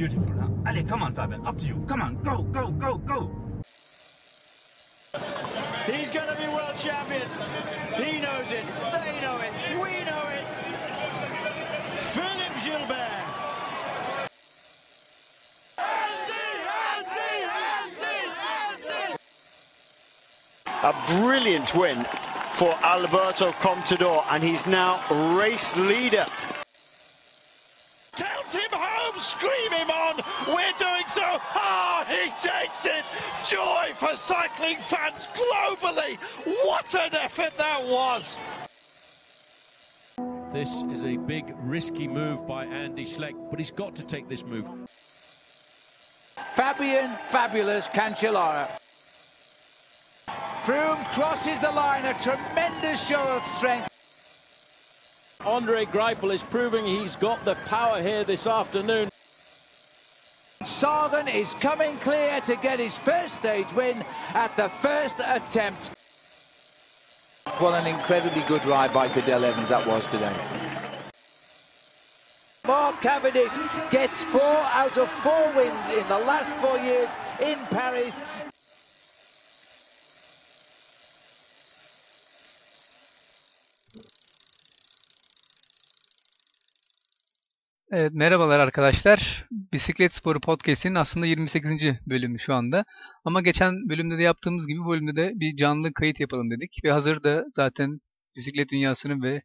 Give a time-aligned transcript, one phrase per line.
[0.00, 0.48] Beautiful, huh?
[0.64, 1.46] Allez, come on, Fabian.
[1.46, 1.84] Up to you.
[1.86, 3.30] Come on, go, go, go, go.
[5.92, 7.28] He's going to be world champion.
[7.98, 8.64] He knows it.
[8.64, 9.52] They know it.
[9.74, 10.46] We know it.
[12.16, 13.10] Philippe Gilbert.
[16.00, 16.48] Andy!
[20.82, 22.06] A brilliant win
[22.54, 26.24] for Alberto Contador, and he's now race leader.
[29.20, 30.16] Count him home, scream him on.
[30.48, 31.22] We're doing so.
[31.22, 33.04] Ah, he takes it.
[33.44, 36.16] Joy for cycling fans globally.
[36.66, 38.36] What an effort that was.
[40.52, 44.44] This is a big, risky move by Andy Schleck, but he's got to take this
[44.44, 44.66] move.
[46.54, 48.68] Fabian Fabulous Cancellara.
[50.62, 53.86] Froome crosses the line, a tremendous show of strength.
[55.46, 59.09] Andre Greipel is proving he's got the power here this afternoon.
[60.62, 65.90] Sagan is coming clear to get his first stage win at the first attempt.
[67.58, 70.36] What an incredibly good ride by Cadell Evans that was today.
[72.66, 73.50] Mark Cavendish
[73.90, 77.08] gets four out of four wins in the last four years
[77.40, 78.20] in Paris.
[87.92, 89.48] Evet, merhabalar arkadaşlar.
[89.50, 91.70] Bisiklet Sporu Podcast'in aslında 28.
[92.06, 92.84] bölümü şu anda.
[93.24, 96.78] Ama geçen bölümde de yaptığımız gibi bu bölümde de bir canlı kayıt yapalım dedik.
[96.84, 98.00] Ve hazır da zaten
[98.36, 99.42] bisiklet dünyasının ve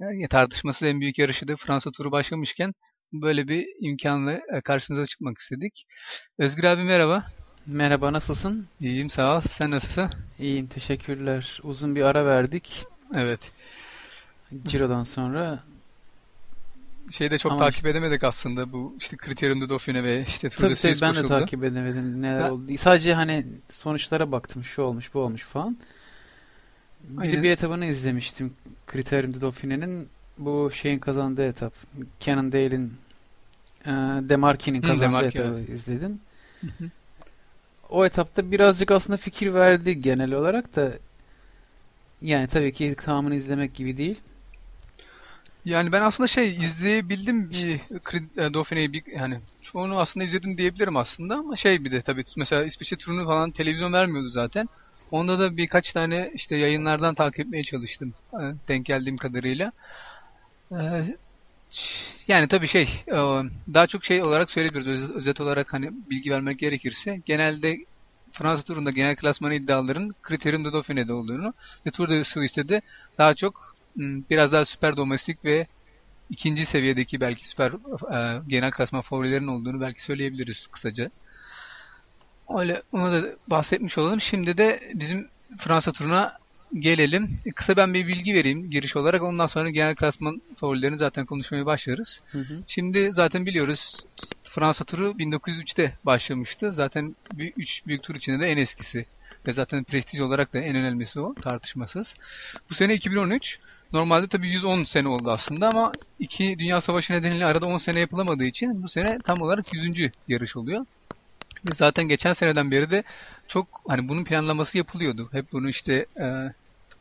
[0.00, 2.72] yani tartışması en büyük yarışı da Fransa turu başlamışken
[3.12, 5.84] böyle bir imkanla e, karşınıza çıkmak istedik.
[6.38, 7.26] Özgür abi merhaba.
[7.66, 8.66] Merhaba nasılsın?
[8.80, 9.40] İyiyim sağ ol.
[9.50, 10.10] Sen nasılsın?
[10.38, 11.60] İyiyim teşekkürler.
[11.62, 12.84] Uzun bir ara verdik.
[13.14, 13.52] Evet.
[14.66, 15.62] Ciro'dan sonra
[17.10, 20.68] Şeyi de çok Ama takip edemedik aslında bu işte Criterium de Dauphiné ve işte Tour
[20.68, 22.50] de tabii tabii ben de takip edemedim neler Ha.
[22.50, 22.62] oldu.
[22.78, 25.76] Sadece hani sonuçlara baktım şu olmuş bu olmuş falan.
[27.08, 27.32] Bir Aynen.
[27.32, 28.54] de bir etabını izlemiştim.
[28.92, 31.74] Criterium de Dauphine'nin bu şeyin kazandığı etap.
[32.20, 32.92] Cannondale'in
[33.86, 33.90] e,
[34.28, 36.20] Demarquis'in Hı, kazandığı Demarquis, etabı izledim.
[37.90, 40.92] O etapta birazcık aslında fikir verdi genel olarak da
[42.22, 44.20] yani tabii ki tamamını izlemek gibi değil.
[45.64, 47.80] Yani ben aslında şey izleyebildim bir
[48.36, 52.64] e, Dauphine'yi bir yani çoğunu aslında izledim diyebilirim aslında ama şey bir de tabii mesela
[52.64, 54.68] İsviçre turunu falan televizyon vermiyordu zaten.
[55.10, 59.72] Onda da birkaç tane işte yayınlardan takip etmeye çalıştım e, denk geldiğim kadarıyla.
[60.72, 61.16] E,
[62.28, 63.16] Yani tabii şey e,
[63.74, 67.78] daha çok şey olarak söyleyebiliriz özet, olarak hani bilgi vermek gerekirse genelde
[68.32, 71.54] Fransa turunda genel klasman iddiaların Criterium de Dauphine'de olduğunu
[71.86, 72.82] ve Tour de Suisse'de de
[73.18, 75.66] daha çok biraz daha süper domestik ve
[76.30, 77.72] ikinci seviyedeki belki süper
[78.12, 81.10] e, genel klasman favorilerin olduğunu belki söyleyebiliriz kısaca.
[82.58, 84.20] Öyle onu da bahsetmiş olalım.
[84.20, 85.28] Şimdi de bizim
[85.58, 86.38] Fransa turuna
[86.78, 87.38] gelelim.
[87.46, 89.22] E, Kısa ben bir bilgi vereyim giriş olarak.
[89.22, 92.22] Ondan sonra genel klasman favorilerini zaten konuşmaya başlarız.
[92.26, 92.62] Hı hı.
[92.66, 94.06] Şimdi zaten biliyoruz
[94.44, 96.72] Fransa turu 1903'te başlamıştı.
[96.72, 99.06] Zaten 3 büyük tur içinde de en eskisi.
[99.46, 102.14] Ve zaten prestij olarak da en önemlisi o tartışmasız.
[102.70, 103.58] Bu sene 2013.
[103.92, 108.44] Normalde tabii 110 sene oldu aslında ama iki Dünya Savaşı nedeniyle arada 10 sene yapılamadığı
[108.44, 110.12] için bu sene tam olarak 100.
[110.28, 110.86] yarış oluyor.
[111.64, 113.04] Ve zaten geçen seneden beri de
[113.48, 115.28] çok hani bunun planlaması yapılıyordu.
[115.32, 116.06] Hep bunu işte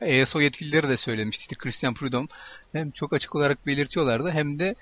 [0.02, 1.56] e, ESO yetkilileri de söylemişti.
[1.56, 2.28] Christian Prudhomme
[2.72, 4.76] hem çok açık olarak belirtiyorlardı hem de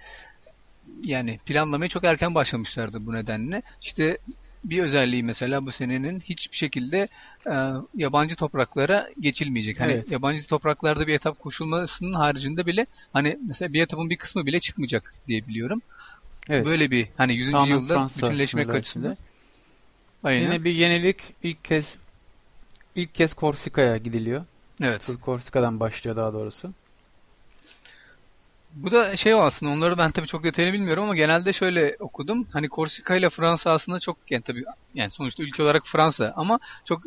[1.03, 3.61] yani planlamaya çok erken başlamışlardı bu nedenle.
[3.81, 4.17] İşte
[4.63, 7.07] bir özelliği mesela bu senenin hiçbir şekilde
[7.47, 7.53] e,
[7.95, 9.79] yabancı topraklara geçilmeyecek.
[9.79, 10.11] Hani Evet.
[10.11, 15.13] yabancı topraklarda bir etap koşulmasının haricinde bile hani mesela bir etapın bir kısmı bile çıkmayacak
[15.27, 15.81] diye biliyorum.
[16.49, 16.65] Evet.
[16.65, 17.51] Böyle bir hani 100.
[17.51, 19.17] Tamamen yılda Fransa bütünleşmek açısından.
[20.23, 20.41] Aynen.
[20.41, 21.97] Yine bir yenilik ilk kez
[22.95, 24.45] ilk kez Korsika'ya gidiliyor.
[24.81, 25.05] Evet.
[25.05, 26.73] Tur Korsika'dan başlıyor daha doğrusu.
[28.75, 32.47] Bu da şey aslında onları ben tabii çok detayını bilmiyorum ama genelde şöyle okudum.
[32.53, 34.63] Hani Korsika ile Fransa aslında çok yani tabii
[34.93, 37.01] yani sonuçta ülke olarak Fransa ama çok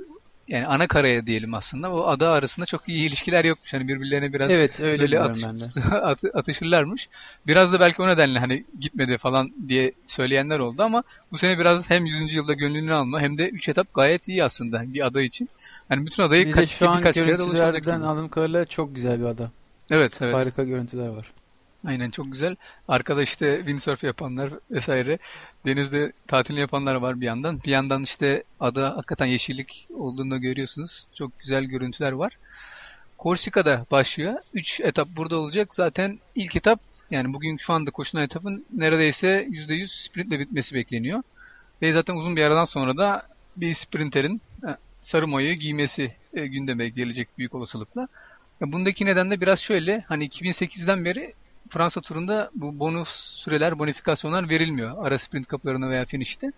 [0.48, 1.92] yani ana karaya diyelim aslında.
[1.92, 3.72] O ada arasında çok iyi ilişkiler yokmuş.
[3.74, 7.08] Hani birbirlerine biraz Evet öyle böyle atış- at- atışırlarmış.
[7.46, 11.02] Biraz da belki o nedenle hani gitmedi falan diye söyleyenler oldu ama
[11.32, 12.34] bu sene biraz hem 100.
[12.34, 15.48] yılda gönlünü alma hem de 3 etap gayet iyi aslında bir ada için.
[15.88, 17.84] Hani bütün adayı Bir kaç, şu an birkaç kere dolaşacak.
[18.30, 19.50] kadarıyla çok güzel bir ada.
[19.90, 20.34] Evet evet.
[20.34, 21.26] Harika görüntüler var.
[21.86, 22.56] Aynen çok güzel.
[22.88, 25.18] Arkada işte windsurf yapanlar vesaire.
[25.66, 27.60] Denizde tatil yapanlar var bir yandan.
[27.64, 31.06] Bir yandan işte ada hakikaten yeşillik olduğunu görüyorsunuz.
[31.14, 32.38] Çok güzel görüntüler var.
[33.18, 34.34] Korsika'da başlıyor.
[34.54, 35.74] 3 etap burada olacak.
[35.74, 41.22] Zaten ilk etap Yani bugün şu anda koşulan etapın neredeyse %100 sprintle bitmesi bekleniyor.
[41.82, 44.68] Ve zaten uzun bir aradan sonra da bir sprinterin e,
[45.00, 48.08] sarı mayoyu giymesi e, gündeme gelecek büyük olasılıkla.
[48.60, 50.04] Ya bundaki neden de biraz şöyle.
[50.08, 51.34] Hani 2008'den beri
[51.70, 55.06] Fransa turunda bu bonus süreler, bonifikasyonlar verilmiyor.
[55.06, 56.52] Ara sprint kapılarına veya finişte.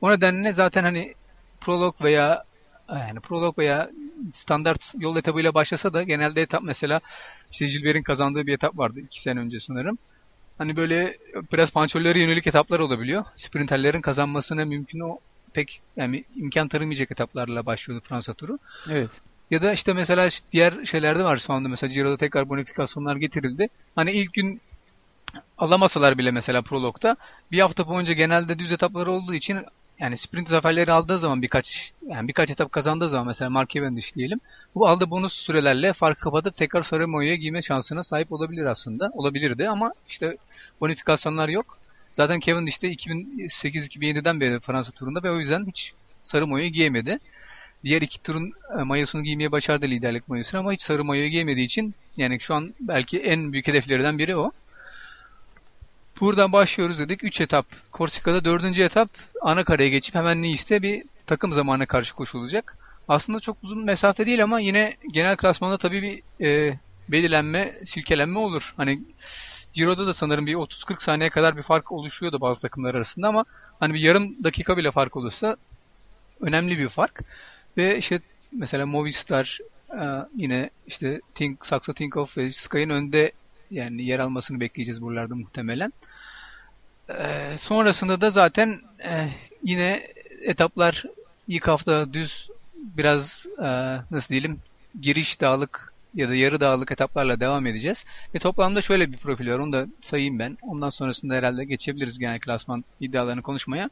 [0.00, 1.14] O nedenle zaten hani
[1.60, 2.44] prolog veya
[2.88, 3.90] yani prolog veya
[4.34, 7.00] standart yol etabıyla başlasa da genelde etap mesela
[7.50, 9.98] işte kazandığı bir etap vardı iki sene önce sanırım.
[10.58, 11.18] Hani böyle
[11.52, 13.24] biraz pançollere yönelik etaplar olabiliyor.
[13.36, 15.18] Sprinterlerin kazanmasına mümkün o
[15.52, 18.58] pek yani imkan tanımayacak etaplarla başlıyordu Fransa turu.
[18.90, 19.10] Evet.
[19.50, 23.68] Ya da işte mesela diğer şeylerde var şu anda mesela Giro'da tekrar bonifikasyonlar getirildi.
[23.94, 24.60] Hani ilk gün
[25.58, 27.16] alamasalar bile mesela prologda
[27.52, 29.58] bir hafta boyunca genelde düz etapları olduğu için
[29.98, 34.40] yani sprint zaferleri aldığı zaman birkaç yani birkaç etap kazandığı zaman mesela Mark Cavendish diyelim
[34.74, 39.10] bu aldığı bonus sürelerle farkı kapatıp tekrar sarı mayoya giyme şansına sahip olabilir aslında.
[39.14, 40.36] Olabilirdi ama işte
[40.80, 41.78] bonifikasyonlar yok.
[42.12, 47.18] Zaten Cavendish de 2008-2007'den beri Fransa turunda ve o yüzden hiç sarı mayoyu giyemedi.
[47.84, 51.94] Diğer iki turun e, mayosunu giymeye başardı liderlik mayosunu ama hiç sarı mayoyu giyemediği için
[52.16, 54.52] yani şu an belki en büyük hedeflerinden biri o.
[56.20, 57.24] Buradan başlıyoruz dedik.
[57.24, 57.66] 3 etap.
[57.92, 58.78] Korsika'da 4.
[58.78, 59.08] etap
[59.42, 62.76] ana karaya geçip hemen Nice'de bir takım zamanına karşı koşulacak.
[63.08, 66.78] Aslında çok uzun mesafe değil ama yine genel klasmanda tabii bir e,
[67.08, 68.74] belirlenme, silkelenme olur.
[68.76, 69.02] Hani
[69.72, 73.44] Ciro'da da sanırım bir 30-40 saniye kadar bir fark oluşuyordu bazı takımlar arasında ama
[73.80, 75.56] hani bir yarım dakika bile fark olursa
[76.40, 77.20] önemli bir fark.
[77.78, 78.20] Ve işte
[78.52, 79.58] mesela Movistar
[79.90, 80.04] e,
[80.36, 83.32] yine işte Think, Saxo Tinkoff ve Sky'ın önde
[83.70, 85.92] yani yer almasını bekleyeceğiz buralarda muhtemelen.
[87.10, 89.28] Ee, sonrasında da zaten e,
[89.62, 90.06] yine
[90.42, 91.04] etaplar
[91.48, 92.48] ilk hafta düz
[92.96, 93.68] biraz e,
[94.10, 94.58] nasıl diyelim
[95.00, 98.04] giriş dağlık ya da yarı dağlık etaplarla devam edeceğiz.
[98.34, 99.58] Ve toplamda şöyle bir profil var.
[99.58, 100.58] Onu da sayayım ben.
[100.62, 103.90] Ondan sonrasında herhalde geçebiliriz genel klasman iddialarını konuşmaya.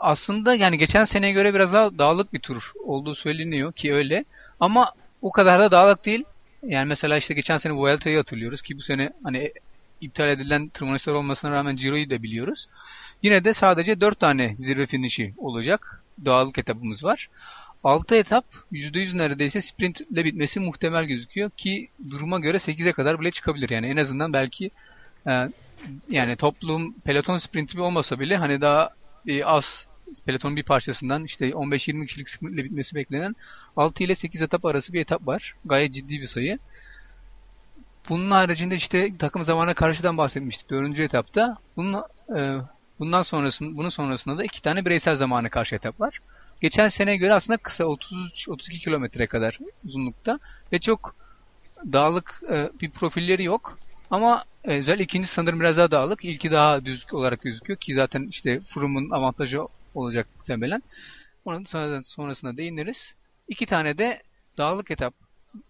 [0.00, 4.24] Aslında yani geçen seneye göre biraz daha dağlık bir tur olduğu söyleniyor ki öyle.
[4.60, 6.24] Ama o kadar da dağlık değil.
[6.62, 9.52] Yani mesela işte geçen sene Vuelta'yı hatırlıyoruz ki bu sene hani
[10.00, 12.66] iptal edilen tırmanışlar olmasına rağmen Ciro'yu da biliyoruz.
[13.22, 16.02] Yine de sadece 4 tane zirve finişi olacak.
[16.24, 17.28] Dağlık etapımız var.
[17.84, 23.70] 6 etap %100 neredeyse sprintle bitmesi muhtemel gözüküyor ki duruma göre 8'e kadar bile çıkabilir.
[23.70, 24.70] Yani en azından belki
[25.26, 25.48] e,
[26.10, 28.90] yani toplum peloton sprinti olmasa bile hani daha
[29.26, 29.86] e, az
[30.26, 33.36] pelotonun bir parçasından işte 15-20 kişilik sprintle bitmesi beklenen
[33.76, 35.54] 6 ile 8 etap arası bir etap var.
[35.64, 36.58] Gayet ciddi bir sayı.
[38.08, 40.98] Bunun haricinde işte takım zamana karşıdan bahsetmiştik 4.
[40.98, 41.56] etapta.
[41.76, 42.02] Bunun,
[42.36, 42.58] e,
[42.98, 46.20] bundan sonrasında bunun sonrasında da iki tane bireysel zamana karşı etap var.
[46.60, 50.38] Geçen sene göre aslında kısa 33-32 kilometre kadar uzunlukta
[50.72, 51.16] ve çok
[51.92, 53.78] dağlık e, bir profilleri yok.
[54.10, 56.24] Ama özel ikinci sanırım biraz daha dağlık.
[56.24, 59.60] İlki daha düz olarak gözüküyor ki zaten işte Froome'un avantajı
[59.94, 60.82] olacak muhtemelen.
[61.44, 63.14] Onun sonradan sonrasında değiniriz.
[63.48, 64.22] İki tane de
[64.58, 65.14] dağlık etap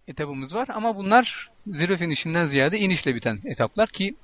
[0.08, 4.14] etapımız var ama bunlar zirve finişinden ziyade inişle biten etaplar ki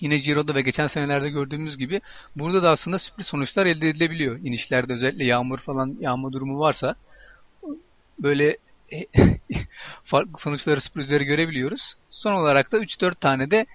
[0.00, 2.00] yine Ciro'da ve geçen senelerde gördüğümüz gibi
[2.36, 4.38] burada da aslında sürpriz sonuçlar elde edilebiliyor.
[4.44, 6.94] İnişlerde özellikle yağmur falan yağma durumu varsa
[8.18, 8.56] böyle
[10.04, 11.94] farklı sonuçları sürprizleri görebiliyoruz.
[12.10, 13.66] Son olarak da 3-4 tane de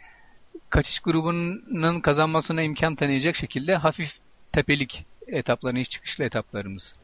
[0.74, 4.14] kaçış grubunun kazanmasına imkan tanıyacak şekilde hafif
[4.52, 6.96] tepelik etaplarını, iş çıkışlı etaplarımız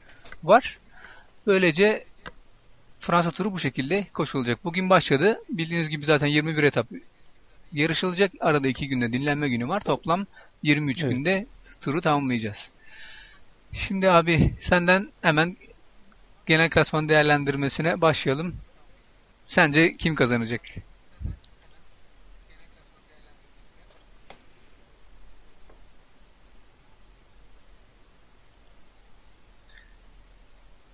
[0.43, 0.79] var.
[1.47, 2.05] Böylece
[2.99, 4.65] Fransa turu bu şekilde koşulacak.
[4.65, 5.39] Bugün başladı.
[5.49, 6.88] Bildiğiniz gibi zaten 21 etap
[7.73, 8.31] yarışılacak.
[8.39, 9.79] Arada 2 günde dinlenme günü var.
[9.79, 10.25] Toplam
[10.63, 11.15] 23 evet.
[11.15, 11.45] günde
[11.81, 12.71] turu tamamlayacağız.
[13.73, 15.57] Şimdi abi senden hemen
[16.45, 18.55] genel klasman değerlendirmesine başlayalım.
[19.43, 20.61] Sence kim kazanacak?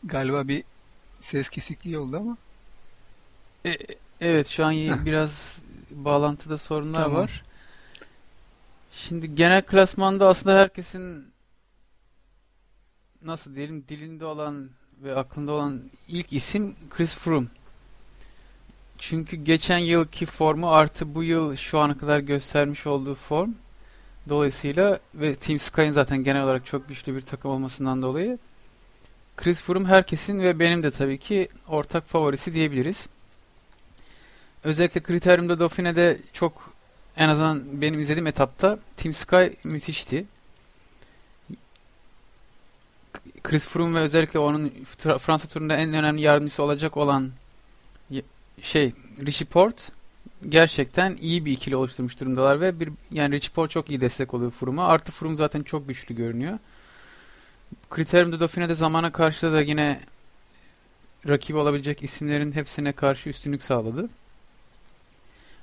[0.05, 0.63] Galiba bir
[1.19, 2.37] ses kesikliği oldu ama.
[3.65, 3.77] E,
[4.21, 7.21] evet şu an biraz bağlantıda sorunlar tamam.
[7.21, 7.43] var.
[8.91, 11.33] Şimdi genel klasmanda aslında herkesin
[13.21, 14.69] nasıl diyelim dilinde olan
[15.03, 17.47] ve aklında olan ilk isim Chris Froome.
[18.97, 23.53] Çünkü geçen yılki formu artı bu yıl şu ana kadar göstermiş olduğu form
[24.29, 28.37] dolayısıyla ve Team Sky'ın zaten genel olarak çok güçlü bir takım olmasından dolayı
[29.37, 33.07] Chris Froome herkesin ve benim de tabii ki ortak favorisi diyebiliriz.
[34.63, 36.73] Özellikle Kriterium'da Dauphine'de çok
[37.17, 40.25] en azından benim izlediğim etapta Team Sky müthişti.
[43.43, 44.71] Chris Froome ve özellikle onun
[45.19, 47.31] Fransa turunda en önemli yardımcısı olacak olan
[48.61, 48.93] şey
[49.25, 49.91] Richie Port
[50.49, 54.51] gerçekten iyi bir ikili oluşturmuş durumdalar ve bir yani Richie Porte çok iyi destek oluyor
[54.51, 54.87] Froom'a.
[54.87, 56.59] Artı Froome zaten çok güçlü görünüyor.
[57.89, 60.01] Kriterium de Dauphine'de zamana karşı da yine
[61.27, 64.09] rakibi olabilecek isimlerin hepsine karşı üstünlük sağladı.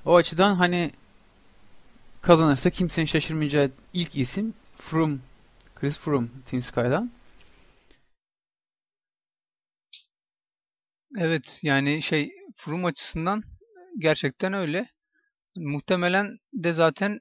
[0.05, 0.91] O açıdan hani
[2.23, 5.19] kazanırsa kimsenin şaşırmayacağı ilk isim Froome,
[5.75, 7.11] Chris Froome Team Sky'dan.
[11.19, 13.43] Evet yani şey Froome açısından
[13.99, 14.89] gerçekten öyle.
[15.57, 17.21] Muhtemelen de zaten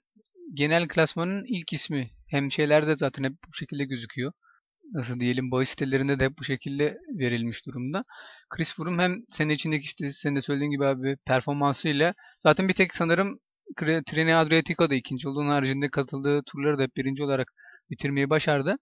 [0.53, 2.11] genel klasmanın ilk ismi.
[2.27, 4.31] Hem şeylerde zaten hep bu şekilde gözüküyor.
[4.91, 8.03] Nasıl diyelim bahis sitelerinde de hep bu şekilde verilmiş durumda.
[8.49, 12.95] Chris Froome hem senin içindeki işte senin de söylediğin gibi abi performansıyla zaten bir tek
[12.95, 13.39] sanırım
[14.05, 15.39] Treni Adriatico'da ikinci oldu.
[15.39, 17.53] Onun haricinde katıldığı turları da hep birinci olarak
[17.89, 18.77] bitirmeyi başardı.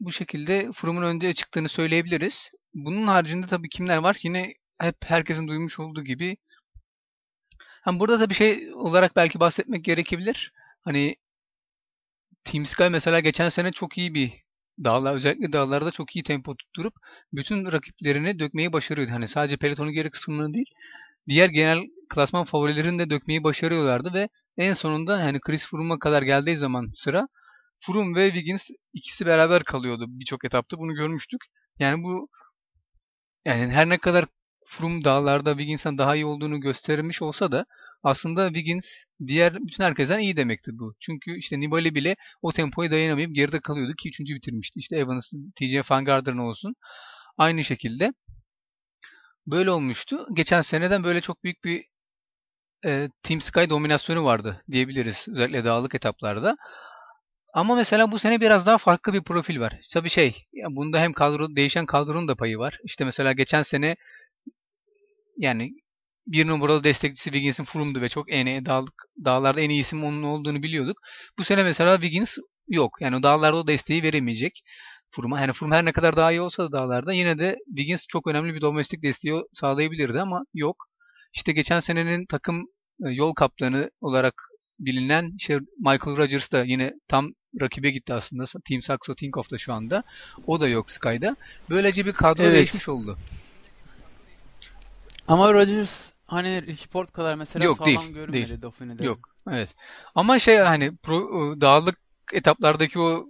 [0.00, 2.50] Bu şekilde Froome'un önde çıktığını söyleyebiliriz.
[2.74, 4.18] Bunun haricinde tabii kimler var?
[4.22, 6.36] Yine hep herkesin duymuş olduğu gibi.
[7.82, 10.52] Hani burada da bir şey olarak belki bahsetmek gerekebilir.
[10.82, 11.16] Hani
[12.44, 14.32] Team Sky mesela geçen sene çok iyi bir
[14.84, 16.94] dağlar özellikle dağlarda çok iyi tempo tutturup
[17.32, 19.12] bütün rakiplerini dökmeyi başarıyordu.
[19.12, 20.70] Hani sadece pelotonun geri kısmını değil
[21.28, 26.56] diğer genel klasman favorilerini de dökmeyi başarıyorlardı ve en sonunda hani Chris Froome'a kadar geldiği
[26.56, 27.28] zaman sıra
[27.78, 30.78] Froome ve Wiggins ikisi beraber kalıyordu birçok etapta.
[30.78, 31.40] Bunu görmüştük.
[31.78, 32.28] Yani bu
[33.44, 34.26] yani her ne kadar
[34.66, 37.66] Froome dağlarda Wiggins'ten daha iyi olduğunu göstermiş olsa da
[38.02, 40.94] aslında Wiggins diğer bütün herkesten iyi demekti bu.
[41.00, 44.80] Çünkü işte Nibali bile o tempoya dayanamayıp geride kalıyordu ki üçüncü bitirmişti.
[44.80, 46.74] İşte Evans, TJ Van Garderen olsun.
[47.38, 48.12] Aynı şekilde
[49.46, 50.26] böyle olmuştu.
[50.34, 51.84] Geçen seneden böyle çok büyük bir
[52.84, 55.26] e, Team Sky dominasyonu vardı diyebiliriz.
[55.28, 56.56] Özellikle dağlık etaplarda.
[57.54, 59.80] Ama mesela bu sene biraz daha farklı bir profil var.
[59.92, 62.78] Tabii şey, bunda hem kadro değişen kadronun da payı var.
[62.84, 63.96] İşte mesela geçen sene
[65.36, 65.70] yani
[66.26, 70.62] bir numaralı destekçisi Wiggins'in Froome'du ve çok en dağlık, dağlarda en iyi isim onun olduğunu
[70.62, 70.98] biliyorduk.
[71.38, 72.36] Bu sene mesela Wiggins
[72.68, 72.96] yok.
[73.00, 74.62] Yani o dağlarda o desteği veremeyecek.
[75.10, 75.40] Froome.
[75.40, 78.54] Yani Froome her ne kadar daha iyi olsa da dağlarda yine de Wiggins çok önemli
[78.54, 80.86] bir domestik desteği sağlayabilirdi ama yok.
[81.34, 82.66] İşte geçen senenin takım
[83.06, 84.34] e, yol kaptanı olarak
[84.78, 87.28] bilinen şey Michael Rogers da yine tam
[87.60, 88.44] rakibe gitti aslında.
[88.68, 90.02] Team Saxo Tinkoff'ta şu anda.
[90.46, 91.36] O da yok Sky'da.
[91.70, 92.54] Böylece bir kadro evet.
[92.54, 93.18] değişmiş oldu.
[95.30, 98.62] Ama Rodgers hani Richie kadar mesela Yok, sağlam değil, görünmedi değil.
[98.62, 99.04] Dauphine'de.
[99.04, 99.18] Yok.
[99.50, 99.74] Evet.
[100.14, 101.20] Ama şey hani pro,
[101.60, 101.98] dağlık
[102.32, 103.26] etaplardaki o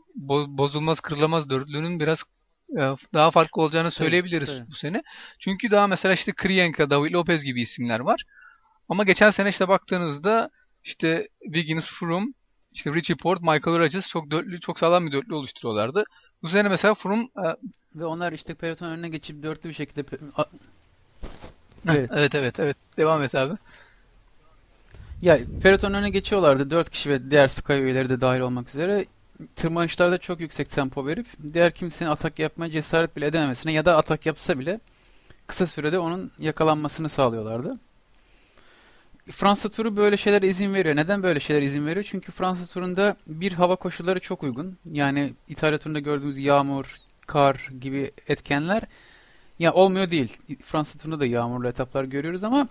[0.46, 2.22] bozulmaz kırılamaz dörtlünün biraz
[2.70, 2.82] e,
[3.14, 4.70] daha farklı olacağını söyleyebiliriz tabii, tabii.
[4.70, 5.02] bu sene.
[5.38, 8.24] Çünkü daha mesela işte Krienka, David Lopez gibi isimler var.
[8.88, 10.50] Ama geçen sene işte baktığınızda
[10.84, 12.26] işte Wiggins, Froome,
[12.72, 16.04] işte Richie Port, Michael Rodgers çok dörtlü, çok sağlam bir dörtlü oluşturuyorlardı.
[16.42, 17.56] Bu sene mesela Froome e,
[17.94, 20.04] ve onlar işte peloton önüne geçip dörtlü bir şekilde
[21.88, 22.10] Evet.
[22.14, 22.76] evet evet evet.
[22.96, 23.54] Devam et abi.
[25.22, 26.70] Ya peloton öne geçiyorlardı.
[26.70, 29.04] Dört kişi ve diğer Sky üyeleri de dahil olmak üzere.
[29.56, 34.26] Tırmanışlarda çok yüksek tempo verip diğer kimsenin atak yapmaya cesaret bile edememesine ya da atak
[34.26, 34.80] yapsa bile
[35.46, 37.78] kısa sürede onun yakalanmasını sağlıyorlardı.
[39.30, 40.96] Fransa turu böyle şeyler izin veriyor.
[40.96, 42.06] Neden böyle şeyler izin veriyor?
[42.08, 44.78] Çünkü Fransa turunda bir hava koşulları çok uygun.
[44.92, 46.96] Yani İtalya turunda gördüğümüz yağmur,
[47.26, 48.82] kar gibi etkenler
[49.60, 50.36] ya olmuyor değil.
[50.62, 52.68] Fransa turunda da yağmurlu etaplar görüyoruz ama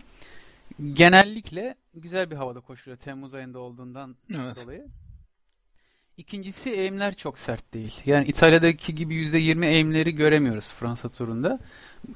[0.94, 4.64] genellikle güzel bir havada koşuluyor Temmuz ayında olduğundan evet.
[4.64, 4.88] dolayı.
[6.18, 8.02] İkincisi eğimler çok sert değil.
[8.06, 11.60] Yani İtalya'daki gibi %20 eğimleri göremiyoruz Fransa turunda.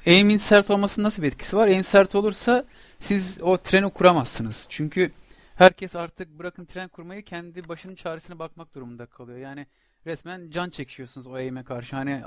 [0.05, 1.67] Eğimin sert olmasının nasıl bir etkisi var?
[1.67, 2.63] Eğim sert olursa
[2.99, 4.67] siz o treni kuramazsınız.
[4.69, 5.11] Çünkü
[5.55, 9.37] herkes artık bırakın tren kurmayı kendi başının çaresine bakmak durumunda kalıyor.
[9.37, 9.67] Yani
[10.05, 11.95] resmen can çekişiyorsunuz o eğime karşı.
[11.95, 12.21] Hani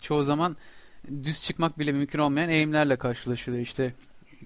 [0.00, 0.56] çoğu zaman
[1.08, 3.62] düz çıkmak bile mümkün olmayan eğimlerle karşılaşılıyor.
[3.62, 3.94] İşte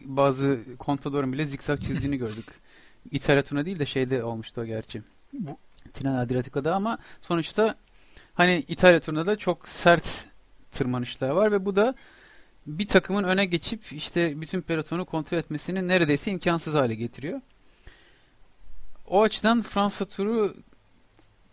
[0.05, 2.47] bazı kontadorun bile zikzak çizdiğini gördük.
[3.11, 5.03] İtalya değil de şeyde olmuştu o gerçi.
[5.33, 5.59] Bu
[5.93, 7.75] Tren Adriatico'da ama sonuçta
[8.35, 10.27] hani İtalya turunda da çok sert
[10.71, 11.95] tırmanışlar var ve bu da
[12.67, 17.41] bir takımın öne geçip işte bütün pelotonu kontrol etmesini neredeyse imkansız hale getiriyor.
[19.07, 20.57] O açıdan Fransa turu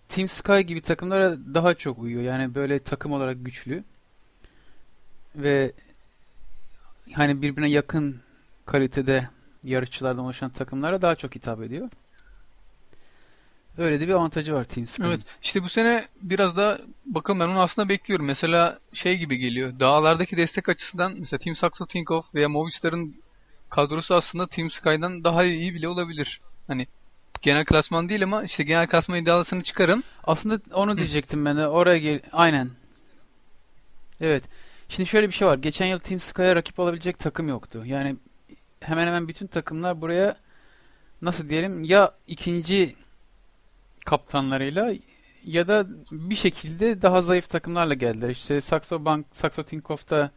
[0.09, 2.23] Team Sky gibi takımlara daha çok uyuyor.
[2.23, 3.83] Yani böyle takım olarak güçlü
[5.35, 5.71] ve
[7.13, 8.21] hani birbirine yakın
[8.65, 9.29] kalitede
[9.63, 11.89] yarışçılardan oluşan takımlara daha çok hitap ediyor.
[13.77, 15.07] Öyle de bir avantajı var Team Sky'ın.
[15.07, 15.21] Evet.
[15.43, 18.25] İşte bu sene biraz daha bakalım ben onu aslında bekliyorum.
[18.25, 19.79] Mesela şey gibi geliyor.
[19.79, 23.15] Dağlardaki destek açısından mesela Team Saxo Tinkoff veya Movistar'ın
[23.69, 26.41] kadrosu aslında Team Sky'dan daha iyi bile olabilir.
[26.67, 26.87] Hani
[27.41, 30.03] genel klasman değil ama işte genel klasman iddialısını çıkarın.
[30.23, 31.67] Aslında onu diyecektim ben de.
[31.67, 32.69] Oraya gel aynen.
[34.21, 34.43] Evet.
[34.91, 35.57] Şimdi şöyle bir şey var.
[35.57, 37.83] Geçen yıl Team Sky'a rakip olabilecek takım yoktu.
[37.85, 38.15] Yani
[38.79, 40.37] hemen hemen bütün takımlar buraya
[41.21, 42.95] nasıl diyelim ya ikinci
[44.05, 44.93] kaptanlarıyla
[45.45, 48.29] ya da bir şekilde daha zayıf takımlarla geldiler.
[48.29, 50.31] İşte Saxo Bank, Saxo Tinkoff'ta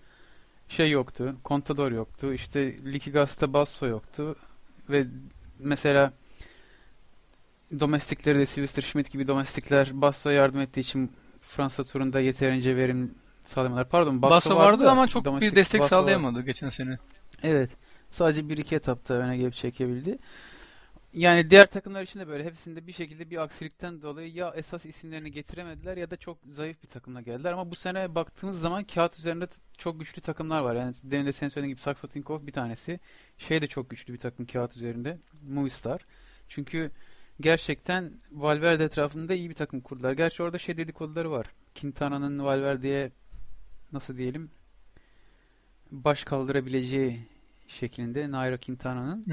[0.68, 1.37] şey yoktu.
[1.44, 2.34] Contador yoktu.
[2.34, 4.37] İşte Liquigas'ta Basso yoktu.
[4.90, 5.04] Ve
[5.58, 6.12] mesela
[7.80, 13.14] domestikleri de Sylvester Schmidt gibi domestikler Basso'ya yardım ettiği için Fransa turunda yeterince verim
[13.48, 13.88] sağlamadılar.
[13.88, 15.88] Pardon Basso, Basso vardı da ama çok bir domestik destek var.
[15.88, 16.98] sağlayamadı geçen sene.
[17.42, 17.70] Evet.
[18.10, 20.18] Sadece bir iki etapta öne gelip çekebildi.
[21.14, 25.32] Yani diğer takımlar için de böyle hepsinde bir şekilde bir aksilikten dolayı ya esas isimlerini
[25.32, 27.52] getiremediler ya da çok zayıf bir takımla geldiler.
[27.52, 29.46] Ama bu sene baktığımız zaman kağıt üzerinde
[29.78, 30.74] çok güçlü takımlar var.
[30.74, 33.00] Yani demin de senin söylediğin gibi Saxo Tinkoff bir tanesi.
[33.38, 35.18] Şey de çok güçlü bir takım kağıt üzerinde.
[35.48, 36.06] Movistar.
[36.48, 36.90] Çünkü
[37.40, 40.12] gerçekten Valverde etrafında iyi bir takım kurdular.
[40.12, 41.46] Gerçi orada şey dedikoduları var.
[41.80, 43.12] Quintana'nın Valverde'ye
[43.94, 44.50] nasıl diyelim
[45.90, 47.28] baş kaldırabileceği
[47.68, 49.26] şeklinde Nairo Quintana'nın.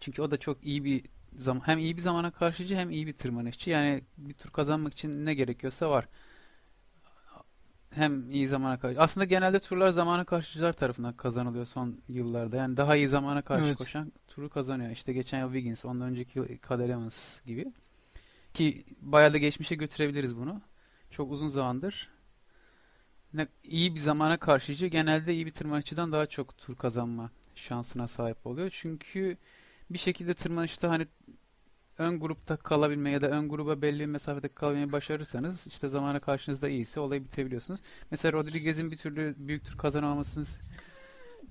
[0.00, 1.02] Çünkü o da çok iyi bir
[1.34, 3.70] zaman hem iyi bir zamana karşıcı hem iyi bir tırmanışçı.
[3.70, 6.08] Yani bir tur kazanmak için ne gerekiyorsa var.
[7.90, 9.00] Hem iyi zamana karşı.
[9.00, 12.56] Aslında genelde turlar zamana karşıcılar tarafından kazanılıyor son yıllarda.
[12.56, 13.78] Yani daha iyi zamana karşı Evet.
[13.78, 14.90] koşan turu kazanıyor.
[14.90, 17.72] İşte geçen yıl Wiggins, ondan önceki yıl Cadel Evans gibi.
[18.54, 20.60] Ki bayağı da geçmişe götürebiliriz bunu.
[21.10, 22.15] Çok uzun zamandır
[23.36, 28.46] ne, iyi bir zamana karşıcı genelde iyi bir tırmanışçıdan daha çok tur kazanma şansına sahip
[28.46, 28.70] oluyor.
[28.72, 29.36] Çünkü
[29.90, 31.06] bir şekilde tırmanışta hani
[31.98, 36.68] ön grupta kalabilme ya da ön gruba belli bir mesafede kalabilmeyi başarırsanız işte zamana karşınızda
[36.68, 37.80] iyiyse olayı bitirebiliyorsunuz.
[38.10, 40.46] Mesela Rodriguez'in bir türlü büyük tur kazanamamasının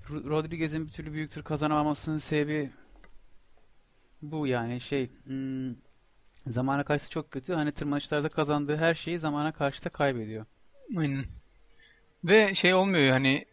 [0.09, 2.71] Ro- Rodriguez'in bir türlü büyük tur kazanamamasının sebebi
[4.21, 5.75] bu yani şey hmm,
[6.47, 7.53] zamana karşı çok kötü.
[7.53, 10.45] Hani tırmanışlarda kazandığı her şeyi zamana karşı da kaybediyor.
[10.97, 11.25] Aynen.
[12.25, 13.45] Ve şey olmuyor hani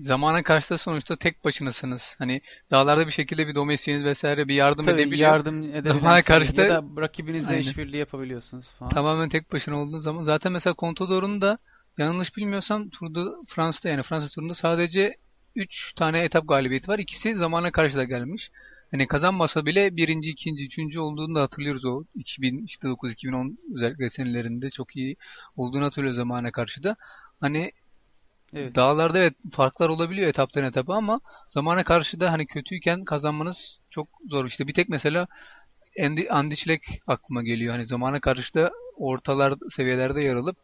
[0.00, 2.14] zamana karşı da sonuçta tek başınasınız.
[2.18, 5.30] Hani dağlarda bir şekilde bir domestiğiniz vesaire bir yardım Tabii edebiliyor.
[5.30, 7.60] yardım edebilirsiniz Zamana karşı da- ya da rakibinizle Aynen.
[7.62, 8.90] işbirliği yapabiliyorsunuz falan.
[8.92, 11.58] Tamamen tek başına olduğun zaman zaten mesela Contador'un da
[11.98, 15.16] yanlış bilmiyorsam turda Fransa'da yani Fransa turunda sadece
[15.56, 16.98] 3 tane etap galibiyeti var.
[16.98, 18.50] İkisi zamana karşı da gelmiş.
[18.90, 24.96] Hani kazanmasa bile birinci, ikinci, üçüncü olduğunu da hatırlıyoruz o 2009 2010 özellikle senelerinde çok
[24.96, 25.16] iyi
[25.56, 26.96] olduğunu hatırlıyoruz zamana karşı da.
[27.40, 27.72] Hani
[28.54, 28.74] Evet.
[28.74, 34.46] Dağlarda evet farklar olabiliyor etaptan etapa ama zamana karşı da hani kötüyken kazanmanız çok zor.
[34.46, 35.26] İşte bir tek mesela
[36.04, 37.74] Andy, Andy Schleck aklıma geliyor.
[37.74, 40.56] Hani zamana karşı da ortalar seviyelerde yer alıp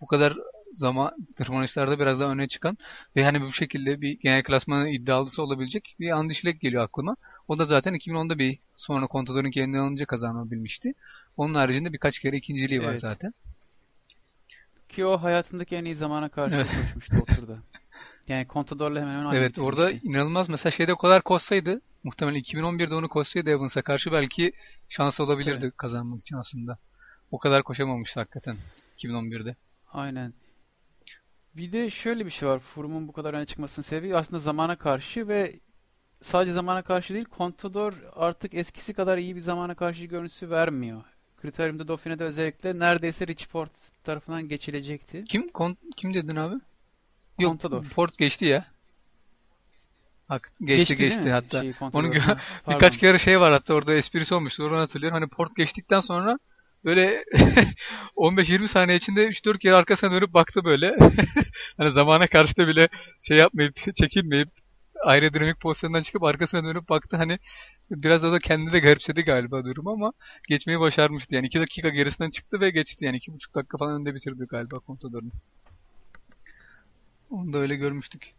[0.00, 0.36] bu kadar
[0.72, 2.78] zaman tırmanışlarda biraz daha öne çıkan
[3.16, 7.16] ve hani bu şekilde bir genel klasmanın iddialısı olabilecek bir Andy Schleck geliyor aklıma.
[7.48, 10.92] O da zaten 2010'da bir sonra Contador'un kendini alınca kazanabilmişti.
[11.36, 13.00] Onun haricinde birkaç kere ikinciliği var Evet.
[13.00, 13.34] zaten.
[14.88, 16.68] Ki o hayatındaki en iyi zamana karşı Evet.
[16.84, 17.58] koşmuştu o turda.
[18.28, 20.08] Yani Contador'la hemen hemen aynı Evet orada bitirmişti.
[20.08, 24.52] inanılmaz mesela şeyde o kadar koşsaydı muhtemelen 2011'de onu koşsaydı Evans'a karşı belki
[24.88, 25.70] şansı olabilirdi Tabii.
[25.70, 26.78] kazanmak için aslında.
[27.30, 28.56] O kadar koşamamıştı hakikaten
[28.98, 29.54] 2011'de.
[29.92, 30.34] Aynen.
[31.56, 32.58] Bir de şöyle bir şey var.
[32.58, 35.60] Froom'un bu kadar öne çıkmasının sebebi aslında zamana karşı ve
[36.20, 41.02] sadece zamana karşı değil, Contador artık eskisi kadar iyi bir zamana karşı görüntüsü vermiyor.
[41.42, 43.70] Kriterium'da Dauphine'de özellikle neredeyse Richport
[44.04, 45.24] tarafından geçilecekti.
[45.24, 46.54] Kim Kon- kim dedin abi?
[47.38, 47.84] Yok Contador.
[47.84, 48.64] Port geçti ya.
[50.28, 51.30] Hak, geçti geçti, mi?
[51.30, 51.60] hatta.
[51.60, 54.64] Şey, Onu gö- Ha, Birkaç kere şey var hatta orada esprisi olmuştu.
[54.64, 55.18] Oradan hatırlıyorum.
[55.20, 56.38] Hani Port geçtikten sonra
[56.84, 57.24] böyle
[58.16, 60.96] 15-20 saniye içinde 3-4 kere arkasına dönüp baktı böyle.
[61.76, 62.88] hani zamana karşı da bile
[63.20, 64.48] şey yapmayıp, çekinmeyip
[65.06, 67.16] aerodinamik pozisyondan çıkıp arkasına dönüp baktı.
[67.16, 67.38] Hani
[67.90, 70.12] biraz o da kendi de garipsedi galiba durum ama
[70.48, 71.34] geçmeyi başarmıştı.
[71.34, 73.04] Yani 2 dakika gerisinden çıktı ve geçti.
[73.04, 75.32] Yani 2,5 dakika falan önde bitirdi galiba Contador'un.
[77.30, 78.34] Onu da öyle görmüştük.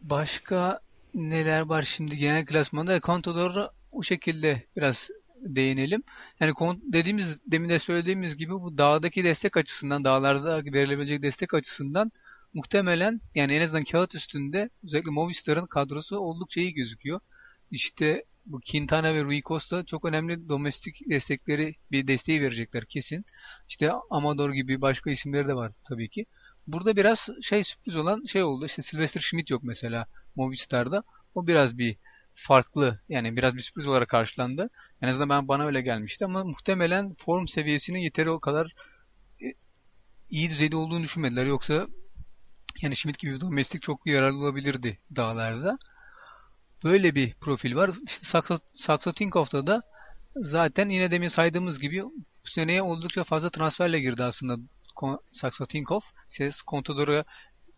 [0.00, 0.80] Başka
[1.14, 3.00] neler var şimdi genel klasmanda?
[3.00, 6.02] Contador'a o şekilde biraz değinelim.
[6.40, 12.12] Yani dediğimiz demin de söylediğimiz gibi bu dağdaki destek açısından, dağlarda verilebilecek destek açısından
[12.54, 17.20] muhtemelen yani en azından kağıt üstünde özellikle Movistar'ın kadrosu oldukça iyi gözüküyor.
[17.70, 23.24] İşte bu Quintana ve Rui Costa çok önemli domestik destekleri bir desteği verecekler kesin.
[23.68, 26.26] İşte Amador gibi başka isimleri de var tabii ki.
[26.66, 28.66] Burada biraz şey sürpriz olan şey oldu.
[28.66, 31.02] İşte Sylvester Schmidt yok mesela Movistar'da.
[31.34, 31.96] O biraz bir
[32.34, 34.70] farklı yani biraz bir sürpriz olarak karşılandı.
[35.02, 38.74] En azından ben bana öyle gelmişti ama muhtemelen form seviyesinin yeteri o kadar
[39.42, 39.46] e,
[40.30, 41.46] iyi düzeyde olduğunu düşünmediler.
[41.46, 41.86] Yoksa
[42.82, 45.78] yani Schmidt gibi bir domestik çok yararlı olabilirdi dağlarda.
[46.84, 47.90] Böyle bir profil var.
[48.06, 48.42] İşte
[48.74, 49.82] Saxo Tinkoff'ta da
[50.36, 54.56] zaten yine demin saydığımız gibi bu seneye oldukça fazla transferle girdi aslında
[54.96, 56.02] Kon- Saxo-Tinkoff.
[56.30, 57.24] İşte Contador'a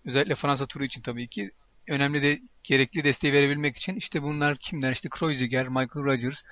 [0.05, 1.51] özellikle Fransa turu için tabii ki
[1.89, 4.93] önemli de gerekli desteği verebilmek için işte bunlar kimler?
[4.93, 6.43] İşte Kreuziger, Michael Rogers,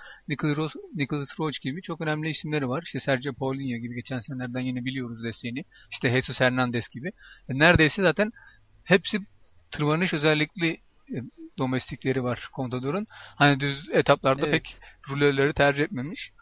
[0.94, 2.82] Nicholas, Roach gibi çok önemli isimleri var.
[2.86, 5.64] İşte Sergio Paulinho gibi geçen senelerden yine biliyoruz desteğini.
[5.90, 7.08] İşte Jesus Hernandez gibi.
[7.48, 8.32] E, neredeyse zaten
[8.84, 9.18] hepsi
[9.70, 10.68] tırmanış özellikli
[11.14, 11.16] e,
[11.58, 13.06] domestikleri var Contador'un.
[13.12, 14.52] Hani düz etaplarda Evet.
[14.52, 14.76] pek
[15.08, 16.32] ruleleri tercih etmemiş.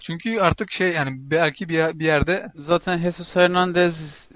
[0.00, 4.28] Çünkü artık şey yani belki bir, bir yerde Zaten Jesus Hernandez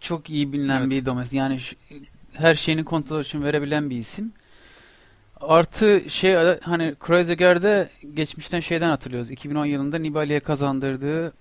[0.00, 0.90] çok iyi bilinen Evet.
[0.90, 1.38] bir domestik.
[1.38, 1.76] Yani şu-
[2.38, 4.32] her şeyini kontrol için verebilen bir isim.
[5.40, 9.30] Artı şey hani Kreuziger'de geçmişten şeyden hatırlıyoruz.
[9.30, 11.32] 2010 yılında Nibali'ye kazandırdığı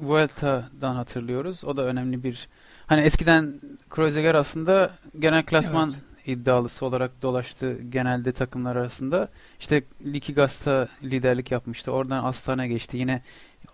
[0.00, 1.64] Vuelta'dan hatırlıyoruz.
[1.64, 2.48] O da önemli bir
[2.86, 6.02] hani eskiden Kreuziger aslında genel klasman Evet.
[6.26, 9.28] iddialısı olarak dolaştı genelde takımlar arasında.
[9.60, 11.92] İşte Liquigas'ta liderlik yapmıştı.
[11.92, 12.96] Oradan Astana geçti.
[12.96, 13.22] Yine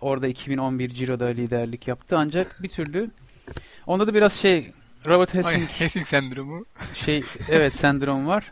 [0.01, 2.17] orada 2011 Ciro'da liderlik yaptı.
[2.17, 3.11] Ancak bir türlü
[3.87, 4.71] onda da biraz şey
[5.05, 8.51] Robert Hessing Hessing sendromu şey evet sendrom var.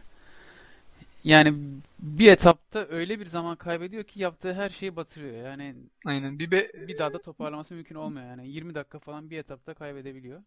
[1.24, 1.54] Yani
[2.00, 5.46] bir etapta öyle bir zaman kaybediyor ki yaptığı her şeyi batırıyor.
[5.46, 8.50] Yani aynen bir be, bir daha da toparlaması mümkün olmuyor yani.
[8.50, 10.44] 20 dakika falan bir etapta kaybedebiliyor.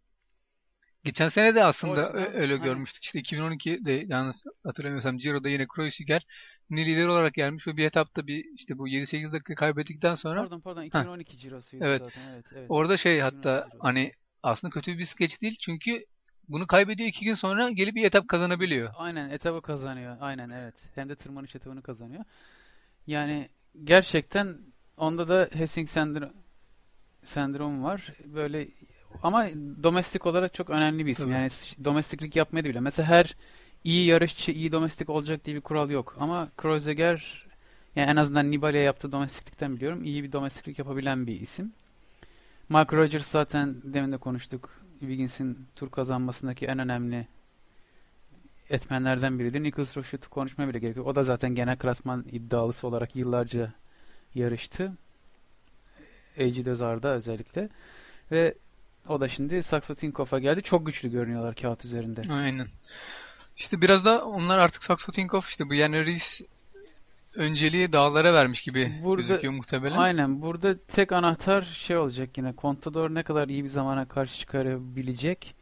[1.05, 3.05] Geçen sene de aslında O yüzden öyle hani- görmüştük.
[3.05, 6.27] İşte 2012'de yanlış hatırlamıyorsam Ciro'da yine Kreuziger
[6.73, 10.83] lider olarak gelmiş ve bir etapta bir işte bu 7-8 dakika kaybettikten sonra Pardon pardon
[10.83, 12.03] 2012 Ciro'suydu Evet.
[12.05, 12.23] zaten.
[12.33, 12.67] Evet, evet.
[12.69, 13.85] orada şey 2012 hatta Ciro'su.
[13.85, 14.13] hani
[14.47, 16.05] aslında kötü bir skeç değil çünkü
[16.49, 18.91] bunu kaybediyor iki gün sonra gelip bir etap kazanabiliyor.
[18.97, 20.17] Aynen etabı kazanıyor.
[20.21, 20.75] Aynen evet.
[20.95, 22.25] Hem de tırmanış etabını kazanıyor.
[23.07, 23.49] Yani
[23.85, 24.59] gerçekten
[24.97, 26.29] onda da Hessing sendro
[27.25, 28.13] sendromu var.
[28.25, 28.69] Böyle
[29.23, 29.47] ama
[29.83, 31.25] domestik olarak çok önemli bir isim.
[31.25, 31.35] Tabii.
[31.35, 31.51] Yani
[31.85, 32.81] domestiklik yapmayı da bile.
[32.81, 33.37] Mesela her
[33.85, 36.17] iyi yarışçı iyi domestik olacak diye bir kural yok.
[36.21, 37.47] Ama Kreuziger
[37.97, 40.05] yani en azından Nibali'ye yaptığı domestiklikten biliyorum.
[40.05, 41.73] iyi bir domestiklik yapabilen bir isim.
[42.69, 44.71] Mark Rogers zaten demin de konuştuk.
[45.01, 47.27] Wiggins'in tur kazanmasındaki en önemli
[48.71, 49.63] etmenlerden biridir.
[49.63, 51.07] Nicholas Roche'u konuşmaya bile gerek yok.
[51.07, 53.73] O da zaten genel klasman iddialısı olarak yıllarca
[54.35, 54.93] yarıştı.
[56.41, 57.69] AG Dözar'da özellikle.
[58.31, 58.55] Ve
[59.09, 60.63] o da şimdi Saxo Tinkoff'a geldi.
[60.63, 62.23] Çok güçlü görünüyorlar kağıt üzerinde.
[62.31, 62.69] Aynen.
[63.57, 66.41] İşte biraz da onlar artık Saxo Tinkoff işte bu Yann Rees
[67.37, 69.97] önceliği dağlara vermiş gibi Burada- gözüküyor muhtemelen.
[69.97, 70.43] Aynen.
[70.43, 72.55] Burada tek anahtar şey olacak yine.
[72.59, 75.55] Contador ne kadar iyi bir zamana karşı çıkarabilecek.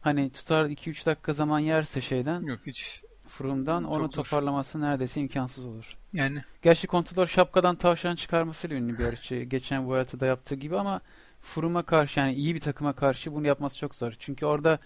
[0.00, 3.02] Hani tutar 2-3 dakika zaman yerse şeyden, Yok hiç.
[3.28, 4.10] Froome'dan Çok onu zor.
[4.24, 5.96] toparlaması neredeyse imkansız olur.
[6.12, 9.34] Yani Gerçi Contador şapkadan tavşan çıkarmasıyla ünlü bir yarışçı.
[9.42, 11.00] Geçen Vuelta'da yaptığı gibi ama
[11.40, 14.12] Froome'a karşı yani iyi bir takıma karşı bunu yapması çok zor.
[14.18, 14.78] Çünkü orada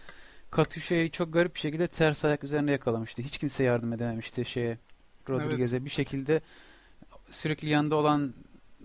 [0.50, 3.22] Katyusha'yı çok garip bir şekilde ters ayak üzerinde yakalamıştı.
[3.22, 4.78] Hiç kimse yardım edememişti şeye
[5.28, 5.84] Rodriguez'e.
[5.84, 6.40] Bir şekilde
[7.30, 8.34] sürekli yanında olan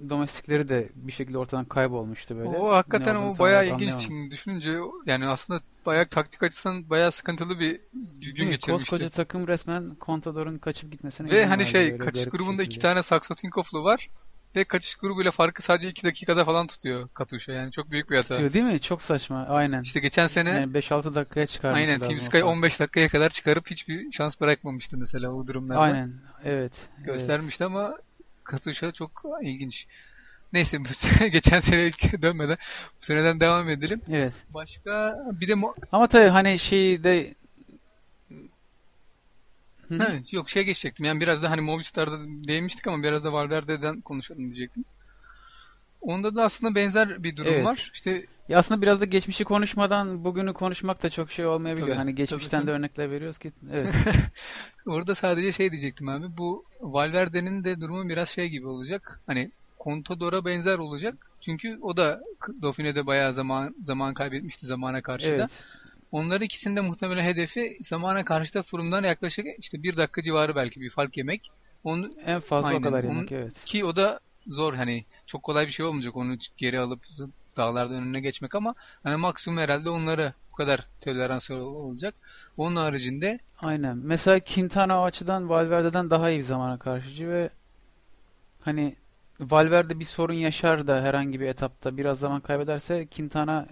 [0.09, 2.49] domestikleri de bir şekilde ortadan kaybolmuştu böyle.
[2.49, 3.93] o hakikaten o bayağı ilginç.
[3.93, 7.79] Şimdi düşününce yani aslında bayağı taktik açısından bayağı sıkıntılı bir
[8.21, 8.51] gün mi?
[8.51, 8.71] geçirmişti.
[8.71, 13.83] Koskoca takım resmen Contador'un kaçıp gitmesine Ve hani şey kaçış grubunda iki tane Saxo Tinkoff'lu
[13.83, 14.09] var.
[14.55, 17.51] Ve kaçış grubuyla farkı sadece 2 dakikada falan tutuyor Katuşa.
[17.51, 18.27] Yani çok büyük bir hata.
[18.27, 18.79] Tutuyor değil mi?
[18.79, 19.45] Çok saçma.
[19.49, 19.81] Aynen.
[19.81, 22.01] İşte geçen sene Yani 5-6 dakikaya çıkarması aynen.
[22.01, 22.47] Team Sky farkı.
[22.47, 25.81] 15 dakikaya kadar çıkarıp hiçbir şans bırakmamıştı mesela o durumlarda.
[25.81, 26.13] Aynen.
[26.43, 26.89] Evet.
[26.95, 27.05] evet.
[27.05, 27.97] Göstermişti ama
[28.43, 29.87] Katuşa çok ilginç.
[30.53, 32.57] Neyse bu sene, geçen sene dönmeden
[33.01, 34.01] bu seneden devam edelim.
[34.09, 34.33] Evet.
[34.49, 35.55] Başka bir de
[35.91, 37.33] Ama tabii hani şeyi de
[39.97, 40.07] Hı hı.
[40.07, 41.05] Ha, yok şey geçecektim.
[41.05, 44.85] Yani biraz da hani Movistar'da değinmiştik ama biraz da Valverde'den konuşalım diyecektim.
[46.01, 47.65] Onda da aslında benzer bir durum Evet.
[47.65, 47.91] var.
[47.93, 51.87] İşte Ya aslında biraz da geçmişi konuşmadan bugünü konuşmak da çok şey olmayabiliyor.
[51.89, 53.51] Tabii, hani geçmişten tabii de örnekler veriyoruz ki.
[53.71, 53.93] Evet.
[54.85, 56.37] orada sadece şey diyecektim abi.
[56.37, 59.19] Bu Valverde'nin de durumu biraz şey gibi olacak.
[59.27, 59.51] Hani
[59.83, 61.15] Contador'a benzer olacak.
[61.41, 62.21] Çünkü o da
[62.61, 65.47] Dauphine'de bayağı zaman zaman kaybetmişti zamana karşı da.
[66.13, 70.89] Onların ikisinin de muhtemelen hedefi zamana karşı da yaklaşık işte bir dakika civarı belki bir
[70.89, 71.51] fark yemek.
[71.83, 72.79] Onu En fazla Aynen.
[72.79, 73.65] o kadar Onun- yemek evet.
[73.65, 76.99] Ki o da zor hani çok kolay bir şey olmayacak onu geri alıp
[77.57, 82.15] dağlarda önüne geçmek ama hani maksimum herhalde onlara bu kadar tolerans olacak.
[82.57, 83.97] Onun haricinde Aynen.
[83.97, 87.49] Mesela Quintana o açıdan Valverde'den daha iyi bir zamana karşıcı ve
[88.61, 88.95] hani
[89.39, 93.67] Valverde bir sorun yaşar da herhangi bir etapta biraz zaman kaybederse Quintana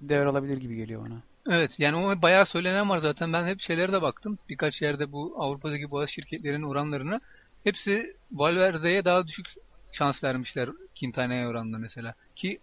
[0.00, 1.33] devralabilir gibi geliyor bana.
[1.50, 4.38] Evet yani o bayağı söylenen var zaten ben hep şeylere de baktım.
[4.48, 7.20] Birkaç yerde bu Avrupa'daki boğaz şirketlerinin oranlarına
[7.64, 9.46] hepsi Valverde'ye daha düşük
[9.92, 10.68] şans vermişler
[11.00, 12.14] Quintana'ya oranla mesela.
[12.34, 12.58] Ki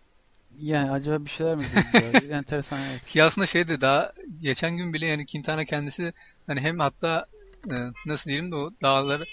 [0.59, 2.31] Yani acaba bir şeyler mi diyor?
[2.37, 3.07] Enteresan evet.
[3.07, 6.13] Ki aslında şey de daha geçen gün bile yani Quintana kendisi
[6.47, 7.25] hani hem hatta
[7.71, 9.25] e, nasıl diyelim de o dağları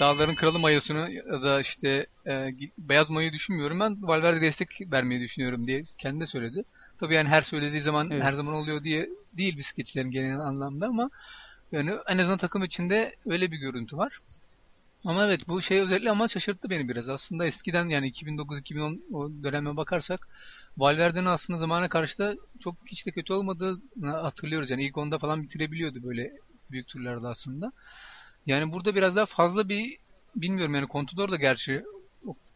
[0.00, 3.80] Dağların Kralı mayosunu ya da işte e, beyaz mayoyu düşünmüyorum.
[3.80, 6.64] Ben Valverde destek vermeyi düşünüyorum diye kendi de söyledi.
[7.00, 8.24] Tabii yani her söylediği zaman Evet.
[8.24, 11.10] her zaman oluyor diye değil bisikletçilerin genel anlamda ama
[11.72, 14.18] yani en azından takım içinde öyle bir görüntü var.
[15.04, 17.08] Ama evet bu şey özellikle ama şaşırttı beni biraz.
[17.08, 20.28] Aslında eskiden yani 2009-2010 o döneme bakarsak
[20.76, 24.70] Valverde'nin aslında zamana karşı da çok hiç de kötü olmadığını hatırlıyoruz.
[24.70, 26.30] Yani ilk onda falan bitirebiliyordu böyle
[26.70, 27.72] büyük turlarda aslında.
[28.46, 29.98] Yani burada biraz daha fazla bir
[30.36, 31.84] bilmiyorum yani Contador da gerçi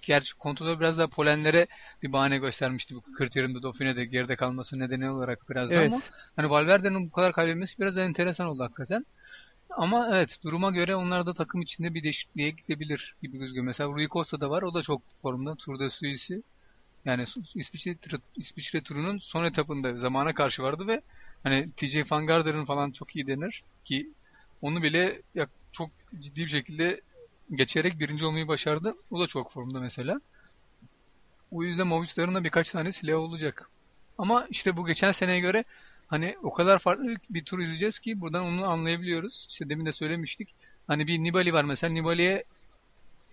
[0.02, 1.66] gerçi Contador biraz daha polenlere
[2.02, 5.92] bir bahane göstermişti bu kriterimde Dauphine'de geride kalması nedeni olarak biraz da Evet.
[5.92, 6.00] ama
[6.36, 9.06] hani Valverde'nin bu kadar kaybetmesi biraz da enteresan oldu hakikaten.
[9.70, 13.66] Ama evet duruma göre onlar da takım içinde bir değişikliğe gidebilir gibi gözüküyor.
[13.66, 14.62] Mesela Rui Costa da var.
[14.62, 15.54] O da çok formda.
[15.54, 16.42] Tour de Suisse'i
[17.04, 17.96] yani İsviçre,
[18.36, 21.02] İsviçre turunun son etapında zamana karşı vardı ve
[21.42, 24.10] hani TJ Van Garder'ın falan çok iyi denir ki
[24.62, 27.00] onu bile ya çok ciddi bir şekilde
[27.52, 28.94] geçerek birinci olmayı başardı.
[29.10, 30.20] O da çok formda mesela.
[31.50, 33.70] O yüzden Movistar'ın da birkaç tane silahı olacak.
[34.18, 35.64] Ama işte bu geçen seneye göre
[36.08, 39.46] hani o kadar farklı bir tur izleyeceğiz ki buradan onu anlayabiliyoruz.
[39.50, 40.54] İşte demin de söylemiştik.
[40.86, 41.92] Hani bir Nibali var mesela.
[41.92, 42.44] Nibali'ye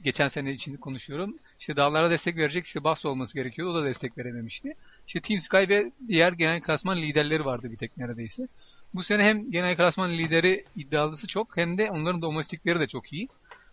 [0.04, 1.36] geçen sene için konuşuyorum.
[1.60, 3.72] İşte dağlara destek verecek işte Basso olması gerekiyordu.
[3.72, 4.76] O da destek verememişti.
[5.08, 8.48] İşte Team Sky ve diğer genel klasman liderleri vardı bir tek neredeyse.
[8.94, 13.28] Bu sene hem genel klasman lideri iddialısı çok hem de onların domestikleri de çok iyi.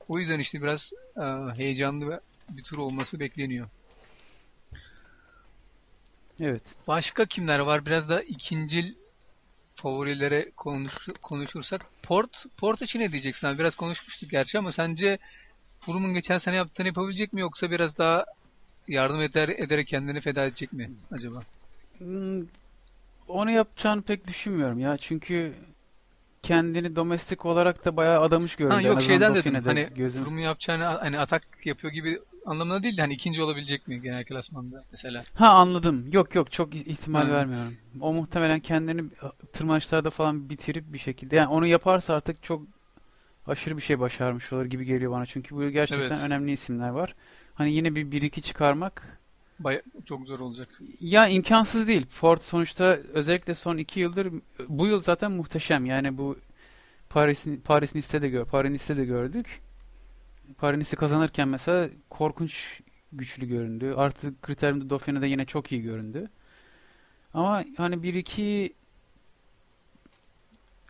[0.08, 1.22] O yüzden işte biraz e,
[1.56, 3.68] heyecanlı bir tur olması bekleniyor.
[6.40, 6.62] Evet.
[6.88, 7.86] Başka kimler var?
[7.86, 8.94] Biraz da ikincil
[9.74, 11.82] favorilere konuş, konuşursak.
[12.02, 13.58] Port, Port için ne diyeceksin abi?
[13.58, 15.18] Biraz konuşmuştuk gerçi ama sence
[15.76, 18.24] Froom'un geçen sene yaptığını yapabilecek mi yoksa biraz daha
[18.88, 21.40] yardım eder, ederek kendini feda edecek mi acaba?
[21.98, 22.42] Hmm,
[23.28, 24.96] Onu yapacağını pek düşünmüyorum ya.
[24.96, 25.54] Çünkü
[26.42, 28.74] kendini domestik olarak da bayağı adamış göründü.
[28.74, 29.54] Ha yok azından şeyden dedim.
[29.54, 30.24] Dauphine'de Hani gözüm.
[30.24, 34.84] Froom'un yapacağını hani atak yapıyor gibi anlamına değil de hani ikinci olabilecek mi genel klasmanda
[34.90, 35.24] mesela?
[35.34, 36.08] Ha anladım.
[36.12, 37.32] Yok yok çok ihtimal Hı.
[37.32, 37.76] vermiyorum.
[38.00, 39.04] O muhtemelen kendini
[39.52, 41.36] tırmanışlarda falan bitirip bir şekilde.
[41.36, 42.62] Yani onu yaparsa artık çok
[43.46, 45.26] aşırı bir şey başarmış olur gibi geliyor bana.
[45.26, 46.18] Çünkü bu gerçekten Evet.
[46.26, 47.14] önemli isimler var.
[47.54, 49.21] Hani yine bir 1-2 çıkarmak
[49.64, 50.68] Baya çok zor olacak.
[51.00, 52.06] ya imkansız değil.
[52.10, 54.32] Ford sonuçta özellikle son iki yıldır
[54.68, 55.86] bu yıl zaten muhteşem.
[55.86, 56.38] Yani bu
[57.10, 59.60] Paris Paris Nice'te de gör, Paris Nice'te de gördük.
[60.58, 62.80] Paris Nice'i kazanırken mesela korkunç
[63.12, 63.94] güçlü göründü.
[63.96, 66.30] Artı kriterimde Dauphine'de yine çok iyi göründü.
[67.34, 68.72] Ama hani 1-2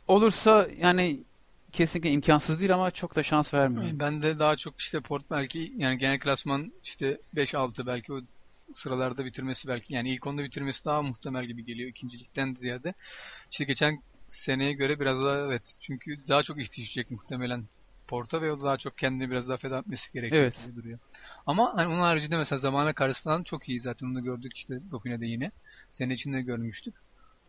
[0.09, 1.25] olursa yani
[1.73, 4.01] kesinlikle imkansız değil ama çok da şans vermiyor.
[4.01, 8.21] Ben de daha çok işte Port belki yani genel klasman işte 5-6 belki o
[8.75, 12.95] sıralarda bitirmesi belki yani ilk onda bitirmesi daha muhtemel gibi geliyor ikincilikten ziyade.
[13.51, 17.69] İşte geçen seneye göre biraz daha evet çünkü daha çok ihtiyaç muhtemelen
[18.09, 20.67] Port'a ve o da daha çok kendini biraz daha feda etmesi gerekecek Evet.
[20.67, 20.99] gibi duruyor.
[21.47, 24.75] Ama hani onun haricinde mesela zamana karşı falan çok iyi zaten onu da gördük işte
[24.91, 25.51] Dauphine'de yine.
[25.91, 26.95] Sene içinde görmüştük.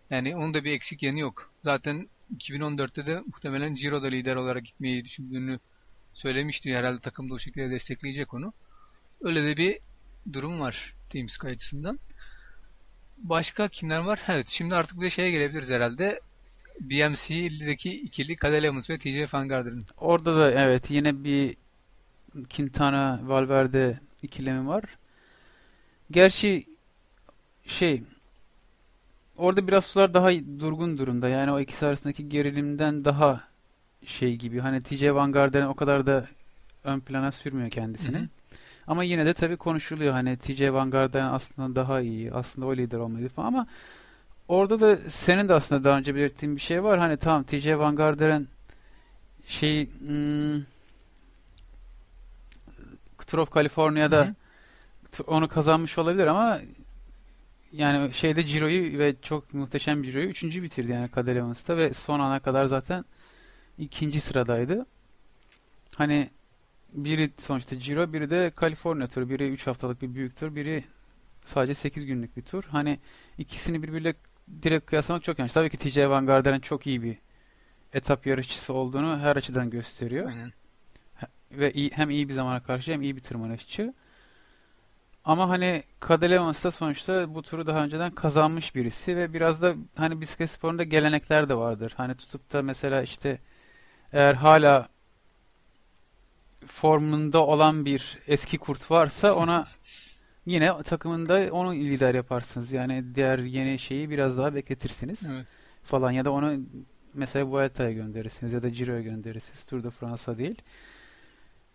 [0.09, 1.51] Yani onun da bir eksik yanı yok.
[1.63, 5.59] Zaten 2014'te de muhtemelen Ciro'da lider olarak gitmeyi düşündüğünü
[6.13, 6.75] söylemişti.
[6.75, 8.53] Herhalde takım da o şekilde destekleyecek onu.
[9.21, 9.79] Öyle de bir
[10.33, 11.99] durum var Team Sky açısından.
[13.17, 14.19] Başka kimler var?
[14.27, 16.19] Evet şimdi artık bir de şeye gelebiliriz herhalde.
[16.79, 19.81] BMC'deki ikili Cadel Evans ve TJ Van.
[19.97, 21.55] Orada da evet yine bir
[22.55, 24.83] Quintana Valverde ikilemi var.
[26.11, 26.65] Gerçi
[27.67, 28.03] şey
[29.37, 31.29] orada biraz sular daha durgun durumda.
[31.29, 33.43] Yani o ikisi arasındaki gerilimden daha
[34.05, 34.59] şey gibi.
[34.59, 36.27] Hani TJ Van Garderen o kadar da
[36.83, 38.17] ön plana sürmüyor kendisini.
[38.17, 38.27] Hı hı.
[38.87, 40.13] Ama yine de tabii konuşuluyor.
[40.13, 42.33] Hani TJ Van Garderen aslında daha iyi.
[42.33, 43.67] Aslında o lider olmalıydı falan ama
[44.47, 46.99] orada da senin de aslında daha önce belirttiğin bir şey var.
[46.99, 48.47] Hani tamam TJ Van Garderen
[49.45, 50.63] şey hmm,
[53.27, 54.33] Tour of California'da Hı hı.
[55.11, 56.59] t- onu kazanmış olabilir ama
[57.71, 62.39] yani şeyde Ciro'yu ve çok muhteşem bir Ciro'yu üçüncü bitirdi yani Evans'ta ve son ana
[62.39, 63.05] kadar zaten
[63.77, 64.85] ikinci sıradaydı.
[65.95, 66.29] Hani
[66.93, 69.29] biri sonuçta Ciro, biri de California turu.
[69.29, 70.83] Biri 3 haftalık bir büyük tur, biri
[71.45, 72.63] sadece 8 günlük bir tur.
[72.69, 72.99] Hani
[73.37, 74.13] ikisini birbiriyle
[74.63, 75.53] direkt kıyaslamak çok yanlış.
[75.53, 77.17] Tabii ki TJ Van Garderen çok iyi bir
[77.93, 80.27] etap yarışçısı olduğunu her açıdan gösteriyor.
[80.27, 80.53] Aynen.
[81.51, 83.93] Ve iyi, hem iyi bir zamana karşı hem iyi bir tırmanışçı.
[85.25, 89.75] Ama hani Cadel Evans da sonuçta bu turu daha önceden kazanmış birisi ve biraz da
[89.95, 91.93] hani bisiklet sporunda gelenekler de vardır.
[91.97, 93.39] Hani tutup da mesela işte
[94.13, 94.89] eğer hala
[96.67, 99.65] formunda olan bir eski kurt varsa ona
[100.45, 102.71] yine takımında onu lider yaparsınız.
[102.71, 105.47] Yani diğer yeni şeyi biraz daha bekletirsiniz Evet.
[105.83, 106.53] falan ya da onu
[107.13, 109.63] mesela Vuelta'ya gönderirsiniz ya da Ciro'ya gönderirsiniz.
[109.63, 110.61] Tour de France'a değil.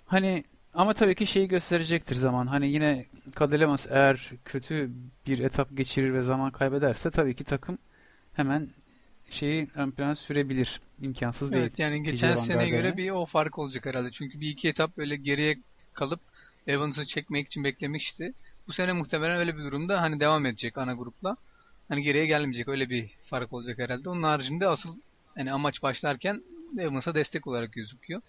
[0.07, 2.47] Hani ama tabii ki şeyi gösterecektir zaman.
[2.47, 4.91] Hani yine Kadelemas eğer kötü
[5.27, 7.79] bir etap geçirir ve zaman kaybederse tabii ki takım
[8.33, 8.69] hemen
[9.31, 10.81] şeyi ön plana sürebilir.
[11.03, 11.63] İmkansız değil.
[11.63, 14.11] Evet yani TJ geçen seneye göre bir o fark olacak herhalde.
[14.11, 15.59] Çünkü bir iki etap böyle geriye
[15.93, 16.21] kalıp
[16.67, 18.33] Evans'ı çekmek için beklemişti.
[18.69, 21.37] Bu sene muhtemelen öyle bir durumda hani devam edecek ana grupla.
[21.89, 24.11] Hani geriye gelmeyecek öyle bir fark olacak herhalde.
[24.11, 24.97] Onun haricinde asıl
[25.35, 26.43] hani amaç başlarken
[26.79, 28.21] Evans'a destek olarak gözüküyor.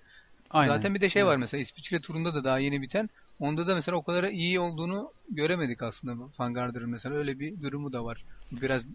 [0.50, 0.76] Aynen.
[0.76, 1.40] Zaten bir de şey var Evet.
[1.40, 3.10] mesela İsviçre turunda da daha yeni biten.
[3.40, 8.06] Onda da mesela o kadar iyi olduğunu göremedik aslında Van mesela öyle bir durumu da
[8.06, 8.26] var.
[8.52, 8.86] Biraz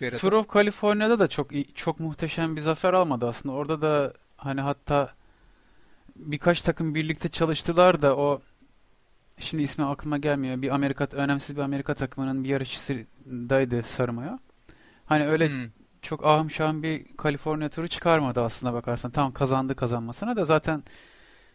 [0.00, 0.18] yaratan.
[0.18, 3.54] Tour of California'da da çok çok muhteşem bir zafer almadı aslında.
[3.54, 5.14] Orada da hani hatta
[6.16, 8.40] birkaç takım birlikte çalıştılar da o
[9.38, 10.62] şimdi ismi aklıma gelmiyor.
[10.62, 14.38] Bir Amerika önemsiz bir Amerika takımının bir yarışçısıydı Sarımoya.
[15.06, 15.70] Hani öyle Hmm.
[16.02, 19.10] çok ahım şahım bir Kaliforniya turu çıkarmadı aslında bakarsan.
[19.10, 20.82] Tamam kazandı kazanmasına da zaten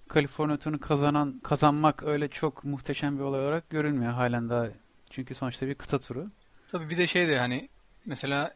[0.07, 4.67] Kaliforniya turunu kazanan kazanmak öyle çok muhteşem bir olay olarak görünmüyor halen daha.
[5.09, 6.27] Çünkü sonuçta bir kıta turu.
[6.67, 7.69] Tabii bir de şey de hani
[8.07, 8.55] mesela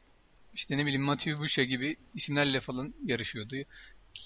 [0.54, 3.56] işte ne bileyim Mathieu Boucher gibi isimlerle falan yarışıyordu.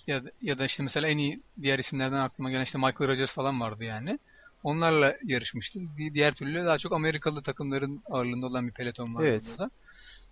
[0.07, 3.61] Ya ya da işte mesela en iyi diğer isimlerden aklıma gelen işte Michael Rogers falan
[3.61, 4.19] vardı yani.
[4.63, 5.79] Onlarla yarışmıştı.
[5.97, 9.45] Di- Diğer türlü daha çok Amerikalı takımların ağırlığında olan bir peloton vardı Evet.
[9.45, 9.71] burada.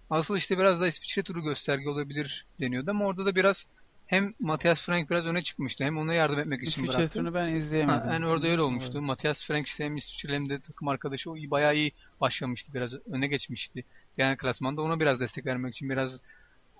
[0.10, 3.66] Asıl işte biraz da İsviçre turu gösterge olabilir deniyordu ama orada da biraz
[4.06, 7.14] hem Matthias Frank biraz öne çıkmıştı hem ona yardım etmek için İsviçre bıraktı.
[7.14, 8.12] turunu ben Ha, izleyemedim.
[8.14, 9.02] yani orada öyle olmuştu.
[9.02, 12.74] Matthias Frank işte hem İsviçreli hem de takım arkadaşı o iyi, bayağı iyi başlamıştı.
[12.74, 13.84] Biraz öne geçmişti.
[14.18, 16.20] Genel klasmanda ona biraz destek vermek için biraz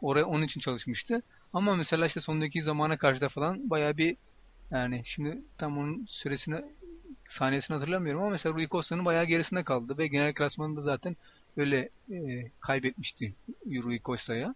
[0.02, 1.22] oraya onun için çalışmıştı.
[1.54, 4.18] Ama mesela işte sondaki zamana karşı da falan bayağı bir
[4.72, 6.62] yani şimdi tam onun süresini
[7.30, 11.16] saniyesini hatırlamıyorum ama mesela Rui Costa'nın bayağı gerisinde kaldı ve genel klasmanında zaten
[11.58, 13.34] öyle e, kaybetmişti
[13.66, 14.56] Rui Costa'ya.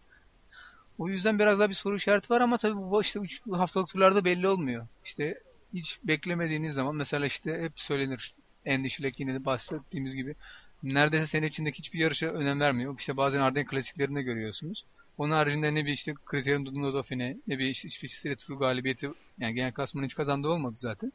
[0.98, 3.20] O yüzden biraz daha bir soru işareti var ama tabii bu işte
[3.52, 4.88] haftalık turlarda belli olmuyor.
[5.06, 5.42] İşte
[5.74, 8.36] hiç beklemediğiniz zaman mesela işte hep söylenir
[8.66, 10.36] endişelek yine de bahsettiğimiz gibi
[10.84, 12.96] neredeyse sene içindeki hiçbir yarışa önem vermiyor.
[13.00, 14.86] İşte bazen Arden klasiklerinde görüyorsunuz.
[15.18, 19.10] Onun haricinde ne bir işte Criterium du Dauphiné ne bir işte İsviçre turu galibiyeti
[19.40, 21.12] yani genel klasmanın hiç kazandığı olmadı zaten.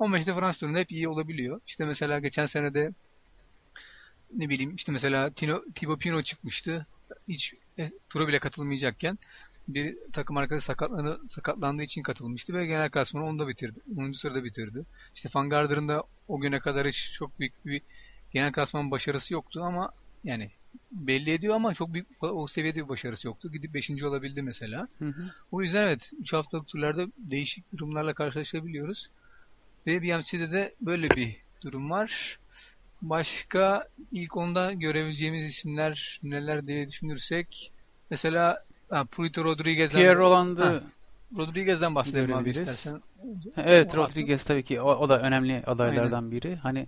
[0.00, 1.60] Ama işte Fransız turunda hep iyi olabiliyor.
[1.66, 2.92] İşte mesela geçen sene de
[4.36, 6.86] ne bileyim işte mesela Tino, Thibaut Pinot çıkmıştı.
[7.28, 9.18] Hiç e, tura bile katılmayacakken
[9.68, 13.80] bir takım arkadaşı sakatlanı, sakatlandığı için katılmıştı ve genel klasmanı onda bitirdi.
[13.96, 14.12] 10.
[14.12, 14.84] sırada bitirdi.
[15.14, 17.82] İşte Van Garder'ın da o güne kadar hiç çok büyük bir
[18.32, 19.92] genel klasman başarısı yoktu ama
[20.24, 20.50] yani
[20.92, 23.52] belli ediyor ama çok büyük o seviyede bir başarısı yoktu.
[23.52, 24.02] Gidip 5.
[24.02, 24.88] olabildi mesela.
[24.98, 25.30] Hı hı.
[25.52, 29.10] O yüzden evet 3 haftalık turlarda değişik durumlarla karşılaşabiliyoruz.
[29.86, 32.38] Ve BMC'de de böyle bir durum var.
[33.02, 37.72] Başka ilk onda görebileceğimiz isimler neler diye düşünürsek
[38.10, 40.82] mesela ha, Purito Rodriguez'den Pierre Roland'ı
[41.36, 43.02] Rodriguez'den bahsedelim abi istersen.
[43.56, 46.56] Evet O Rodriguez tabii ki o, o da önemli adaylardan biri.
[46.56, 46.86] Hani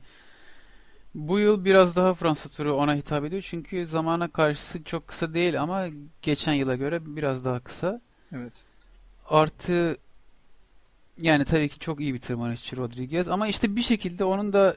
[1.15, 3.43] bu yıl biraz daha Fransa turu ona hitap ediyor.
[3.47, 5.87] Çünkü zamana karşısı çok kısa değil ama
[6.23, 8.01] geçen yıla göre biraz daha kısa.
[8.33, 8.53] Evet.
[9.29, 9.97] Artı
[11.19, 14.77] yani tabii ki çok iyi bir tırmanışçı Rodriguez ama işte bir şekilde onun da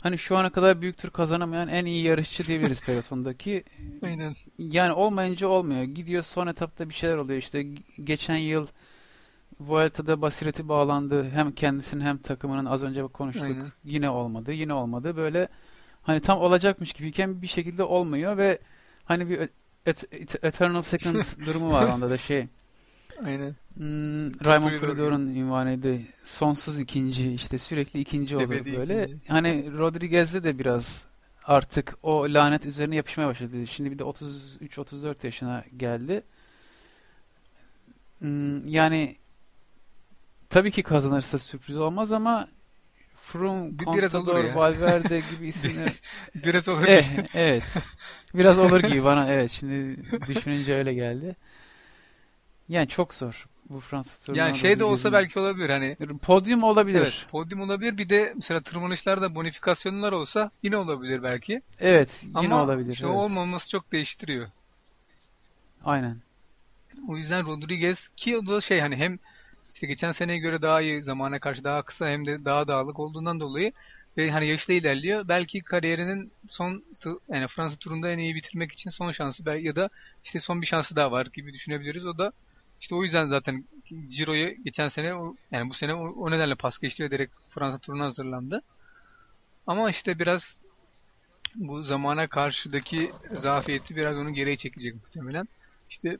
[0.00, 3.64] hani şu ana kadar büyük tur kazanamayan en iyi yarışçı diyebiliriz pelotondaki.
[4.02, 4.34] Aynen.
[4.58, 5.82] Yani olmayınca olmuyor.
[5.82, 7.38] Gidiyor son etapta bir şeyler oluyor.
[7.38, 7.66] İşte
[8.04, 8.66] geçen yıl
[9.60, 11.30] Vuelta'da basireti bağlandı.
[11.30, 13.44] Hem kendisinin hem takımının az önce konuştuk.
[13.44, 13.72] Aynen.
[13.84, 14.52] Yine olmadı.
[14.52, 15.16] Yine olmadı.
[15.16, 15.48] Böyle
[16.02, 18.58] hani tam olacakmış gibiyken bir şekilde olmuyor ve
[19.04, 19.38] hani bir
[19.86, 22.46] et- et- Eternal Second durumu var onda da şey.
[23.24, 23.54] Aynen.
[23.74, 25.98] Hmm, Raymond Polidor'un ünvanıydı.
[26.24, 29.04] Sonsuz ikinci işte sürekli ikinci olur Ebedi böyle.
[29.04, 29.28] ikinci.
[29.28, 31.06] Hani Rodriguez'de de biraz
[31.44, 33.66] artık o lanet üzerine yapışmaya başladı.
[33.66, 36.22] Şimdi bir de 33-34 yaşına geldi.
[38.18, 39.16] Hmm, yani
[40.56, 42.48] tabii ki kazanırsa sürpriz olmaz ama
[43.14, 44.56] Froome, Bir- biraz olur Contador, ya.
[44.56, 45.92] Valverde gibi isimler
[46.34, 46.84] Biraz olur.
[46.86, 47.62] Eh, evet.
[48.34, 49.96] Biraz olur gibi bana evet şimdi
[50.28, 51.36] düşününce öyle geldi.
[52.68, 56.62] Yani çok zor bu Fransa turuna Yani şey de olsa Rodriguez'in- belki olabilir hani Podyum
[56.62, 57.00] olabilir.
[57.00, 57.98] Evet, podyum olabilir.
[57.98, 61.62] Bir de mesela tırmanışlarda bonifikasyonlar olsa yine olabilir belki.
[61.80, 62.92] Evet, yine Ama olabilir.
[62.92, 63.16] işte evet.
[63.16, 64.46] olmaması çok değiştiriyor.
[65.84, 66.16] Aynen.
[67.08, 69.18] O yüzden Rodriguez ki o da şey hani hem
[69.76, 73.40] işte geçen seneye göre daha iyi zamana karşı daha kısa hem de daha dağlık olduğundan
[73.40, 73.72] dolayı
[74.16, 75.28] ve hani yaşta ilerliyor.
[75.28, 76.84] Belki kariyerinin son
[77.28, 79.90] yani Fransa turunda en iyi bitirmek için son şansı ya da
[80.24, 82.06] işte son bir şansı daha var gibi düşünebiliriz.
[82.06, 82.32] O da
[82.80, 83.64] işte o yüzden zaten
[84.08, 85.12] Ciro'yu geçen sene
[85.50, 88.62] yani bu sene o nedenle pas geçti ve direkt Fransa turuna hazırlandı.
[89.66, 90.60] Ama işte biraz
[91.54, 95.48] bu zamana karşıdaki zafiyeti biraz onu geriye çekecek muhtemelen.
[95.88, 96.18] İşte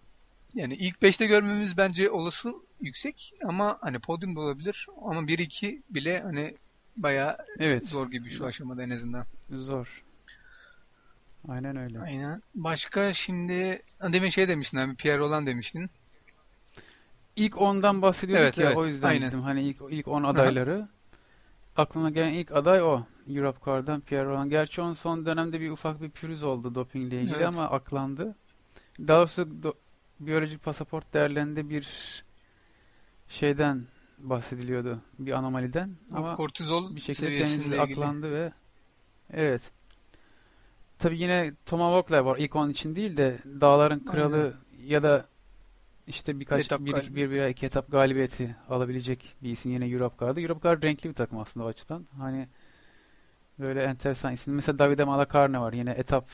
[0.55, 6.21] Yani ilk 5'te görmemiz bence olası yüksek ama hani podyum da olabilir ama 1-2 bile
[6.21, 6.55] hani
[6.97, 7.89] bayağı Evet.
[7.89, 9.25] zor gibi şu aşamada en azından.
[9.51, 10.03] Zor.
[11.49, 12.01] Aynen öyle.
[12.01, 12.43] Aynen.
[12.55, 13.83] Başka şimdi
[14.13, 15.91] demin şey demiştin abi Pierre Roland demiştin.
[17.37, 19.29] İlk ondan bahsediyorduk Evet, ya evet, o yüzden aynen.
[19.29, 19.41] dedim.
[19.41, 20.89] Hani ilk ilk 10 adayları.
[21.77, 23.03] Aklıma gelen ilk aday o.
[23.29, 24.51] Europe Car'dan Pierre Roland.
[24.51, 27.47] Gerçi onun son dönemde bir ufak bir pürüz oldu dopingle ilgili Evet.
[27.47, 28.35] ama aklandı.
[28.99, 29.75] Daha doğrusu do-
[30.21, 31.89] biyolojik pasaport değerlerinde bir
[33.29, 33.87] şeyden
[34.19, 35.01] bahsediliyordu.
[35.19, 35.97] Bir anomaliden.
[36.11, 38.53] Ama Ama kortizol bir şekilde temizli aklandı ve
[39.33, 39.73] evet.
[40.99, 42.37] Tabii yine Tomahawk'lar var.
[42.39, 45.27] İlk onun için değil de Dağların Kralı ya da
[46.07, 50.41] işte birkaç Etap bir, bir veya iki etap galibiyeti alabilecek bir isim yine Europe Car'da.
[50.41, 52.07] Europe Car renkli bir takım aslında o açıdan.
[52.19, 52.49] Hani
[53.59, 54.55] böyle enteresan isim.
[54.55, 55.73] Mesela Davide Malacarne var.
[55.73, 56.31] Yine etap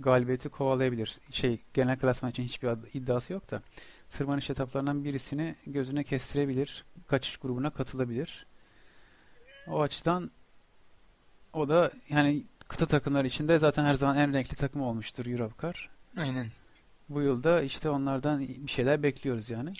[0.00, 1.18] galibiyeti kovalayabilir.
[1.30, 3.62] Şey genel klasman için hiçbir iddiası yok da.
[4.10, 6.84] Tırmanış etaplarından birisini gözüne kestirebilir.
[7.06, 8.46] Kaçış grubuna katılabilir.
[9.66, 10.30] O açıdan
[11.52, 15.90] o da yani kıta takımları içinde zaten her zaman en renkli takım olmuştur Europe Car.
[16.16, 16.50] Aynen.
[17.08, 19.74] Bu yılda işte onlardan bir şeyler bekliyoruz yani.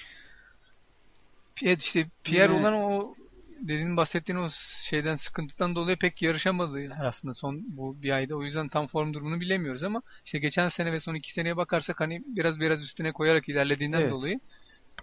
[1.64, 3.14] Evet işte Pierre Yine- olan o
[3.60, 4.48] dediğin bahsettiğin o
[4.82, 8.36] şeyden sıkıntıdan dolayı pek yarışamadı aslında son bu bir ayda.
[8.36, 12.00] O yüzden tam form durumunu bilemiyoruz ama işte geçen sene ve son iki seneye bakarsak
[12.00, 14.10] hani biraz biraz üstüne koyarak ilerlediğinden Evet.
[14.10, 14.40] dolayı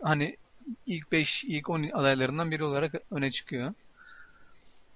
[0.01, 0.38] hani
[0.86, 3.74] ilk 5, ilk 10 adaylarından biri olarak öne çıkıyor.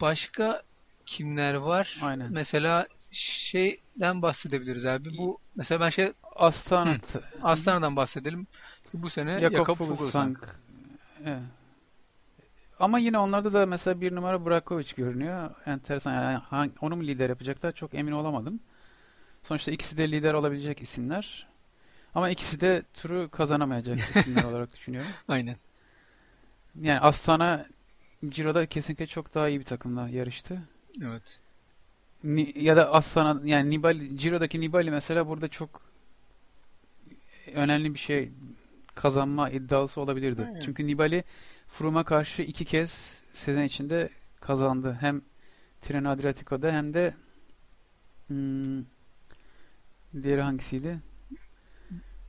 [0.02, 0.64] Başka
[1.06, 2.00] kimler var?
[2.02, 2.34] Aynen.
[2.34, 5.18] Mesela şeyden bahsedebiliriz abi.
[5.18, 6.98] Bu mesela ben şey Astana
[7.42, 8.48] Aslana'dan bahsedelim.
[8.86, 9.98] İşte bu sene Jakob Fuglsang.
[9.98, 10.38] Fuglsang.
[11.26, 11.42] Evet.
[12.80, 15.50] Ama yine onlarda da mesela bir numara Brakovic görünüyor.
[15.66, 16.14] Enteresan.
[16.14, 18.60] Yani hangi, onu mu lider yapacaklar çok emin olamadım.
[19.44, 21.48] Sonuçta ikisi de lider olabilecek isimler.
[22.16, 25.12] Ama ikisi de turu kazanamayacak isimler olarak düşünüyorum.
[25.28, 25.56] Aynen.
[26.82, 27.66] Yani Astana
[28.30, 30.62] Ciro'da kesinlikle çok daha iyi bir takımla yarıştı.
[31.02, 31.40] Evet.
[32.24, 35.82] Ni- ya da Astana yani Nibali Ciro'daki Nibali mesela burada çok
[37.54, 38.32] önemli bir şey
[38.96, 40.46] kazanma iddiası olabilirdi.
[40.46, 40.60] Aynen.
[40.60, 41.24] Çünkü Nibali
[41.68, 44.10] Froome'a karşı iki kez sezon içinde
[44.40, 44.98] kazandı.
[45.00, 45.22] Hem
[45.82, 47.14] Tirreno Adriatico'da hem de
[48.28, 48.84] hmm,
[50.24, 51.00] diğeri hangisiydi?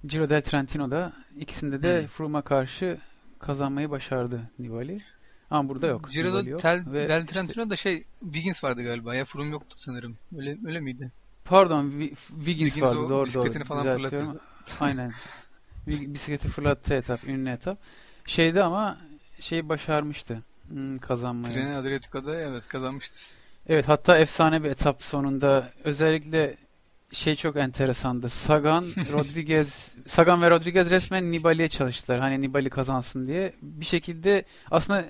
[0.04, 2.06] Giro del Trentino'da ikisinde de Hmm.
[2.06, 2.98] Froome'a karşı
[3.38, 5.02] kazanmayı başardı Nibali.
[5.50, 6.10] Ama burada yok.
[6.10, 6.60] Ciro'da yok.
[6.60, 10.16] Tel, Ve Del işte- Trentino'da şey Wiggins vardı galiba ya Froome yoktu sanırım.
[10.36, 11.12] Öyle öyle miydi?
[11.44, 12.98] Pardon, Wiggins, Wiggins vardı.
[12.98, 13.24] o Doğru doğru.
[13.24, 14.38] bisikletini falan Düzeltiyorum.
[14.80, 15.12] Aynen.
[15.86, 17.78] Bi- Bisikleti fırlattığı etap, ünlü etap.
[18.26, 18.98] Şeydi ama
[19.40, 21.54] şey başarmıştı hmm, kazanmayı.
[21.54, 23.18] Tirreno Adriatico'da evet kazanmıştı.
[23.68, 26.56] Evet, hatta efsane bir etap sonunda özellikle
[27.12, 28.28] şey çok enteresandı.
[28.28, 32.20] Sagan, Rodriguez, Sagan ve Rodriguez resmen Nibali'ye çalıştılar.
[32.20, 33.54] Hani Nibali kazansın diye.
[33.62, 35.04] Bir şekilde aslında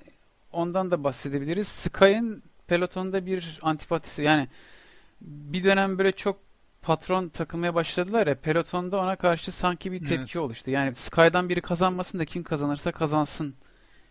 [0.53, 1.68] ondan da bahsedebiliriz.
[1.68, 4.22] Sky'ın pelotonda bir antipatisi.
[4.22, 4.49] Yani
[5.20, 6.39] bir dönem böyle çok
[6.83, 8.35] patron takılmaya başladılar ya.
[8.35, 10.37] Pelotonda ona karşı sanki bir tepki Evet.
[10.37, 10.70] oluştu.
[10.70, 13.55] Yani Sky'dan biri kazanmasın da kim kazanırsa kazansın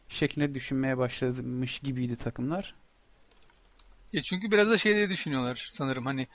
[0.10, 2.76] şeklinde düşünmeye başlamış gibiydi takımlar.
[4.14, 6.28] Ya çünkü biraz da şey diye düşünüyorlar sanırım hani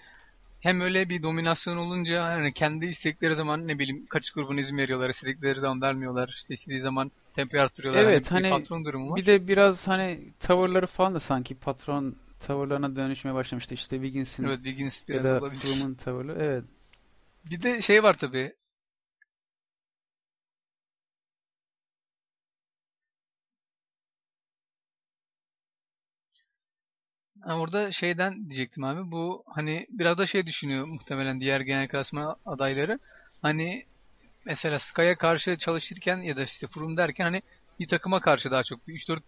[0.61, 5.11] hem öyle bir dominasyon olunca hani kendi istedikleri zaman ne bileyim kaçış grubuna izin veriyorlar,
[5.11, 8.03] istedikleri zaman vermiyorlar, işte istediği zaman tempoyu arttırıyorlar.
[8.03, 9.16] Evet, bir hani patron durumu var.
[9.16, 13.75] Bir de biraz hani tavırları falan da sanki patron tavırlarına dönüşmeye başlamıştı.
[13.75, 15.99] İşte Wiggins'in Evet Wiggins ya biraz da olabilir.
[15.99, 16.37] Tavırı.
[16.41, 16.64] Evet.
[17.51, 18.53] Bir de şey var tabii.
[27.45, 29.11] Ha, orada şeyden diyecektim abi.
[29.11, 32.99] Bu hani biraz da şey düşünüyor muhtemelen diğer genel klasman adayları.
[33.43, 33.86] Hani
[34.45, 37.43] mesela Sky'a karşı çalışırken ya da işte Froome derken hani
[37.80, 39.20] bir takıma karşı daha çok bir 3-4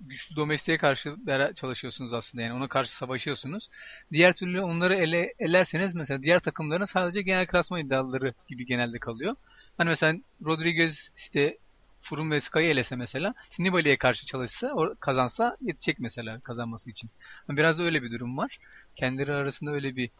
[0.00, 1.16] güçlü domestiğe karşı
[1.54, 3.68] çalışıyorsunuz aslında yani ona karşı savaşıyorsunuz.
[4.12, 9.36] Diğer türlü onları ele, elerseniz mesela diğer takımların sadece genel klasman iddiaları gibi genelde kalıyor.
[9.76, 11.58] Hani mesela Rodriguez işte
[12.04, 17.10] Froome ve Sky'ı elese mesela işte Nibali'ye karşı çalışsa o kazansa yetecek mesela kazanması için.
[17.50, 18.58] Biraz da öyle bir durum var.
[18.96, 20.10] Kendileri arasında öyle bir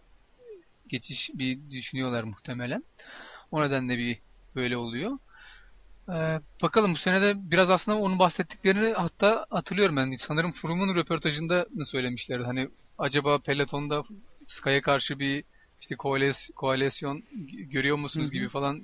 [0.89, 2.85] geçiş bir düşünüyorlar muhtemelen.
[3.51, 4.23] O nedenle bir
[4.55, 5.19] böyle oluyor.
[6.09, 10.17] Ee, bakalım bu sene de biraz aslında onun bahsettiklerini hatta hatırlıyorum ben.
[10.19, 12.45] Sanırım Froome'un röportajında mı söylemişlerdi.
[12.45, 12.69] Hani
[12.99, 14.03] acaba pelotonda
[14.47, 15.45] Sky'a karşı bir
[15.81, 17.23] işte koalis- koalisyon
[17.71, 18.35] görüyor musunuz Hı hı.
[18.35, 18.83] gibi falan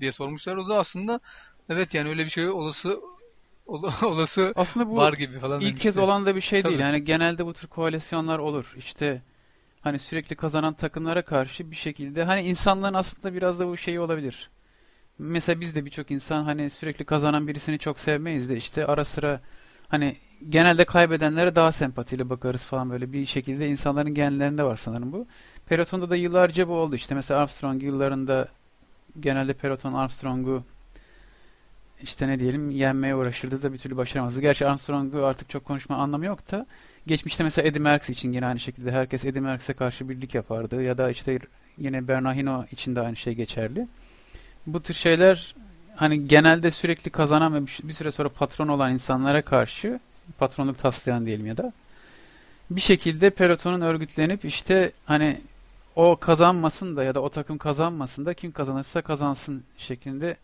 [0.00, 0.56] diye sormuşlar.
[0.56, 1.20] O da aslında
[1.68, 3.00] evet yani öyle bir şey olası
[3.66, 6.74] ol- olası Aslında bu var gibi falan ilk kez olan da bir şey değil.
[6.74, 6.82] Tabii.
[6.82, 8.74] Yani genelde bu tür koalisyonlar olur.
[8.76, 9.22] İşte
[9.80, 14.50] hani sürekli kazanan takımlara karşı bir şekilde hani insanların aslında biraz da bu şeyi olabilir.
[15.18, 19.40] Mesela biz de birçok insan hani sürekli kazanan birisini çok sevmeyiz de işte ara sıra
[19.88, 20.16] hani
[20.48, 25.26] genelde kaybedenlere daha sempatiyle bakarız falan böyle bir şekilde insanların genlerinde var sanırım bu.
[25.66, 26.96] Peloton'da da yıllarca bu oldu.
[26.96, 28.48] İşte mesela Armstrong yıllarında
[29.20, 30.64] genelde peloton Armstrong'u
[32.02, 34.40] işte ne diyelim yenmeye uğraşırdı da bir türlü başaramazdı.
[34.40, 36.66] Gerçi Armstrong'u artık çok konuşma anlamı yok da
[37.06, 40.98] geçmişte mesela Eddie Merckx için yine aynı şekilde herkes Eddie Merckx'e karşı birlik yapardı ya
[40.98, 41.38] da işte
[41.78, 43.88] yine Bernardino için de aynı şey geçerli.
[44.66, 45.54] Bu tür şeyler
[45.96, 50.00] hani genelde sürekli kazanan ve bir süre sonra patron olan insanlara karşı
[50.38, 51.72] patronluk taslayan diyelim ya da
[52.70, 55.40] bir şekilde pelotonun örgütlenip işte hani
[55.96, 60.36] o kazanmasın da ya da o takım kazanmasın da kim kazanırsa kazansın şeklinde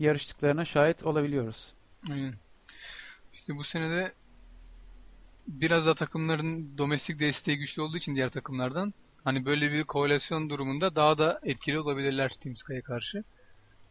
[0.00, 1.74] yarıştıklarına şahit olabiliyoruz.
[2.10, 2.34] Aynen.
[3.34, 4.12] İşte bu senede
[5.48, 8.94] biraz da takımların domestik desteği güçlü olduğu için diğer takımlardan
[9.24, 13.24] hani böyle bir koalisyon durumunda daha da etkili olabilirler Team Sky'a karşı.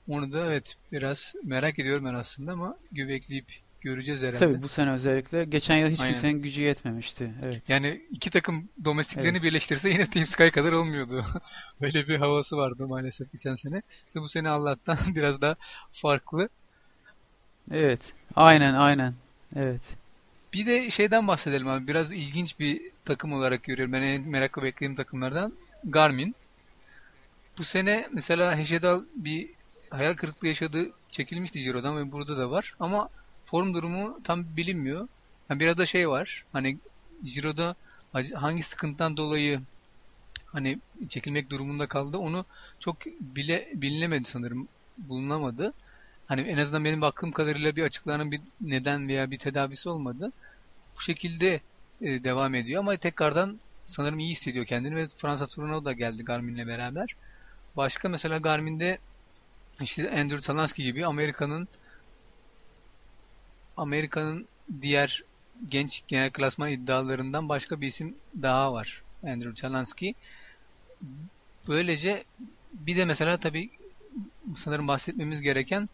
[0.07, 3.51] Onu da evet biraz merak ediyorum ben aslında ama bekleyip
[3.81, 4.37] göreceğiz herhalde.
[4.37, 5.45] Tabii bu sene özellikle.
[5.45, 6.13] Geçen yıl hiç Aynen.
[6.13, 7.33] kimsenin gücü yetmemişti.
[7.43, 7.69] Evet.
[7.69, 9.43] Yani iki takım domestiklerini Evet.
[9.43, 11.25] birleştirse yine Team Sky kadar olmuyordu.
[11.81, 13.81] Böyle bir havası vardı maalesef geçen sene.
[14.07, 15.55] İşte bu sene Allah'tan biraz daha
[15.93, 16.49] farklı.
[17.71, 18.13] Evet.
[18.35, 19.13] Aynen aynen.
[19.55, 19.81] Evet.
[20.53, 21.87] Bir de şeyden bahsedelim abi.
[21.87, 23.93] Biraz ilginç bir takım olarak görüyorum.
[23.93, 25.53] Ben en merakla beklediğim takımlardan
[25.83, 26.35] Garmin.
[27.57, 29.49] Bu sene mesela Hecedal bir
[29.89, 32.75] hayal kırıklığı yaşadığı çekilmişti Giro'dan ve burada da var.
[32.79, 33.09] Ama
[33.49, 35.07] form durumu tam bilinmiyor.
[35.49, 36.45] Yani biraz da şey var.
[36.53, 36.77] Hani
[37.23, 37.75] Giro'da
[38.33, 39.61] hangi sıkıntıdan dolayı
[40.45, 40.79] hani
[41.09, 42.45] çekilmek durumunda kaldı onu
[42.79, 44.67] çok bile bilinemedi sanırım.
[44.97, 45.73] Bulunamadı.
[46.27, 50.31] Hani en azından benim baktığım kadarıyla bir açıklanan bir neden veya bir tedavisi olmadı.
[50.97, 51.61] Bu şekilde
[52.01, 56.67] e, devam ediyor ama tekrardan sanırım iyi hissediyor kendini ve Fransa turuna da geldi Garmin'le
[56.67, 57.15] beraber.
[57.77, 58.97] Başka mesela Garmin'de
[59.81, 61.67] işte Andrew Talansky gibi Amerika'nın
[63.79, 64.47] Amerika'nın
[64.81, 65.23] diğer
[65.69, 69.01] genç genel klasman iddialarından başka bir isim daha var.
[69.23, 70.13] Andrew Talansky.
[71.67, 72.23] Böylece
[72.73, 73.69] bir de mesela tabii
[74.55, 75.87] sanırım bahsetmemiz gereken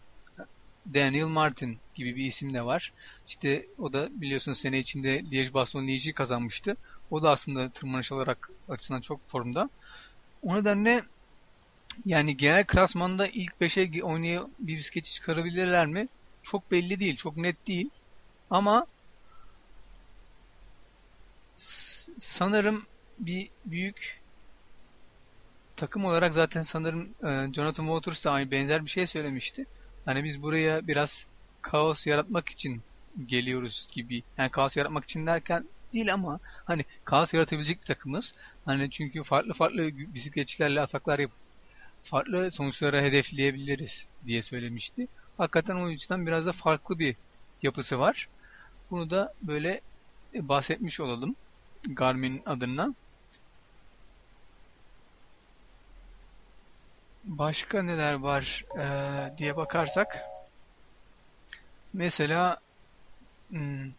[0.94, 2.94] Daniel Martin gibi bir isim de var.
[3.28, 6.78] İşte o da biliyorsunuz sene içinde Liège-Bastogne-Liège'i kazanmıştı.
[7.12, 9.70] O da aslında tırmanış olarak açısından çok formda.
[10.42, 11.04] O nedenle
[12.06, 16.06] yani genel klasmanda ilk 5'e oynayıp bir bisikleti çıkarabilirler mi?
[16.46, 17.90] Çok belli değil, çok net değil.
[18.50, 18.88] Ama
[22.20, 22.88] sanırım
[23.18, 24.24] bir büyük
[25.76, 29.66] takım olarak zaten sanırım e, Jonathan Waters da aynı benzer bir şey söylemişti.
[30.06, 31.24] Hani biz buraya biraz
[31.62, 32.84] kaos yaratmak için
[33.26, 34.24] geliyoruz gibi.
[34.38, 38.34] Yani kaos yaratmak için derken değil ama hani kaos yaratabilecek bir takımız.
[38.66, 41.38] Hani çünkü farklı farklı bisikletçilerle ataklar yapıp
[42.04, 45.08] farklı sonuçlara hedefleyebiliriz diye söylemişti.
[45.38, 47.16] Hakikaten o yüzden biraz da farklı bir
[47.62, 48.28] yapısı var.
[48.92, 49.82] Bunu da böyle
[50.36, 51.36] bahsetmiş olalım
[51.90, 52.96] Garmin adına.
[57.24, 60.18] Başka neler var eee, diye bakarsak
[61.94, 62.58] mesela
[63.50, 63.92] hmm,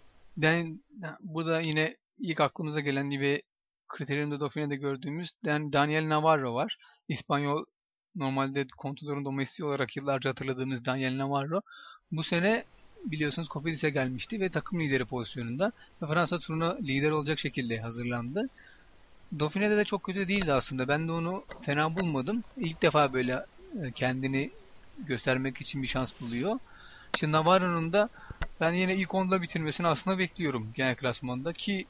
[0.42, 0.80] Dan,
[1.20, 3.42] burada yine ilk aklımıza gelen gibi
[3.96, 6.76] Criterium'da Dauphine'de gördüğümüz Dan, Daniel Navarro var.
[7.08, 7.64] İspanyol
[8.16, 11.60] normalde Contador'un domestiği olarak yıllarca hatırladığımız Daniel Navarro.
[12.12, 12.64] Bu sene
[13.04, 18.48] biliyorsunuz Cofidis'e gelmişti ve takım lideri pozisyonunda ve Fransa turuna lider olacak şekilde hazırlandı.
[19.40, 20.88] Dauphine'de de çok kötü değildi aslında.
[20.88, 22.42] Ben de onu fena bulmadım.
[22.56, 24.50] İlk defa böyle e, kendini
[24.98, 26.58] göstermek için bir şans buluyor.
[27.14, 28.08] İşte Navarro'nun da
[28.60, 31.86] ben yine ilk onda bitirmesini aslında bekliyorum genel klasmanda ki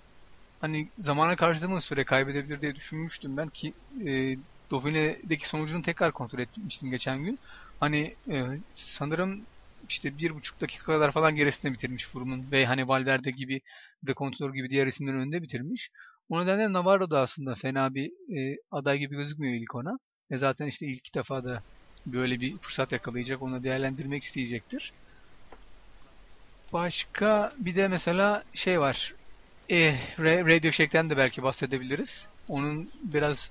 [0.60, 3.74] hani zamana karşı mı süre kaybedebilir diye düşünmüştüm ben ki
[4.06, 4.36] e,
[4.70, 7.38] Dauphine'deki sonucunu tekrar kontrol etmiştim geçen gün.
[7.80, 8.44] Hani e,
[8.74, 9.46] sanırım
[9.88, 13.60] işte bir buçuk dakika kadar falan gerisinde bitirmiş Froome'un ve hani Valverde gibi
[14.02, 15.90] De Contador gibi diğer isimlerin önünde bitirmiş.
[16.28, 18.06] O nedenle Navarro da aslında fena bir
[18.38, 19.98] e, aday gibi gözükmüyor ilk ona.
[20.30, 21.64] Ve zaten işte ilk defa da
[22.06, 23.42] böyle bir fırsat yakalayacak.
[23.42, 24.94] Onu değerlendirmek isteyecektir.
[26.72, 29.12] Başka bir de mesela şey var.
[29.70, 29.76] E,
[30.18, 32.26] Ra- Radio Shack'ten de belki bahsedebiliriz.
[32.48, 33.50] Onun biraz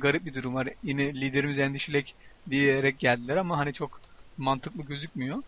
[0.00, 0.68] garip bir durum var.
[0.82, 2.16] Yine liderimiz Endişilek
[2.50, 4.02] diyerek geldiler ama hani çok
[4.36, 5.42] mantıklı gözükmüyor.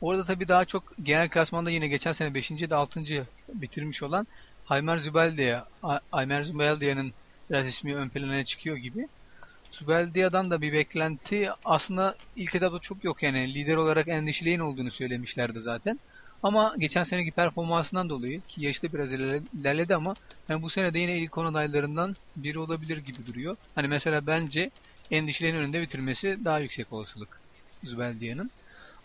[0.00, 2.70] Orada tabii daha çok genel klasmanda yine geçen sene 5.
[2.70, 3.28] de 6.
[3.48, 4.26] bitirmiş olan
[4.66, 7.14] Aymer Zübeldiye, A- Aymer Zübeldiye'nin
[7.50, 9.08] biraz ismi ön plana çıkıyor gibi.
[9.70, 15.60] Zübeldiye'den da bir beklenti aslında ilk etapta çok yok yani lider olarak endişeleyin olduğunu söylemişlerdi
[15.60, 16.00] zaten.
[16.44, 20.16] Ama geçen seneki performansından dolayı ki yaşta biraz ilerle- ilerledi ama
[20.48, 23.56] yani bu sene de yine ilk 10 adaylarından biri olabilir gibi duruyor.
[23.74, 24.70] Hani mesela bence
[25.10, 27.42] endişelerin önünde bitirmesi daha yüksek olasılık.
[27.84, 28.50] Zubeldia'nın.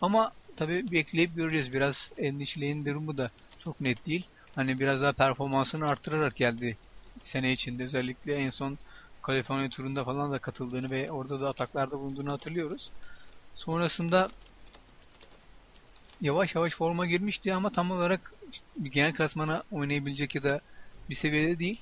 [0.01, 1.73] Ama tabii bekleyip göreceğiz.
[1.73, 4.29] Biraz endişeleyin durumu da çok net değil.
[4.55, 6.77] Hani biraz daha performansını arttırarak geldi
[7.21, 7.83] sene içinde.
[7.83, 8.79] Özellikle en son
[9.21, 12.91] Kaliforniya turunda falan da katıldığını ve orada da ataklarda bulunduğunu hatırlıyoruz.
[13.53, 14.31] Sonrasında
[16.21, 18.33] yavaş yavaş forma girmişti ama tam olarak
[18.83, 20.61] genel klasmana oynayabilecek ya da
[21.09, 21.81] bir seviyede değil.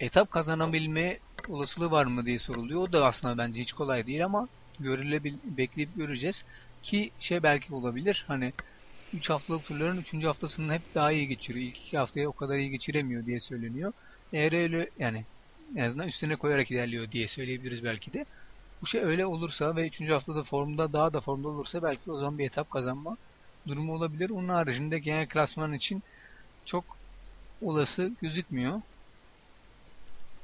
[0.00, 1.18] Etap kazanabilme
[1.48, 2.80] olasılığı var mı diye soruluyor.
[2.80, 4.48] O da aslında bence hiç kolay değil ama
[4.80, 6.44] görülebil bekleyip göreceğiz.
[6.82, 8.24] Ki şey belki olabilir.
[8.28, 8.52] Hani
[9.14, 10.24] 3 haftalık turların 3.
[10.24, 11.66] haftasını hep daha iyi geçiriyor.
[11.66, 13.92] İlk 2 haftaya o kadar iyi geçiremiyor diye söyleniyor.
[14.32, 15.24] Eğer öyle yani
[15.76, 18.26] en azından üstüne koyarak ilerliyor diye söyleyebiliriz belki de.
[18.82, 20.10] Bu şey öyle olursa ve 3.
[20.10, 23.16] haftada formda daha da formda olursa belki o zaman bir etap kazanma
[23.66, 24.30] durumu olabilir.
[24.30, 26.02] Onun haricinde genel klasman için
[26.64, 26.98] çok
[27.60, 28.82] olası gözükmüyor.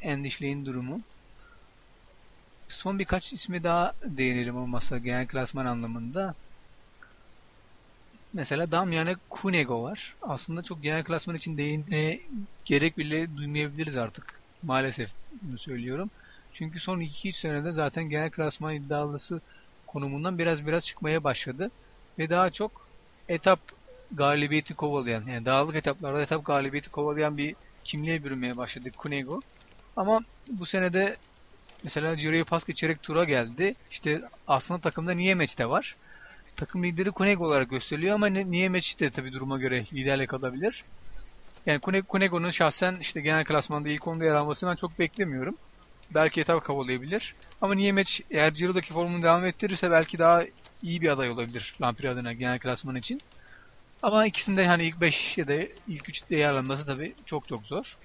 [0.02, 0.98] Endişleyin durumu.
[2.68, 6.34] Son birkaç ismi daha değinelim olmazsa genel klasman anlamında.
[8.32, 10.16] Mesela Damiane Cunego var.
[10.22, 12.20] Aslında çok genel klasman için değinmeye
[12.64, 14.42] gerek bile duymayabiliriz artık.
[14.62, 15.10] Maalesef
[15.42, 16.10] bunu söylüyorum.
[16.52, 19.40] Çünkü son 2-3 senede zaten genel klasman iddialısı
[19.86, 21.70] konumundan biraz biraz çıkmaya başladı.
[22.18, 22.85] Ve daha çok
[23.28, 23.60] etap
[24.12, 27.54] galibiyeti kovalayan, yani dağlık etaplarda etap galibiyeti kovalayan bir
[27.84, 29.40] kimliğe bürünmeye başladı Cunego.
[29.96, 31.16] Ama bu senede
[31.84, 33.74] mesela Giro'yu pas geçerek tura geldi.
[33.90, 35.96] İşte aslında takımda Niyemeç de var.
[36.56, 40.84] Takım lideri Cunego olarak gösteriliyor ama Niyemeç de tabi duruma göre liderlik alabilir.
[41.66, 41.80] Yani
[42.12, 45.56] Cunego'nun şahsen işte genel klasmanda ilk onda yer almasını ben çok beklemiyorum.
[46.14, 47.34] Belki etap kovalayabilir.
[47.62, 50.44] Ama Niyemeç eğer Ciro'daki formunu devam ettirirse belki daha
[50.82, 53.22] iyi bir aday olabilir Lampre adına genel klasman için.
[54.02, 55.54] Ama ikisinde hani ilk 5 ya da
[55.86, 57.96] ilk 3'te yer alması tabi çok çok zor.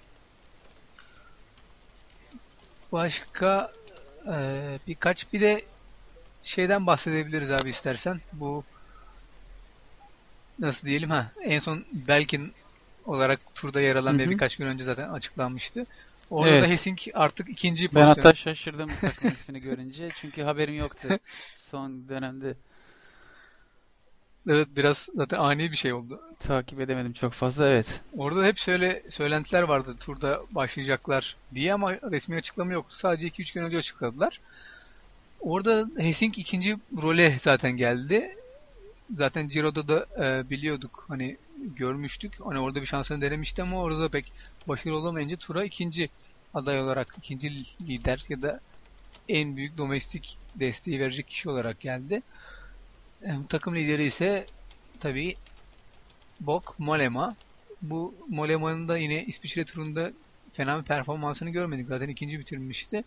[2.91, 3.71] Başka
[4.33, 4.35] e,
[4.87, 5.65] birkaç bir de
[6.43, 8.21] şeyden bahsedebiliriz abi istersen.
[8.33, 8.65] Bu
[10.59, 12.53] nasıl diyelim ha en son Belkin
[13.05, 14.19] olarak turda yer alan Hı hı.
[14.19, 15.85] ve birkaç gün önce zaten açıklanmıştı.
[16.31, 16.63] Orada Evet.
[16.63, 18.07] da Hessing artık ikinci Ben pozisyon.
[18.23, 20.09] hatta şaşırdım takım ismini görünce.
[20.15, 21.07] Çünkü haberim yoktu
[21.53, 22.55] son dönemde.
[24.49, 26.21] Evet biraz zaten ani bir şey oldu.
[26.39, 28.01] Takip edemedim çok fazla evet.
[28.17, 32.95] Orada hep şöyle söylentiler vardı turda başlayacaklar diye ama resmi açıklama yoktu.
[32.97, 34.39] Sadece 2-3 gün önce açıkladılar.
[35.39, 38.35] Orada Hessing ikinci role zaten geldi.
[39.15, 41.37] Zaten Ciro'da da e, biliyorduk hani
[41.77, 42.33] görmüştük.
[42.45, 44.31] Hani orada bir şansını denemişti ama orada da pek
[44.67, 46.09] başarılı olamayınca tura ikinci
[46.53, 47.49] aday olarak ikinci
[47.87, 48.59] lider ya da
[49.29, 52.21] en büyük domestik desteği verecek kişi olarak geldi.
[53.49, 54.45] Takım lideri ise
[54.99, 55.35] tabii
[56.39, 57.35] Bok Molema.
[57.81, 60.11] Bu Molema'nın da yine İsviçre turunda
[60.53, 61.87] fena bir performansını görmedik.
[61.87, 63.03] Zaten ikinci bitirmişti.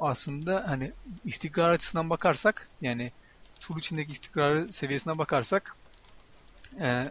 [0.00, 0.92] Aslında hani
[1.24, 3.12] istikrar açısından bakarsak yani
[3.60, 5.76] tur içindeki istikrarı seviyesine bakarsak
[6.80, 7.10] e,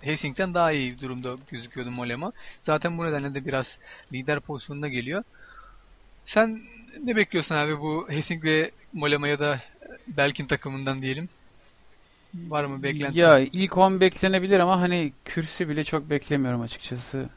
[0.00, 2.32] Helsing'den daha iyi bir durumda gözüküyordu Molema.
[2.60, 3.78] Zaten bu nedenle de biraz
[4.12, 5.24] lider pozisyonuna geliyor.
[6.24, 6.62] Sen
[7.04, 9.60] ne bekliyorsun abi bu Helsing ve Molema ya da
[10.06, 11.28] Belkin takımından diyelim?
[12.34, 13.18] Var mı beklenti?
[13.18, 17.28] Ya ilk 10 beklenebilir ama hani kürsü bile çok beklemiyorum açıkçası.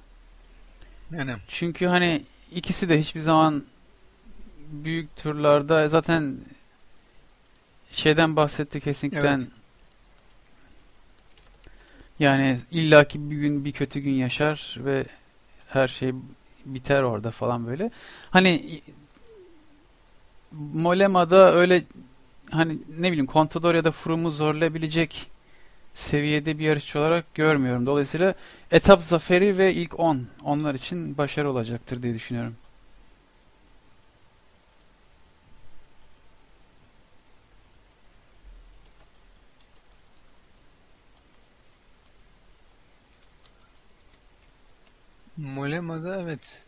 [1.12, 3.64] Yani Çünkü hani ikisi de hiçbir zaman
[4.72, 6.38] büyük turlarda zaten
[7.92, 9.40] şeyden bahsettik Hessing'den.
[9.40, 9.61] Evet.
[12.22, 15.06] Yani illaki bir gün bir kötü gün yaşar ve
[15.68, 16.12] her şey
[16.66, 17.92] biter orada falan böyle.
[18.30, 18.82] Hani
[20.74, 21.84] Molema'da öyle
[22.52, 25.28] hani ne bileyim Contador ya da Froome'u zorlayabilecek
[25.94, 27.86] seviyede bir yarışçı olarak görmüyorum.
[27.86, 28.34] Dolayısıyla
[28.72, 32.56] etap zaferi ve ilk 10 onlar için başarı olacaktır diye düşünüyorum.
[45.42, 46.66] Molema'da evet.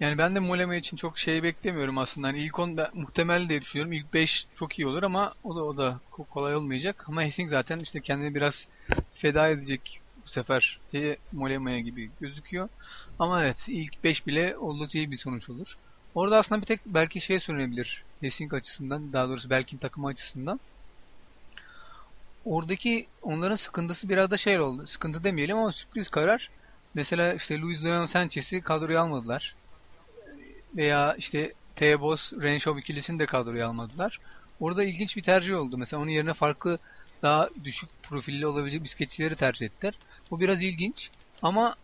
[0.00, 2.26] Yani ben de Molema için çok şey beklemiyorum aslında.
[2.28, 3.92] Hani ilk 10 ben, muhtemel diye düşünüyorum.
[3.92, 7.04] İlk 5 çok iyi olur ama o da o da ko- kolay olmayacak.
[7.08, 8.66] Ama Hessing zaten işte kendini biraz
[9.10, 12.68] feda edecek bu sefer e, Molema'ya gibi gözüküyor.
[13.18, 15.74] Ama evet ilk 5 bile oldukça iyi bir sonuç olur.
[16.14, 18.06] Orada aslında bir tek belki şey söylenebilir.
[18.20, 20.60] Hessing açısından daha doğrusu Belkin takımı açısından.
[22.46, 24.86] Oradaki onların sıkıntısı biraz da şey oldu.
[24.86, 26.52] Sıkıntı demeyelim ama sürpriz karar.
[26.94, 29.56] Mesela işte Luis Leon Sanchez'i kadroya almadılar.
[30.76, 34.18] Veya işte Teebos, Renshaw ikilisini de kadroya almadılar.
[34.58, 35.78] Orada ilginç bir tercih oldu.
[35.78, 36.78] Mesela onun yerine farklı
[37.22, 40.00] daha düşük profilli olabilecek bisikletçileri tercih ettiler.
[40.30, 41.10] Bu biraz ilginç
[41.42, 41.76] ama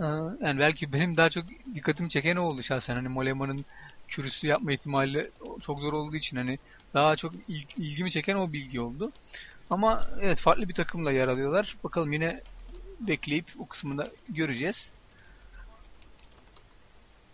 [0.00, 0.04] e,
[0.46, 2.96] yani belki benim daha çok dikkatimi çeken o oldu şahsen.
[2.96, 3.66] Hani Molema'nın
[4.08, 5.32] kürüsü yapma ihtimali
[5.62, 6.58] çok zor olduğu için hani
[6.94, 9.12] daha çok il- ilgimi çeken o bilgi oldu.
[9.70, 11.76] Ama evet farklı bir takımla yer alıyorlar.
[11.84, 12.42] Bakalım yine
[13.00, 14.92] bekleyip o kısmını göreceğiz.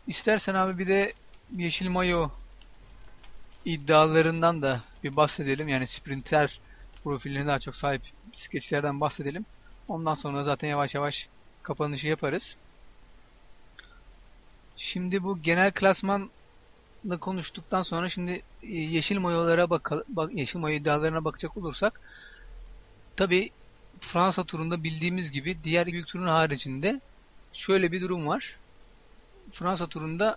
[0.07, 1.13] İstersen abi bir de
[1.57, 2.31] Yeşil Mayo
[3.65, 5.69] iddialarından da bir bahsedelim.
[5.69, 6.61] Yani sprinter
[7.05, 8.03] profillerine daha çok sahip
[8.33, 9.47] bisikletçilerden bahsedelim.
[9.89, 11.29] Ondan sonra zaten yavaş yavaş
[11.63, 12.57] kapanışı yaparız.
[14.77, 16.29] Şimdi bu genel klasmanla
[17.21, 20.05] konuştuktan sonra şimdi e, yeşil mayolara bakalım.
[20.09, 22.01] Bak, yeşil mayo iddialarına bakacak olursak
[23.17, 23.51] tabi
[24.01, 27.01] Fransa turunda bildiğimiz gibi diğer büyük turun haricinde
[27.53, 28.57] şöyle bir durum var.
[29.53, 30.37] Fransa turunda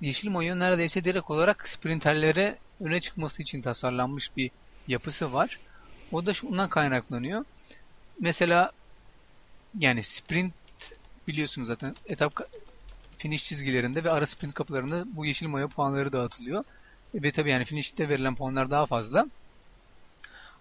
[0.00, 4.50] yeşil mayo neredeyse direkt olarak sprinterlere öne çıkması için tasarlanmış bir
[4.88, 5.58] yapısı var.
[6.12, 7.44] O da şundan kaynaklanıyor.
[8.20, 8.72] Mesela
[9.78, 10.54] yani sprint
[11.28, 12.40] biliyorsunuz zaten etap
[13.18, 16.64] finish çizgilerinde ve ara sprint kapılarında bu yeşil mayo puanları dağıtılıyor.
[17.14, 19.26] E, ve tabii yani finishte verilen puanlar daha fazla.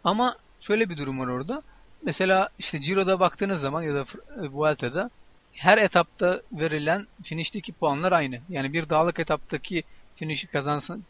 [0.04, 0.38] Ama
[0.68, 1.62] şöyle bir durum var orada.
[2.04, 4.06] Mesela işte Ciro'da baktığınız zaman ya da
[4.42, 5.10] e, Vuelta'da
[5.54, 8.40] her etapta verilen finishteki puanlar aynı.
[8.50, 9.84] Yani bir dağlık etaptaki
[10.16, 11.04] finish kazansın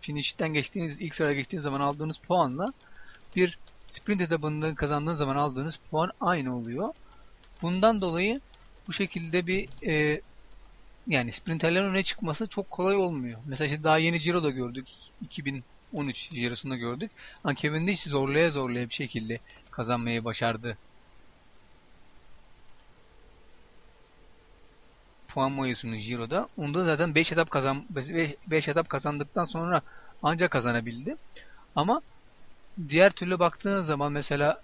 [0.00, 2.72] finishten geçtiğiniz ilk sıraya geçtiğiniz zaman aldığınız puanla
[3.36, 6.88] bir sprint etabında kazandığınız zaman aldığınız puan aynı oluyor.
[7.62, 8.40] Bundan dolayı
[8.88, 10.20] bu şekilde bir e,
[11.06, 13.40] yani sprinterlerin öne çıkması çok kolay olmuyor.
[13.46, 14.88] Mesela işte daha yeni Ciro'da gördük.
[15.94, 17.10] 2013 Ciro'sunda gördük.
[17.44, 19.38] Ama Kevin hiç zorlaya zorlaya bir şekilde
[19.70, 20.78] kazanmayı başardı.
[25.28, 26.46] Puan mayosunu Ciro'da.
[26.56, 27.86] Onda zaten 5 etap kazan
[28.50, 29.82] 5 etap kazandıktan sonra
[30.22, 31.16] ancak kazanabildi.
[31.74, 32.02] Ama
[32.88, 34.62] diğer türlü baktığınız zaman mesela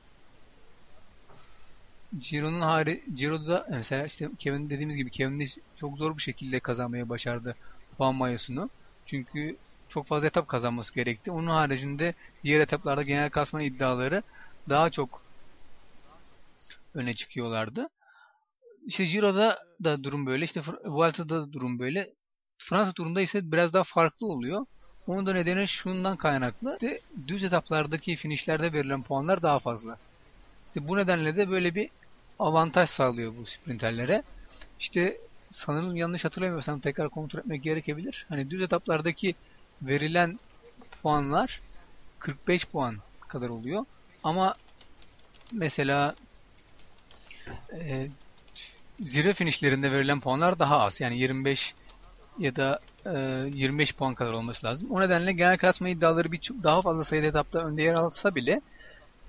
[2.18, 5.44] Ciro'nun hari Ciro'da mesela işte Kevin dediğimiz gibi Kevin de
[5.76, 7.56] çok zor bir şekilde kazanmaya başardı
[7.96, 8.70] puan mayosunu.
[9.06, 9.56] Çünkü
[9.90, 11.30] çok fazla etap kazanması gerekti.
[11.30, 12.14] Onun haricinde
[12.44, 14.22] diğer etaplarda genel klasman iddiaları
[14.68, 15.22] daha çok
[16.94, 17.88] öne çıkıyorlardı.
[18.86, 20.44] İşte Ciro'da da durum böyle.
[20.44, 22.14] İşte Vuelta'da da durum böyle.
[22.58, 24.66] Fransa turunda ise biraz daha farklı oluyor.
[25.06, 26.72] Onun da nedeni şundan kaynaklı.
[26.72, 29.96] İşte düz etaplardaki finishlerde verilen puanlar daha fazla.
[30.66, 31.90] İşte bu nedenle de böyle bir
[32.38, 34.22] avantaj sağlıyor bu sprinterlere.
[34.78, 35.16] İşte
[35.50, 38.26] sanırım yanlış hatırlamıyorsam tekrar kontrol etmek gerekebilir.
[38.28, 39.34] Hani düz etaplardaki
[39.82, 40.38] verilen
[41.02, 41.60] puanlar
[42.18, 42.96] 45 puan
[43.28, 43.84] kadar oluyor.
[44.24, 44.54] Ama
[45.52, 46.14] mesela
[47.72, 48.08] e,
[49.00, 51.00] zirve finişlerinde verilen puanlar daha az.
[51.00, 51.74] Yani 25
[52.38, 53.10] ya da e,
[53.54, 54.90] 25 puan kadar olması lazım.
[54.90, 58.60] O nedenle genel klasma iddiaları bir daha fazla sayıda etapta önde yer alsa bile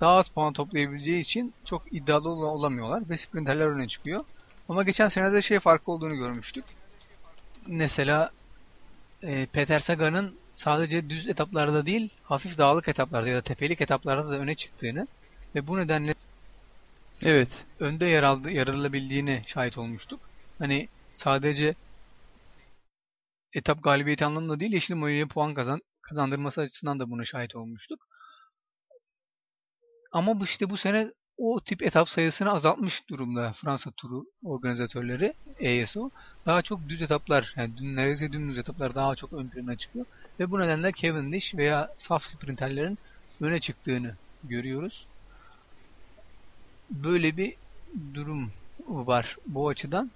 [0.00, 4.24] daha az puan toplayabileceği için çok iddialı olamıyorlar ve sprinterler öne çıkıyor.
[4.68, 6.64] Ama geçen sene de şey farkı olduğunu görmüştük.
[7.66, 8.30] Mesela
[9.22, 14.38] e, Peter Sagan'ın sadece düz etaplarda değil, hafif dağlık etaplarda ya da tepelik etaplarda da
[14.38, 15.06] öne çıktığını
[15.54, 16.14] ve bu nedenle
[17.22, 20.20] evet önde yer aldı, yer alabildiğini şahit olmuştuk.
[20.58, 21.74] Hani sadece
[23.52, 28.06] etap galibiyeti anlamında değil, Yeşil Mayo'ya puan kazan, kazandırması açısından da buna şahit olmuştuk.
[30.12, 36.10] Ama bu işte bu sene o tip etap sayısını azaltmış durumda Fransa turu organizatörleri ESO.
[36.46, 40.06] Daha çok düz etaplar, yani neredeyse dümdüz etaplar daha çok ön plana çıkıyor.
[40.40, 42.98] Ve bu nedenle Cavendish veya saf sprinterlerin
[43.40, 44.14] öne çıktığını
[44.44, 45.06] görüyoruz.
[46.90, 47.54] Böyle bir
[48.14, 48.50] durum
[48.88, 50.10] var bu açıdan.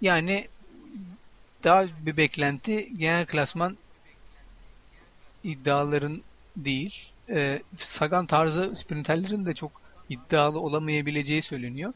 [0.00, 0.48] Yani
[1.64, 3.76] daha bir beklenti genel klasman
[5.44, 6.22] iddiaların
[6.56, 7.12] değil.
[7.28, 9.70] E, Sagan tarzı sprinterlerin de çok
[10.08, 11.92] iddialı olamayabileceği söyleniyor.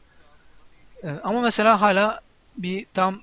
[1.03, 2.21] E, ama mesela hala
[2.57, 3.21] bir tam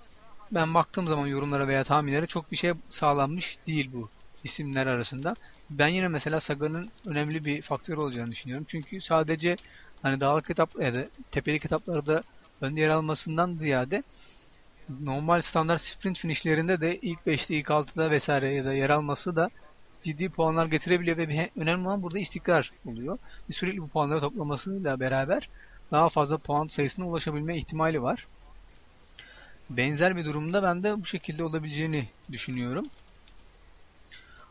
[0.52, 4.10] ben baktığım zaman yorumlara veya tahminlere çok bir şey sağlanmış değil bu
[4.44, 5.36] isimler arasında.
[5.70, 8.66] Ben yine mesela Sagan'ın önemli bir faktör olacağını düşünüyorum.
[8.68, 9.58] Çünkü sadece
[10.02, 12.22] hani dağlık etap ya da tepelik etaplarda
[12.60, 14.02] önde yer almasından ziyade
[14.88, 19.50] normal standart sprint finishlerinde de ilk 5'te ilk 6'da vesaire ya da yer alması da
[20.02, 23.18] ciddi puanlar getirebiliyor ve önemli olan burada istikrar oluyor.
[23.50, 25.50] Sürekli bu puanları toplamasıyla beraber
[25.90, 28.26] daha fazla puan sayısına ulaşabilme ihtimali var.
[29.70, 32.90] Benzer bir durumda ben de bu şekilde olabileceğini düşünüyorum.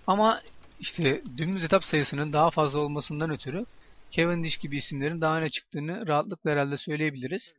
[0.08, 0.42] Ama
[0.80, 3.66] işte dümdüz etap sayısının daha fazla olmasından ötürü
[4.12, 7.54] Cavendish gibi isimlerin daha öne çıktığını rahatlıkla herhalde söyleyebiliriz.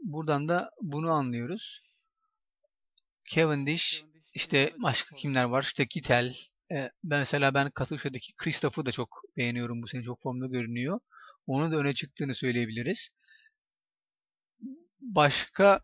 [0.00, 1.82] Buradan da bunu anlıyoruz.
[3.34, 4.04] Cavendish,
[4.34, 5.62] işte başka kimler var?
[5.62, 6.34] İşte Kittel,
[6.72, 9.82] e, mesela ben Katuşa'daki Christoph'u da çok beğeniyorum.
[9.82, 11.00] Bu sene çok formda görünüyor.
[11.46, 13.08] Onun da öne çıktığını söyleyebiliriz.
[15.00, 15.80] Başka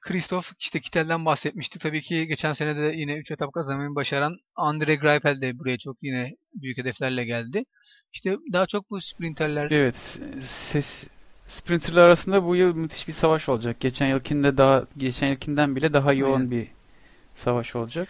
[0.00, 1.82] Christoph işte Kittel'den bahsetmiştik.
[1.82, 5.96] Tabii ki geçen sene de yine 3 etap kazanmayı başaran Andre Greipel de buraya çok
[6.02, 7.64] yine büyük hedeflerle geldi.
[8.12, 11.06] İşte daha çok bu sprinterler Evet, ses
[11.46, 13.80] sprinterler arasında bu yıl müthiş bir savaş olacak.
[13.80, 16.50] Geçen yılkinde daha geçen yılkinden bile daha yoğun Aynen.
[16.50, 16.68] bir
[17.34, 18.08] savaş olacak.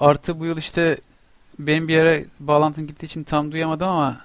[0.00, 0.98] Artı bu yıl işte
[1.58, 4.20] benim bir yere bağlantım gittiği için tam duyamadım ama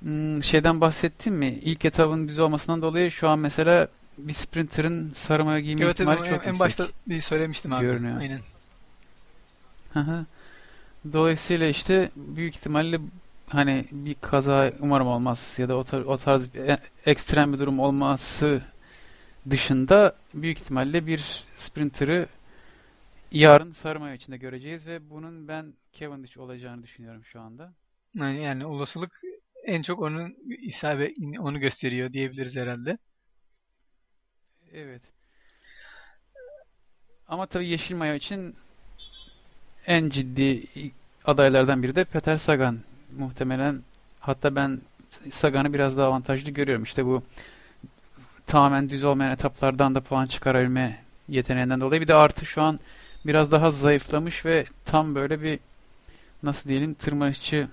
[0.00, 1.58] hmm, şeyden bahsettim mi?
[1.62, 3.88] İlk etabın düz olmasından dolayı şu an mesela
[4.18, 6.58] bir sprinter'ın sarı mayo giyme Evet, ihtimali çok en yüksek.
[6.60, 7.82] başta bir söylemiştim abi.
[7.86, 8.20] Görünüyor.
[8.20, 8.40] Aynen.
[11.12, 13.00] Dolayısıyla işte büyük ihtimalle
[13.48, 17.58] hani bir kaza umarım olmaz ya da o, tar- o tarz bir e- ekstrem bir
[17.58, 18.62] durum olması
[19.50, 22.26] dışında büyük ihtimalle bir sprinter'ı
[23.32, 27.72] yarın sarı mayo içinde göreceğiz ve bunun ben Cavendish olacağını düşünüyorum şu anda.
[28.14, 29.20] Yani, yani olasılık
[29.64, 32.98] en çok onun isabet onu gösteriyor diyebiliriz herhalde.
[34.76, 35.02] Evet.
[37.28, 38.56] Ama tabii yeşil mayo için
[39.86, 40.66] en ciddi
[41.24, 42.78] adaylardan biri de Peter Sagan.
[43.18, 43.82] Muhtemelen
[44.20, 44.80] hatta ben
[45.30, 46.84] Sagan'ı biraz daha avantajlı görüyorum.
[46.84, 47.22] İşte bu
[48.46, 52.00] tamamen düz olmayan etaplardan da puan çıkarabilme yeteneğinden dolayı.
[52.00, 52.80] Bir de artı şu an
[53.26, 55.58] biraz daha zayıflamış ve tam böyle bir
[56.42, 57.68] nasıl diyelim tırmanışçı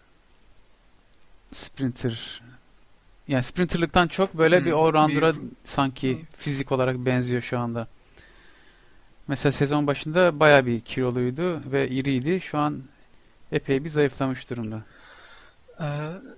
[1.51, 2.41] sprinter
[3.27, 7.87] yani sprinterlıktan çok böyle Hmm, bir all-rounder'a bir- sanki fizik olarak benziyor şu anda.
[9.27, 12.41] Mesela sezon başında baya bir kiloluydu ve iriydi.
[12.41, 12.83] Şu an
[13.51, 14.83] epey bir zayıflamış durumda.
[15.81, 15.85] Ee,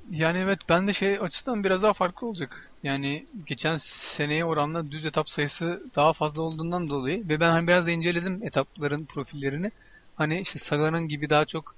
[0.09, 2.71] yani evet ben de şey açısından biraz daha farklı olacak.
[2.83, 7.85] Yani geçen seneye oranla düz etap sayısı daha fazla olduğundan dolayı ve ben hani biraz
[7.87, 9.71] da inceledim etapların profillerini.
[10.15, 11.75] Hani işte Sagan'ın gibi daha çok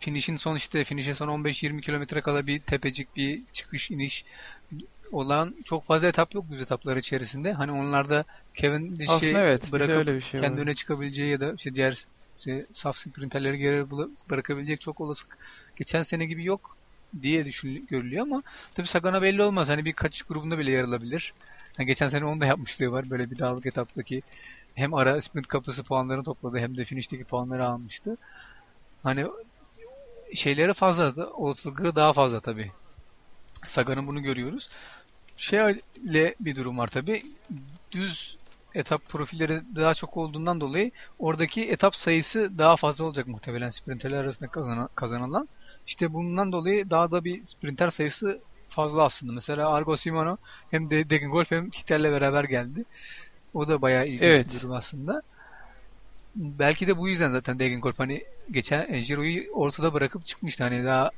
[0.00, 4.24] finish'in son işte finish'e son 15-20 kilometre kala bir tepecik bir çıkış iniş
[5.12, 7.52] olan çok fazla etap yok düz etaplar içerisinde.
[7.52, 8.24] Hani onlarda
[8.54, 10.62] Kevin Aslında evet, bırakıp öyle bir şey kendi var.
[10.62, 12.06] öne çıkabileceği ya da işte diğer
[12.38, 13.90] işte saf sprinterleri geri
[14.30, 15.38] bırakabilecek çok olasılık
[15.76, 16.76] geçen sene gibi yok
[17.22, 18.42] diye düşün görülüyor ama
[18.74, 19.68] tabii Sagan'a belli olmaz.
[19.68, 21.34] Hani bir kaçış grubunda bile yer alabilir.
[21.78, 23.10] Yani geçen sene onu da yapmışlığı var.
[23.10, 24.22] Böyle bir dağlık etaptaki
[24.74, 28.16] hem ara sprint kapısı puanlarını topladı hem de finişteki puanları almıştı.
[29.02, 29.26] Hani
[30.34, 32.70] şeyleri fazla olasılıkları daha fazla tabii.
[33.64, 34.68] Sagan'ın bunu görüyoruz.
[35.36, 37.22] Şeyle bir durum var tabii.
[37.92, 38.36] Düz
[38.74, 44.48] etap profilleri daha çok olduğundan dolayı oradaki etap sayısı daha fazla olacak muhtemelen sprinterler arasında
[44.50, 45.48] kazanan, kazanılan.
[45.86, 49.32] İşte bundan dolayı daha da bir sprinter sayısı fazla aslında.
[49.32, 50.36] Mesela Argo Shimano
[50.70, 52.84] hem de Degengolf hem Kittel'le beraber geldi.
[53.54, 54.46] O da bayağı ilginç Evet.
[54.54, 55.22] bir durum aslında.
[56.34, 60.64] Belki de bu yüzden zaten Degengolf hani geçen Giro'yu ortada bırakıp çıkmıştı.
[60.64, 61.10] Hani daha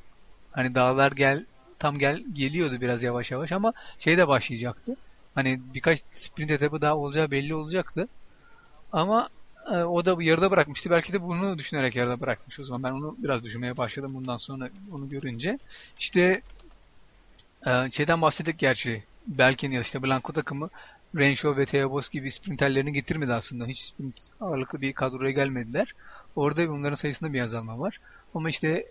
[0.50, 1.46] hani dağlar gel
[1.78, 4.96] tam gel geliyordu biraz yavaş yavaş ama şey de başlayacaktı.
[5.34, 8.08] Hani birkaç sprint etabı daha olacağı belli olacaktı.
[8.92, 9.28] Ama
[9.72, 10.90] e, o da yarıda bırakmıştı.
[10.90, 12.82] Belki de bunu düşünerek yarıda bırakmış o zaman.
[12.82, 15.58] Ben onu biraz düşünmeye başladım bundan sonra onu görünce.
[15.98, 16.42] İşte
[17.66, 19.04] e, şeyden bahsettik gerçi.
[19.26, 20.70] Belki ya işte Blanco takımı
[21.16, 23.66] Renshaw ve Theo Boss gibi sprinterlerini getirmedi aslında.
[23.66, 25.94] Hiç sprint ağırlıklı bir kadroya gelmediler.
[26.36, 28.00] Orada bunların sayısında bir azalma var.
[28.34, 28.86] Ama işte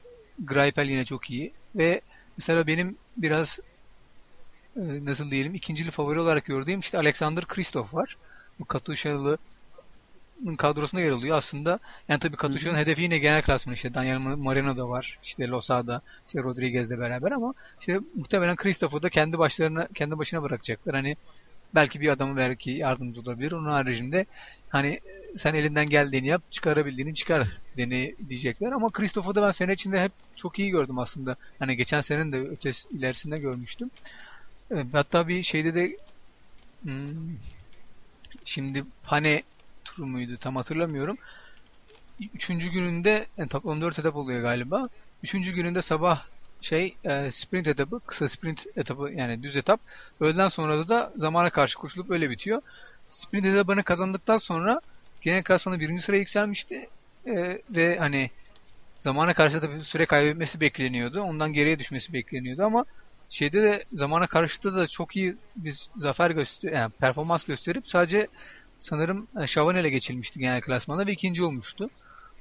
[0.45, 1.53] Greipel yine çok iyi.
[1.75, 2.01] Ve
[2.37, 3.59] mesela benim biraz
[4.75, 8.17] e, nasıl diyelim ikincili favori olarak gördüğüm işte Alexander Kristoff var.
[8.59, 9.37] Bu Katuşalı
[10.57, 11.79] kadrosunda yer alıyor aslında.
[12.07, 15.19] Yani tabii Katuşa'nın hedefi yine genel klasman işte Daniel Moreno da var.
[15.23, 20.95] işte Losada, işte Rodriguez'le beraber ama işte muhtemelen Kristoff'u da kendi başlarına kendi başına bırakacaklar.
[20.95, 21.17] Hani
[21.73, 23.51] belki bir adamı belki yardımcı olabilir.
[23.51, 24.25] Onun haricinde
[24.69, 24.99] hani
[25.35, 27.47] sen elinden geldiğini yap, çıkarabildiğini çıkar
[27.77, 28.71] deni diyecekler.
[28.71, 31.35] Ama Kristoff'u da ben sene içinde hep çok iyi gördüm aslında.
[31.59, 33.89] Hani geçen senenin de ötesi ilerisinde görmüştüm.
[34.71, 35.97] Evet, hatta bir şeyde de
[36.83, 37.37] hmm,
[38.45, 39.43] şimdi Pane
[39.85, 41.17] turu muydu tam hatırlamıyorum.
[42.33, 44.89] Üçüncü gününde yani toplam dört etap oluyor galiba.
[45.23, 46.25] Üçüncü gününde sabah
[46.61, 49.81] şey e, sprint etabı, kısa sprint etabı yani düz etap.
[50.19, 52.61] Öğleden sonra da, da zamana karşı koşulup öyle bitiyor.
[53.09, 54.81] Sprint etabını kazandıktan sonra
[55.21, 56.89] genel klasmanda birinci sıraya yükselmişti.
[57.27, 58.29] E, ve hani
[59.01, 61.21] zamana karşı da süre kaybetmesi bekleniyordu.
[61.21, 62.85] Ondan geriye düşmesi bekleniyordu ama
[63.29, 68.27] şeyde de zamana karşıda da çok iyi bir zafer göster yani performans gösterip sadece
[68.79, 71.89] sanırım e, Chavanel'e geçilmişti genel klasmanda ve ikinci olmuştu.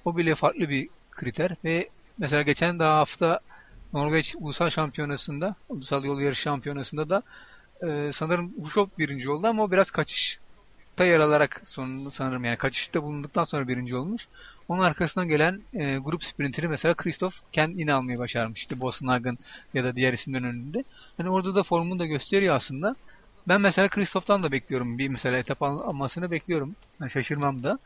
[0.04, 1.88] O bile farklı bir kriter ve
[2.18, 3.40] mesela geçen daha hafta
[3.94, 7.22] Norveç Ulusal Şampiyonası'nda, Ulusal Yol Yarış Şampiyonası'nda da
[7.88, 13.02] e, sanırım Huşov birinci oldu ama o biraz kaçışta yer alarak sonunda sanırım yani kaçışta
[13.02, 14.28] bulunduktan sonra birinci olmuş.
[14.68, 18.80] Onun arkasından gelen e, grup sprinteri mesela Christoph kendi yine almayı başarmıştı.
[18.80, 19.38] Bosnagen
[19.74, 20.84] ya da diğer isimlerin önünde.
[21.16, 22.96] Hani orada da formunu da gösteriyor aslında.
[23.48, 24.98] Ben mesela Christoph'tan da bekliyorum.
[24.98, 26.76] Bir mesela etap al- almasını bekliyorum.
[27.00, 27.78] Yani şaşırmam da.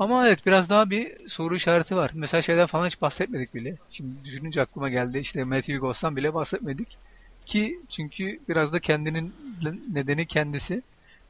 [0.00, 2.10] Ama evet biraz daha bir soru işareti var.
[2.14, 3.76] Mesela şeyden falan hiç bahsetmedik bile.
[3.90, 5.18] Şimdi düşününce aklıma geldi.
[5.18, 6.98] İşte Matthew Goss'tan bile bahsetmedik.
[7.46, 9.34] Ki çünkü biraz da kendinin
[9.92, 10.82] nedeni kendisi.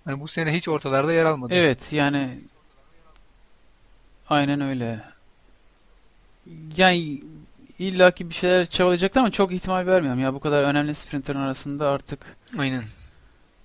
[0.05, 1.55] Hani bu sene hiç ortalarda yer almadı.
[1.55, 2.39] Evet yani
[4.29, 5.01] aynen öyle.
[6.77, 7.23] Yani
[7.79, 12.37] illaki bir şeyler çabalayacaklar ama çok ihtimal vermiyorum ya bu kadar önemli sprinterın arasında artık
[12.59, 12.85] Aynen.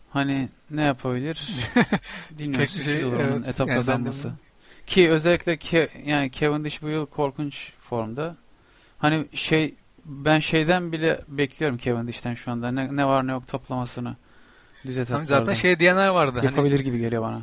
[0.10, 1.48] hani ne yapabilir
[2.32, 3.48] bilmiyorum sürpriz şey, olur onun evet.
[3.48, 4.34] etap Yani kazanması.
[4.86, 8.36] Ki özellikle Ke yani Cavendish bu yıl korkunç formda.
[8.98, 9.74] Hani şey
[10.06, 14.16] ben şeyden bile bekliyorum Cavendish'ten şu anda ne, ne var ne yok toplamasını
[14.86, 15.26] düz Hani etaplarda.
[15.26, 16.34] zaten şey diyenler vardı.
[16.40, 17.42] Hani yapabilir gibi geliyor bana.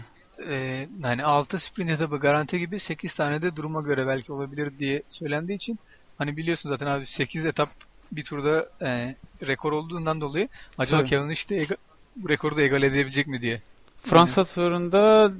[0.51, 5.03] e, hani 6 sprint etabı garanti gibi 8 tane de duruma göre belki olabilir diye
[5.09, 5.79] söylendiği için
[6.19, 7.69] hani biliyorsun zaten abi 8 etap
[8.13, 9.17] bir turda e,
[9.47, 11.11] rekor olduğundan dolayı acaba Tabii.
[11.11, 11.77] Kevin işte ega-
[12.17, 13.63] bu rekoru da egal edebilecek mi diye.
[14.03, 15.33] Fransa turunda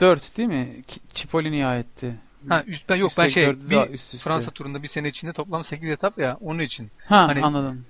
[0.00, 0.68] 4 değil mi?
[1.14, 2.14] Cipollini'ye aitti.
[2.48, 4.30] Ha üst, ben yok ben Üstelik şey dördü bir üst üste.
[4.30, 6.90] Fransa turunda bir sene içinde toplam 8 etap ya onun için.
[7.06, 7.84] Ha hani- anladım.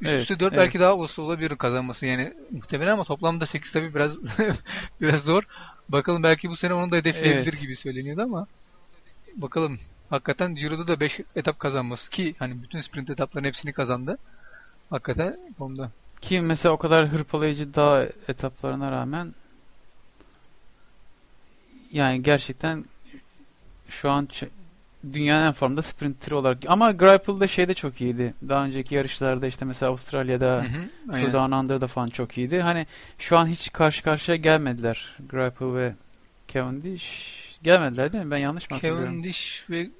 [0.00, 0.64] Üst Evet, üste 4 evet.
[0.66, 4.18] belki daha olsa olabilir kazanması yani muhtemelen ama toplamda 8 tabii biraz
[5.00, 5.42] biraz zor.
[5.88, 7.60] Bakalım belki bu sene onu da hedefleyebilir Evet.
[7.60, 8.46] gibi söyleniyordu ama
[9.36, 9.78] bakalım.
[10.10, 14.18] Hakikaten Giro'da da 5 etap kazanması ki hani bütün sprint etapların hepsini kazandı.
[14.90, 15.90] Hakikaten onda.
[16.20, 19.34] Ki mesela o kadar hırpalayıcı dağ etaplarına rağmen
[21.92, 22.84] yani gerçekten
[23.88, 24.28] şu an
[25.12, 28.34] dünyanın en formda sprinter olarak ama Greipel de şeyde çok iyiydi.
[28.48, 30.66] Daha önceki yarışlarda işte mesela Avustralya'da.
[31.06, 32.60] Tour Down Under'da falan çok iyiydi.
[32.60, 32.86] Hani
[33.18, 35.94] şu an hiç karşı karşıya gelmediler Greipel ve
[36.48, 37.40] Cavendish.
[37.62, 38.30] Gelmediler değil mi?
[38.30, 39.06] Ben yanlış mı hatırlıyorum?
[39.06, 39.90] Cavendish ve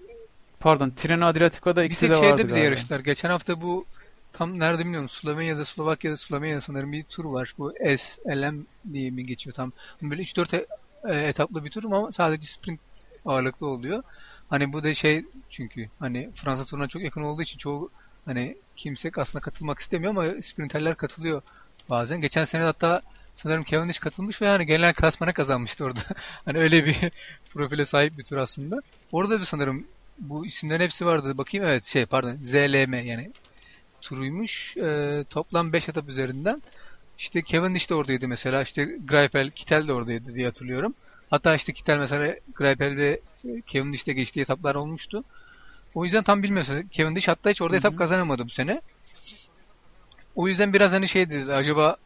[0.61, 2.65] Pardon, Tirreno Adriatico'da bir ikisi de vardı şeyde bir de galiba.
[2.65, 3.01] yarıştılar.
[3.01, 3.87] Geçen hafta bu
[4.33, 5.09] tam nerede bilmiyorum.
[5.09, 7.55] Slovenya'da, Slovakya'da, Slovenya'da sanırım bir tur var.
[7.59, 9.73] Bu SLM diye mi geçiyor tam.
[10.03, 10.67] Böyle 3-4
[11.09, 12.81] e- e, etaplı bir tur ama sadece sprint
[13.25, 14.03] ağırlıklı oluyor.
[14.49, 17.91] Hani bu da şey çünkü hani Fransa turuna çok yakın olduğu için çoğu
[18.25, 21.43] hani kimse aslında katılmak istemiyor ama sprinterler katılıyor
[21.89, 22.21] bazen.
[22.21, 26.01] Geçen sene hatta sanırım Cavendish katılmış ve hani genel klasmana kazanmıştı orada.
[26.45, 26.97] hani öyle bir
[27.55, 28.77] profile sahip bir tur aslında.
[29.13, 29.87] Orada da sanırım
[30.19, 31.39] bu isimlerin hepsi vardı.
[31.39, 33.33] Bakayım evet şey pardon ZLM yani
[34.01, 34.77] turuymuş.
[34.77, 36.63] Ee, toplam 5 etap üzerinden.
[37.21, 38.63] İşte Cavendish de oradaydı mesela.
[38.63, 40.95] İşte Greipel, Kittel de oradaydı diye hatırlıyorum.
[41.31, 45.25] Hatta işte Kittel mesela Greipel ve e, Cavendish'te geçtiği etaplar olmuştu.
[45.95, 46.89] O yüzden tam bilmiyorsun.
[46.93, 48.81] Cavendish hatta hiç orada etap kazanamadı bu sene.
[50.35, 51.97] O yüzden biraz hani şey dedi acaba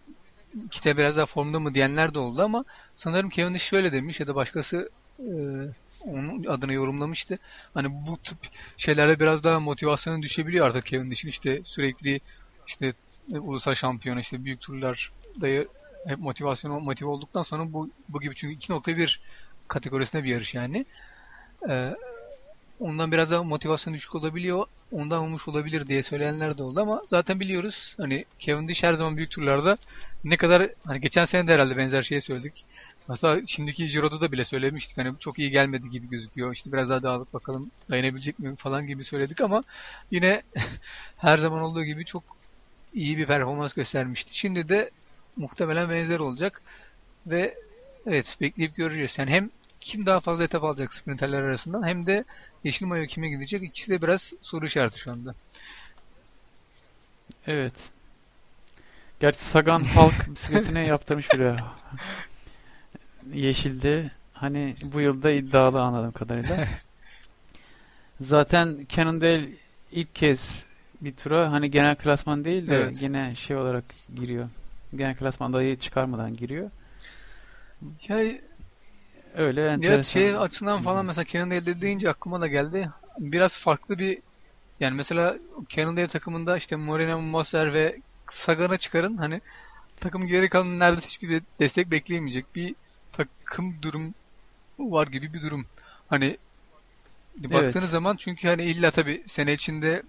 [0.71, 4.35] Kittel biraz daha formda mı diyenler de oldu ama sanırım Cavendish şöyle demiş ya da
[4.35, 5.33] başkası e,
[6.01, 7.39] onun adını yorumlamıştı.
[7.75, 8.39] Hani bu tip
[8.77, 12.21] şeylerde biraz daha motivasyonu düşebiliyor artık Cavendish'in işte sürekli
[12.67, 12.95] işte
[13.29, 15.65] ulusal şampiyona işte büyük turlarda
[16.07, 19.21] hep motivasyon motive olduktan sonra bu bu gibi çünkü 2.1
[19.69, 20.87] kategorisinde bir yarış yani.
[21.69, 21.95] Ee,
[22.81, 24.67] ondan biraz daha motivasyon düşük olabiliyor.
[24.93, 29.31] Ondan olmuş olabilir diye söyleyenler de oldu ama zaten biliyoruz hani Cavendish her zaman büyük
[29.31, 29.79] turlarda
[30.25, 32.65] ne kadar hani geçen sene de herhalde benzer şeyi söyledik.
[33.07, 34.99] Hatta şimdiki Giro'da da bile söylemiştik.
[34.99, 36.53] Hani çok iyi gelmedi gibi gözüküyor.
[36.53, 39.63] İşte biraz daha dağılıp bakalım dayanabilecek mi falan gibi söyledik ama
[40.11, 40.43] yine
[41.17, 42.44] her zaman olduğu gibi çok
[42.95, 44.39] iyi bir performans göstermişti.
[44.39, 44.91] Şimdi de
[45.37, 46.63] muhtemelen benzer olacak
[47.27, 47.55] ve
[48.07, 49.19] evet bekleyip göreceğiz.
[49.19, 52.25] Yani hem kim daha fazla etap alacak sprinterler arasından hem de
[52.65, 55.35] yeşil mayo kime gidecek ikisi de biraz soru işareti şu anda.
[57.47, 57.91] Evet.
[59.21, 61.57] Gerçi Sagan halk bisikletine yaptırmış bile.
[63.33, 64.11] Yeşilde.
[64.33, 66.69] Hani bu yılda iddialı anladığım kadarıyla.
[68.21, 69.49] Zaten Cannondale
[69.93, 70.67] ilk kez
[71.01, 73.03] bir tura hani genel klasman değil de Evet.
[73.03, 73.85] yine şey olarak
[74.17, 74.49] giriyor.
[74.97, 76.71] Genel klasman adayı çıkarmadan giriyor.
[78.09, 78.25] Ya,
[79.37, 80.03] Öyle ya enteresan.
[80.21, 82.89] şey açısından falan mesela Cannondale deyince aklıma da geldi.
[83.19, 84.19] Biraz farklı bir
[84.81, 85.37] yani mesela
[85.69, 87.97] Cannondale takımında işte Moreno, Moser ve
[88.31, 89.41] Sagan'ı çıkarın hani
[90.01, 92.75] takım geri kalan neredeyse hiçbir destek bekleyemeyecek bir
[93.13, 94.15] takım durum
[94.79, 95.67] var gibi bir durum.
[96.09, 96.37] Hani
[97.37, 97.91] baktığınız Evet.
[97.91, 100.03] zaman çünkü hani illa tabii sene içinde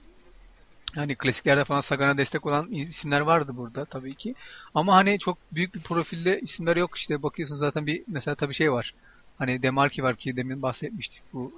[0.96, 4.36] hani klasiklerde falan Sagan'a destek olan isimler vardı burada tabii ki.
[4.76, 8.72] Ama hani çok büyük bir profilde isimler yok işte bakıyorsun zaten bir mesela tabii şey
[8.72, 8.94] var.
[9.38, 11.52] Hani Demarki var ki demin bahsetmiştik bu.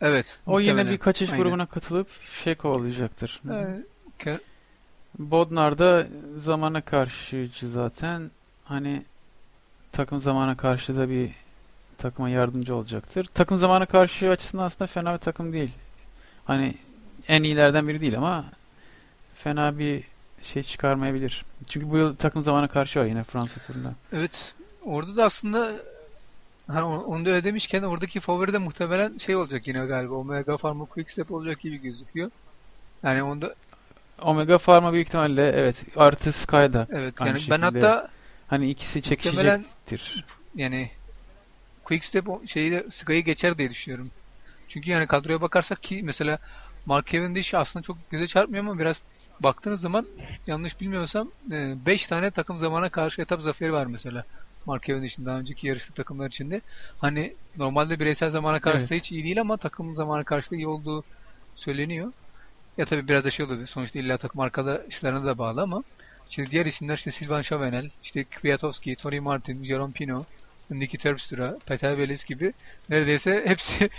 [0.00, 0.38] Evet.
[0.46, 0.92] O yine muhtemelen.
[0.94, 1.44] bir kaçış Aynen.
[1.44, 2.08] grubuna katılıp
[2.44, 3.42] şey kovalayacaktır.
[3.50, 4.38] Ee,
[5.18, 6.06] Bodnar da
[6.36, 8.30] zamana karşıcı zaten.
[8.64, 9.02] Hani
[9.92, 11.30] takım zamana karşı da bir
[11.98, 13.24] takıma yardımcı olacaktır.
[13.34, 15.70] Takım zamana karşı açısından aslında fena bir takım değil.
[16.44, 16.74] Hani
[17.28, 18.44] en iyilerden biri değil ama
[19.42, 20.02] fena bir
[20.42, 21.44] şey çıkarmayabilir.
[21.68, 23.94] Çünkü bu yıl takım zamana karşı var yine Fransa turunda.
[24.12, 24.54] Evet.
[24.84, 25.72] Orada da aslında
[26.66, 30.14] hani onu da öyle demişken oradaki favori de muhtemelen şey olacak yine galiba.
[30.14, 32.30] Omega Pharma Quickstep olacak gibi gözüküyor.
[33.02, 33.54] Yani onda
[34.22, 36.86] Omega Pharma büyük ihtimalle evet artı Sky'da.
[36.90, 37.64] evet yani ben şekilde.
[37.64, 38.08] hatta
[38.48, 40.24] Hani ikisi çekişecektir.
[40.54, 40.90] yani
[41.84, 44.10] Quickstep şeyi de Sky'ı geçer diye düşünüyorum.
[44.68, 46.38] Çünkü yani kadroya bakarsak ki mesela
[46.86, 49.02] Mark Cavendish aslında çok göze çarpmıyor ama biraz
[49.42, 50.06] baktığınız zaman
[50.46, 54.24] yanlış bilmiyorsam 5 tane takım zamana karşı etap zaferi var mesela.
[54.66, 56.60] Mark Cavendish'in daha önceki yarışlı takımlar içinde.
[56.98, 58.90] Hani normalde bireysel zamana karşı Evet.
[58.90, 61.04] hiç iyi değil ama takım zamana karşı da iyi olduğu
[61.56, 62.12] söyleniyor.
[62.78, 63.66] Ya tabii biraz da şey oluyor.
[63.66, 65.84] Sonuçta illa takım arkadaşlarına da bağlı ama
[66.28, 70.24] şimdi diğer isimler işte Silvan Chavanel, işte Kwiatkowski, Tony Martin, Jerome Pino,
[70.70, 72.52] Niki Terpstra, Peter Veles gibi
[72.88, 73.90] neredeyse hepsi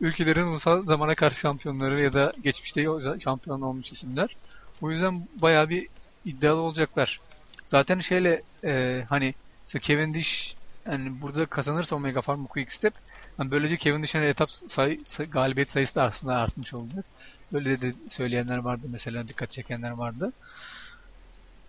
[0.00, 2.86] ülkelerin ulusal zamana karşı şampiyonları ya da geçmişte
[3.20, 4.36] şampiyon olmuş isimler.
[4.82, 5.88] O yüzden bayağı bir
[6.24, 7.20] iddialı olacaklar.
[7.66, 9.34] Zaten şeyle e, hani
[9.66, 10.56] mesela Cavendish
[10.88, 12.94] yani burada kazanırsa Omega Pharma Quick Step
[13.40, 17.06] yani böylece Cavendish'in etap say, say- galibiyet sayısı da aslında artmış olacak.
[17.52, 20.32] Böyle de söyleyenler vardı mesela dikkat çekenler vardı.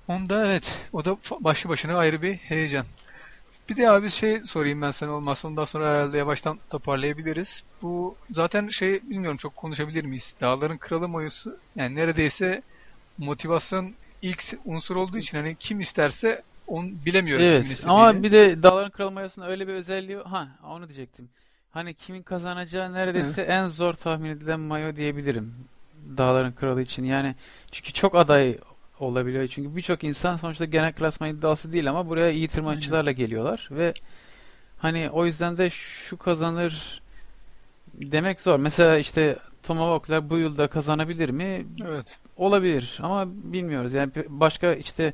[0.07, 2.85] Onda evet o da başlı başına ayrı bir heyecan.
[3.69, 7.63] Bir de abi şey sorayım ben sana olmazsa ondan sonra herhalde yavaştan toparlayabiliriz.
[7.83, 10.35] Bu zaten şey bilmiyorum çok konuşabilir miyiz?
[10.41, 12.63] Dağların Kralı mayosu yani neredeyse
[13.17, 18.89] motivasyon ilk unsur olduğu için hani kim isterse onu bilemiyoruz Evet ama bir de Dağların
[18.89, 21.29] Kralı mayosunda öyle bir özelliği ha onu diyecektim.
[21.71, 25.55] Hani kimin kazanacağı neredeyse en zor tahmin edilen mayo diyebilirim.
[26.17, 27.05] Dağların Kralı için.
[27.05, 27.35] Yani
[27.71, 28.57] çünkü çok aday
[28.99, 29.47] olabiliyor.
[29.47, 33.93] Çünkü birçok insan sonuçta genel klasman iddiası değil ama buraya iyi tırmanışçılarla geliyorlar ve
[34.77, 37.01] hani o yüzden de şu kazanır
[37.93, 38.59] demek zor.
[38.59, 41.65] Mesela işte Tomahawk'lar bu yılda kazanabilir mi?
[41.85, 42.19] Evet.
[42.37, 43.93] Olabilir ama bilmiyoruz.
[43.93, 45.13] Yani başka işte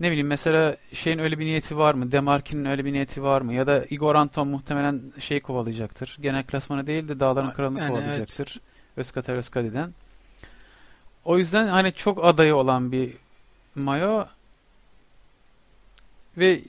[0.00, 2.12] ne bileyim mesela şeyin öyle bir niyeti var mı?
[2.12, 3.54] Demarkin'in öyle bir niyeti var mı?
[3.54, 6.18] Ya da Igor Anton muhtemelen şey kovalayacaktır.
[6.20, 8.60] Genel klasmanı değil de Dağların Kralı'nı Yani kovalayacaktır.
[8.96, 9.94] Özkater Özkadi'den.
[11.24, 13.12] O yüzden hani çok adayı olan bir
[13.74, 14.24] mayo
[16.36, 16.60] ve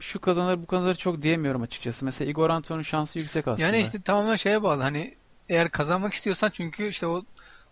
[0.00, 2.04] şu kazanır bu kazanır çok diyemiyorum açıkçası.
[2.04, 3.66] Mesela Igor Anton'un şansı yüksek aslında.
[3.66, 4.82] Yani işte tamamen şeye bağlı.
[4.82, 5.14] Hani
[5.48, 7.22] eğer kazanmak istiyorsan çünkü işte o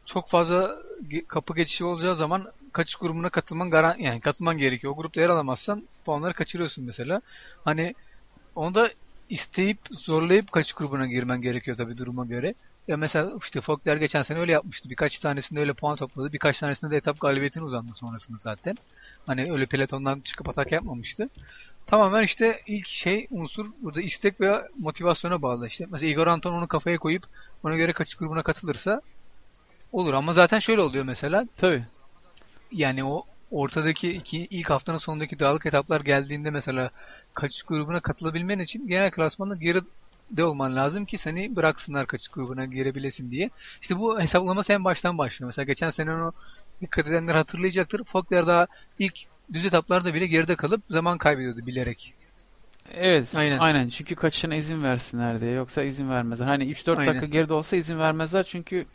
[0.05, 0.77] çok fazla
[1.29, 4.93] kapı geçişi olacağı zaman kaçış grubuna katılman garan yani katılman gerekiyor.
[4.93, 7.23] O grupta yer alamazsan puanları kaçırıyorsun mesela.
[7.65, 7.95] Hani
[8.55, 8.91] onu da
[9.29, 12.55] isteyip zorlayıp kaçış grubuna girmen gerekiyor tabii duruma göre.
[12.89, 14.91] Ya mesela işte Faulkner geçen sene öyle yapmıştı.
[14.91, 16.33] Birkaç tanesinde öyle puan topladı.
[16.33, 18.79] Birkaç tanesinde de etap galibiyetine uzandı sonrasında zaten.
[19.27, 21.29] Hani öyle pelotondan çıkıp atak yapmamıştı.
[21.87, 25.87] Tamamen işte ilk şey unsur burada istek veya motivasyona bağlı işte.
[25.91, 27.23] Mesela Igor Anton onu kafaya koyup
[27.65, 29.01] ona göre kaçış grubuna katılırsa
[29.93, 31.85] olur ama zaten şöyle oluyor mesela Tabii.
[32.73, 36.91] yani o ortadaki iki, ilk haftanın sonundaki dağlık etaplar geldiğinde mesela
[37.35, 43.31] kaçış grubuna katılabilmen için genel klasmanda geride olman lazım ki seni bıraksınlar kaçış grubuna girebilesin
[43.31, 43.51] diye.
[43.81, 45.47] İşte bu hesaplaması en baştan başlıyor.
[45.49, 46.33] Mesela geçen sene o
[46.83, 48.05] dikkat edenler hatırlayacaktır.
[48.05, 48.67] Faulkner daha
[48.99, 49.15] ilk
[49.53, 52.15] düz etaplarda bile geride kalıp zaman kaybediyordu bilerek.
[52.95, 53.59] Evet, Aynen.
[53.59, 53.89] aynen.
[53.89, 55.53] Çünkü kaçışına izin versinler diye.
[55.53, 56.47] Yoksa izin vermezler.
[56.47, 57.07] Hani 3-4 Aynen.
[57.07, 58.87] dakika geride olsa izin vermezler çünkü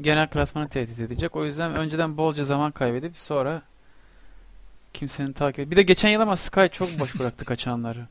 [0.00, 1.36] genel klasmanı tehdit edecek.
[1.36, 3.62] O yüzden önceden bolca zaman kaybedip sonra
[4.94, 5.70] kimsenin takip et.
[5.70, 8.06] Bir de geçen yıl ama Sky çok boş bıraktı kaçanları.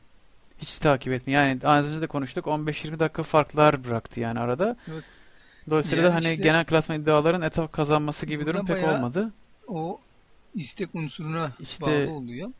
[0.58, 1.42] Hiç takip etmiyor.
[1.42, 2.46] Yani az önce de konuştuk.
[2.46, 4.76] 15-20 dakika farklar bıraktı yani arada.
[4.92, 5.04] Evet.
[5.70, 9.32] Dolayısıyla Yani da hani işte- genel klasman iddiaların etap kazanması gibi durum pek olmadı.
[9.68, 10.00] o
[10.54, 12.50] istek unsuruna İşte- bağlı oluyor.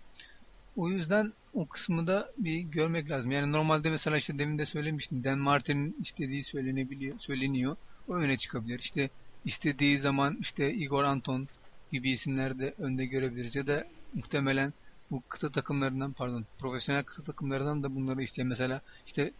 [0.76, 3.30] O yüzden o kısmı da bir görmek lazım.
[3.30, 5.24] Yani normalde mesela işte demin de söylemiştim.
[5.24, 7.76] Dan Martin'in istediği söylenebiliyor, söyleniyor.
[8.08, 8.78] O öne çıkabilir.
[8.78, 9.10] İşte
[9.44, 11.48] istediği zaman işte Igor Anton
[11.92, 13.56] gibi isimler de önde görebiliriz.
[13.56, 13.84] Ya da
[14.14, 14.72] muhtemelen
[15.10, 19.32] bu kıta takımlarından pardon profesyonel kıta takımlarından da bunları isteyen mesela işte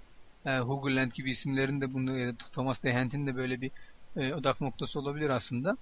[0.46, 3.70] e, Hugo Land gibi isimlerin de bunu ya da Thomas Dehent'in de böyle bir
[4.16, 5.76] e, odak noktası olabilir aslında.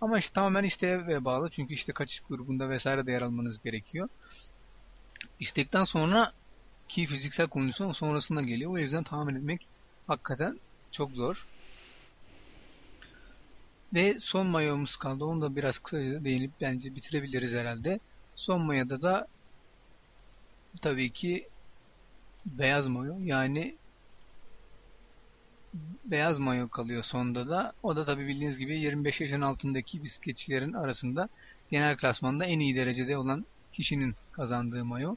[0.00, 1.50] Ama işte tamamen isteğe bağlı.
[1.50, 4.08] Çünkü işte kaçış grubunda vesaire de yer almanız gerekiyor.
[5.40, 6.32] İstekten sonra
[6.88, 8.72] ki fiziksel kondisyon sonrasında geliyor.
[8.72, 9.66] O yüzden tahmin etmek
[10.06, 10.60] hakikaten
[10.92, 11.46] çok zor.
[13.94, 15.24] Ve son mayomuz kaldı.
[15.24, 18.00] Onu da biraz kısaca değinip bence bitirebiliriz herhalde.
[18.36, 19.26] Son mayoda da
[20.82, 21.48] tabii ki
[22.46, 23.14] beyaz mayo.
[23.20, 23.76] Yani
[26.04, 27.72] beyaz mayo kalıyor sonda da.
[27.82, 31.28] O da tabii bildiğiniz gibi 25 yaşın altındaki bisikletçilerin arasında
[31.70, 35.16] genel klasmanda en iyi derecede olan kişinin kazandığı mayo.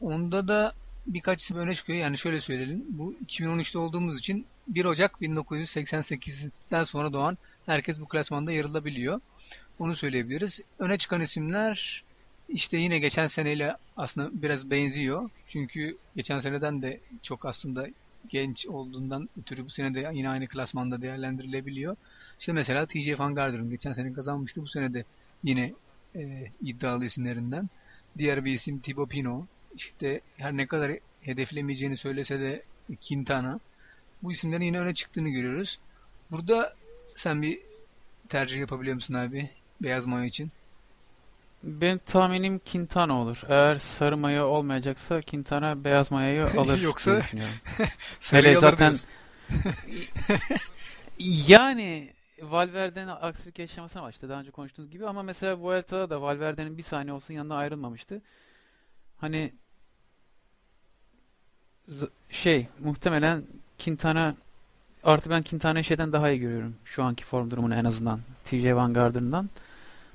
[0.00, 0.74] Onda da
[1.06, 1.98] birkaç isim öne çıkıyor.
[1.98, 2.84] Yani şöyle söyleyelim.
[2.88, 9.20] Bu 2013'te olduğumuz için 1 Ocak 1988'den sonra doğan herkes bu klasmanda yer alabiliyor.
[9.78, 10.60] Onu söyleyebiliriz.
[10.78, 12.04] Öne çıkan isimler
[12.48, 15.30] işte yine geçen seneyle aslında biraz benziyor.
[15.48, 17.86] Çünkü geçen seneden de çok aslında
[18.28, 21.96] genç olduğundan ötürü bu sene de yine aynı klasmanda değerlendirilebiliyor.
[22.40, 24.62] İşte mesela TJ Van Garderen geçen sene kazanmıştı.
[24.62, 25.04] Bu sene de
[25.42, 25.72] yine
[26.16, 27.68] e, iddialı isimlerinden.
[28.18, 29.44] Diğer bir isim Thibaut Pinot.
[29.76, 32.62] İşte her ne kadar hedeflemeyeceğini söylese de
[33.08, 33.60] Quintana.
[34.22, 35.78] Bu isimlerin yine öne çıktığını görüyoruz.
[36.30, 36.74] Burada
[37.14, 37.58] sen bir
[38.28, 39.50] tercih yapabiliyor musun abi?
[39.82, 40.50] Beyaz mayo için.
[41.64, 43.42] Benim tahminim Quintana olur.
[43.48, 47.54] Eğer sarı maya olmayacaksa Quintana beyaz mayayı alır Yoksa diye düşünüyorum.
[48.30, 48.96] Hele zaten
[51.18, 52.12] yani
[52.42, 56.82] Valverde'nin aksilik yaşamasına var işte daha önce konuştuğumuz gibi ama mesela Vuelta'da da Valverde'nin bir
[56.82, 58.22] saniye olsun yanına ayrılmamıştı.
[59.20, 59.52] Hani
[61.88, 63.42] z- şey muhtemelen
[63.84, 64.34] Quintana
[65.04, 68.92] artı ben Quintana'yı şeyden daha iyi görüyorum şu anki form durumunu en azından TJ Van
[68.94, 69.50] Garden'dan.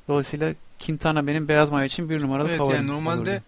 [0.08, 0.54] Dolayısıyla
[0.86, 3.44] Quintana benim beyaz mayo için bir numaralı Evet favorim yani normalde olurdu.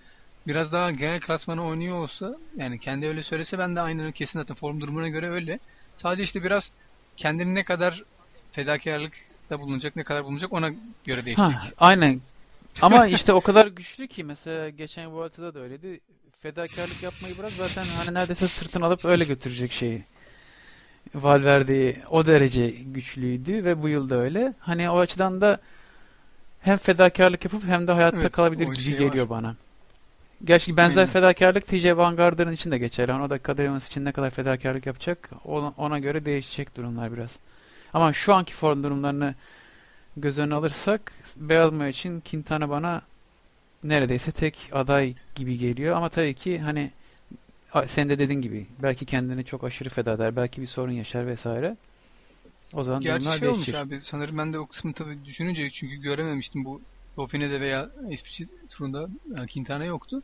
[0.47, 4.55] biraz daha genel klasmanı oynuyor olsa yani kendi öyle söylese ben de aynı kesin zaten
[4.55, 5.59] form durumuna göre öyle.
[5.95, 6.71] Sadece işte biraz
[7.17, 8.03] kendini ne kadar
[8.51, 10.69] fedakarlıkta bulunacak ne kadar bulunacak ona
[11.05, 11.55] göre değişecek.
[11.55, 12.21] Ha, aynen.
[12.81, 15.99] Ama işte o kadar güçlü ki mesela geçen Vuelta'da da öyleydi.
[16.41, 20.03] Fedakarlık yapmayı bırak zaten hani neredeyse sırtını alıp öyle götürecek şeyi.
[21.15, 24.53] Valverde'yi o derece güçlüydü ve bu yıl da öyle.
[24.59, 25.59] Hani o açıdan da
[26.61, 29.29] hem fedakarlık yapıp hem de hayatta Evet, kalabilir gibi şey geliyor var.
[29.29, 29.55] bana.
[30.43, 31.13] Gerçi benzer Aynen.
[31.13, 33.11] fedakarlık TJ Van için de geçerli.
[33.11, 37.39] Yani o da Evans için ne kadar fedakarlık yapacak ona, ona göre değişecek durumlar biraz.
[37.93, 39.35] Ama şu anki form durumlarını
[40.17, 43.01] göz önüne alırsak beyaz mayo için Quintana bana
[43.83, 45.95] neredeyse tek aday gibi geliyor.
[45.95, 46.91] Ama tabii ki hani
[47.85, 50.35] sen de dediğin gibi belki kendini çok aşırı feda eder.
[50.35, 51.75] Belki bir sorun yaşar vesaire.
[52.73, 53.81] O zaman Gerçi şey olmuş değişir.
[53.81, 56.81] abi sanırım ben de o kısmı tabii düşününce çünkü görememiştim bu
[57.17, 60.23] Dauphine'de veya İsviçre turunda yani Quintana yoktu.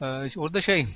[0.00, 0.86] Ee, işte orada şey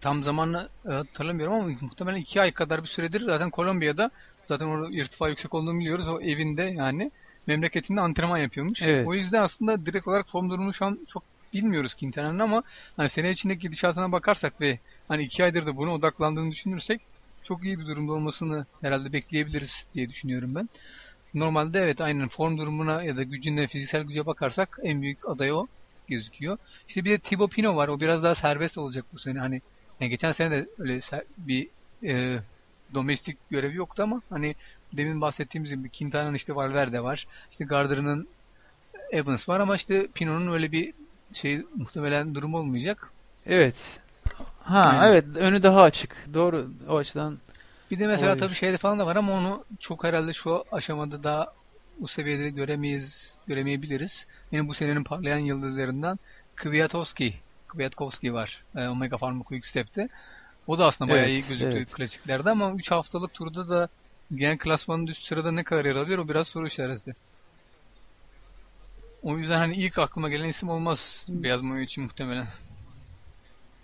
[0.00, 4.10] tam zamanla e, hatırlamıyorum ama muhtemelen iki ay kadar bir süredir zaten Kolombiya'da
[4.44, 6.08] zaten orada irtifa yüksek olduğunu biliyoruz.
[6.08, 7.10] O evinde yani
[7.46, 8.82] memleketinde antrenman yapıyormuş.
[8.82, 9.06] Evet.
[9.06, 11.22] O yüzden aslında direkt olarak form durumunu şu an çok
[11.52, 12.62] bilmiyoruz Quintana'nın ama
[12.96, 14.78] hani sene içindeki gidişatına bakarsak ve
[15.08, 17.00] hani iki aydır da buna odaklandığını düşünürsek
[17.44, 20.68] çok iyi bir durumda olmasını herhalde bekleyebiliriz diye düşünüyorum ben.
[21.34, 25.66] Normalde evet aynen form durumuna ya da gücüne, fiziksel güce bakarsak en büyük aday o
[26.08, 26.58] gözüküyor.
[26.88, 27.88] İşte bir de Thibaut Pinot var.
[27.88, 29.38] O biraz daha serbest olacak bu sene.
[29.38, 29.62] Hani
[30.00, 31.00] yani geçen sene de öyle
[31.38, 31.68] bir
[32.04, 32.38] e,
[32.94, 34.54] domestik görevi yoktu ama hani
[34.92, 37.26] demin bahsettiğimiz gibi Quintana'nın işte Valverde var.
[37.50, 38.28] İşte Garder'ın
[39.10, 40.92] Evans var ama işte Pinot'un öyle bir
[41.32, 43.12] şey muhtemelen durum olmayacak.
[43.46, 44.01] Evet.
[44.62, 45.08] Ha Aynen.
[45.08, 46.26] evet önü daha açık.
[46.34, 47.38] Doğru o açıdan.
[47.90, 48.46] Bir de mesela Olabilir.
[48.46, 51.52] tabii şeyde falan da var ama onu çok herhalde şu aşamada daha
[51.98, 54.26] bu seviyede göremeyiz, göremeyebiliriz.
[54.52, 56.18] Yine bu senenin parlayan yıldızlarından
[56.56, 57.34] Kwiatkowski,
[57.68, 58.64] Kwiatkowski var.
[58.76, 60.08] E, Omega Pharma Quick Step'te.
[60.66, 61.92] O da aslında bayağı Evet, iyi gözüktü evet.
[61.92, 63.88] klasiklerde ama 3 haftalık turda da
[64.34, 67.16] genel klasmanın üst sırada ne kadar yer alıyor o biraz soru işareti.
[69.22, 72.46] O yüzden hani ilk aklıma gelen isim olmaz Beyaz Mayo için muhtemelen.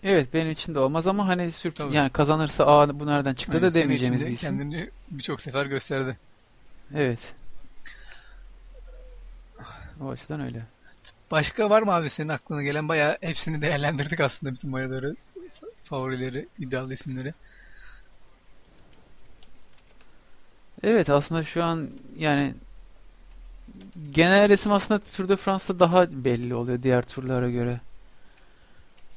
[0.03, 1.97] Evet benim için de olmaz ama hani sürpriz Tabii.
[1.97, 4.59] yani kazanırsa aa bu nereden çıktı Aynen, da demeyeceğimiz bir isim.
[4.59, 6.17] Kendini birçok sefer gösterdi.
[6.95, 7.35] Evet.
[10.01, 10.63] O açıdan öyle.
[11.31, 15.17] Başka var mı abi senin aklına gelen bayağı hepsini değerlendirdik aslında bütün mayaları,
[15.85, 17.35] favorileri, ideal isimleri.
[20.83, 21.89] Evet aslında şu an
[22.19, 22.55] yani
[24.11, 27.81] genel resim aslında Tour de France'da daha belli oluyor diğer turlara göre.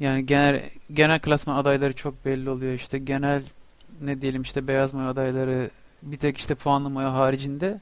[0.01, 3.43] Yani genel genel klasman adayları çok belli oluyor işte genel
[4.01, 5.69] ne diyelim işte beyaz mayo adayları
[6.01, 7.79] bir tek işte puanlı mayo haricinde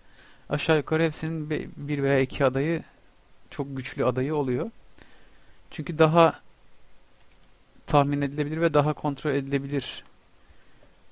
[0.49, 2.83] aşağı yukarı hepsinin bir veya iki adayı
[3.49, 4.71] çok güçlü adayı oluyor.
[5.71, 6.39] Çünkü daha
[7.87, 10.03] tahmin edilebilir ve daha kontrol edilebilir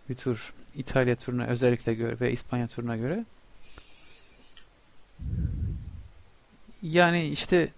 [0.10, 0.54] bir tur.
[0.76, 3.26] İtalya turuna özellikle göre ve İspanya turuna göre.
[6.82, 7.70] Yani işte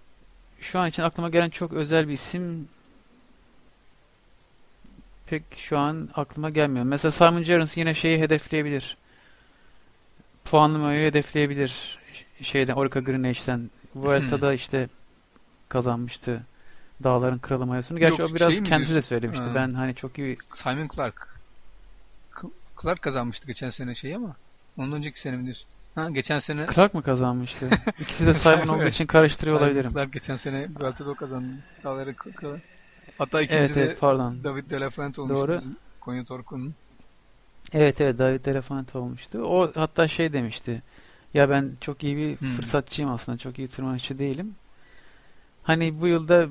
[0.59, 2.67] şu an için aklıma gelen çok özel bir isim
[5.29, 6.85] pek şu an aklıma gelmiyor.
[6.85, 8.97] Mesela Simon Gerrans yine şeyi hedefleyebilir.
[10.45, 11.99] Puanlı mayoyu hedefleyebilir.
[12.41, 13.69] Şeyden Orica Green Edge'den.
[13.95, 14.89] Vuelta'da işte
[15.69, 16.43] kazanmıştı.
[17.03, 17.99] Dağların Kralı mayosunu.
[17.99, 19.43] Gerçi Yok, o biraz şey kendisi de söylemişti.
[19.45, 19.55] Ha.
[19.55, 21.39] Ben hani çok iyi Simon Clark.
[22.81, 24.35] Clark kazanmıştı geçen sene şey ama
[24.77, 25.67] ondan önceki sene mi diyorsun?
[25.95, 27.69] Ha geçen sene Clark mı kazanmıştı?
[27.99, 29.91] İkisi de Simon olduğu için karıştırıyor Simon olabilirim.
[29.91, 31.53] Clark geçen sene Vuelta'da o kazandı.
[31.83, 32.59] Dağları kralı.
[33.19, 34.43] Hatta ikinci Evet de evet pardon.
[34.43, 35.57] David de la Fuente olmuştu Doğru.
[35.57, 36.73] bizim Konya Torku'nun.
[37.73, 39.41] Evet evet David Elefant olmuştu.
[39.41, 40.81] O hatta şey demişti.
[41.33, 42.49] Ya ben çok iyi bir Hmm.
[42.49, 43.37] fırsatçıyım aslında.
[43.37, 44.55] Çok iyi tırmanışçı değilim.
[45.63, 46.47] Hani bu yılda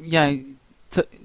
[0.00, 0.44] yani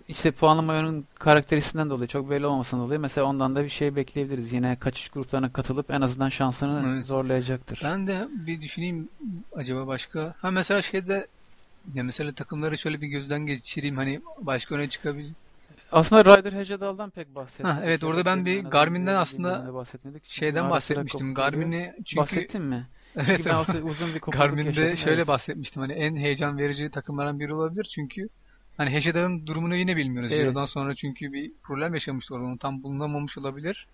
[0.08, 4.54] işte puanlama oyunun karakteristiğinden dolayı çok belli olmamasından dolayı mesela ondan da bir şey bekleyebiliriz.
[4.54, 7.06] Yine kaçış gruplarına katılıp en azından şansını Evet.
[7.06, 7.82] zorlayacaktır.
[7.84, 9.10] Ben de bir düşüneyim
[9.56, 10.34] acaba başka.
[10.42, 11.28] Ha mesela şeyde
[11.94, 15.34] ya mesela takımları şöyle bir gözden geçireyim hani başka öne çıkabilir.
[15.92, 17.78] Aslında Ryder Hecedal'dan pek bahsetmedik.
[17.78, 20.26] Ha, evet, orada ben bir en azından Garmin'den aslında bahsetmedik.
[20.26, 21.34] Şeyden ara bahsetmiştim.
[21.34, 22.88] Garmin'i çünkü Bahsettin mi?
[23.16, 24.98] evet Çünkü uzun bir Garmin'de yaşadım.
[24.98, 25.28] şöyle Evet.
[25.28, 25.82] bahsetmiştim.
[25.82, 28.30] Hani en heyecan verici takımlardan biri olabilir çünkü
[28.78, 30.32] hani Heşedal'ın durumunu yine bilmiyoruz.
[30.32, 30.42] Evet.
[30.42, 32.48] Ciro'dan sonra çünkü bir problem yaşamıştı orada.
[32.48, 33.88] Onu tam bulunamamış olabilir.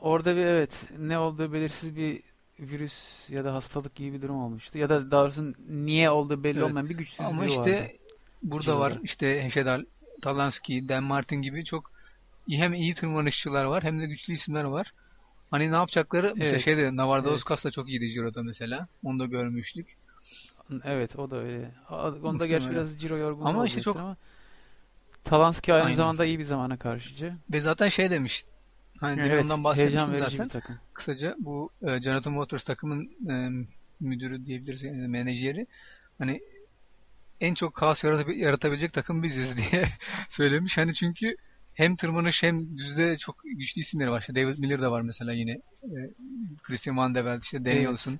[0.00, 2.22] Orada bir evet ne olduğu belirsiz bir
[2.70, 4.78] virüs ya da hastalık gibi bir durum olmuştu.
[4.78, 6.68] Ya da doğrusu niye olduğu belli Evet.
[6.70, 7.50] olmayan bir güçsüzlüğü Ama vardı.
[7.52, 7.96] işte
[8.42, 8.80] burada Ciro'da.
[8.80, 8.98] var.
[9.02, 9.84] işte Heşedal,
[10.22, 11.90] Talanski, Dan Martin gibi çok
[12.50, 14.92] hem iyi tırmanışçılar var hem de güçlü isimler var.
[15.50, 17.64] Hani ne yapacakları mesela Evet, şeyde Navarro evet.
[17.64, 18.88] Da çok iyiydi Ciro'da mesela.
[19.04, 19.96] Onu da görmüştük.
[20.84, 21.70] Evet o da öyle.
[22.22, 24.16] Onda gerçi biraz Ciro yorgunluğu Ama işte çok- ama
[25.24, 25.96] Talanski aynı Aynen.
[25.96, 27.34] zamanda iyi bir zamana karşıcı.
[27.52, 28.44] Ve zaten şey demiş.
[29.02, 30.44] Hani Evet, ondan heyecan bahsetmiştim zaten.
[30.44, 30.78] bir takım.
[30.94, 33.66] Kısaca bu e, Jonathan Waters takımın e,
[34.00, 35.66] müdürü diyebiliriz yani menajeri.
[36.18, 36.40] Hani
[37.40, 39.84] en çok kaos yaratabi- yaratabilecek takım biziz diye
[40.28, 40.78] söylemiş.
[40.78, 41.36] Hani çünkü
[41.74, 44.20] hem tırmanış hem düzde çok güçlü isimleri var.
[44.20, 45.52] İşte David Miller de var mesela yine.
[45.82, 45.96] E,
[46.62, 48.18] Christian Van de Velde, işte Danielson.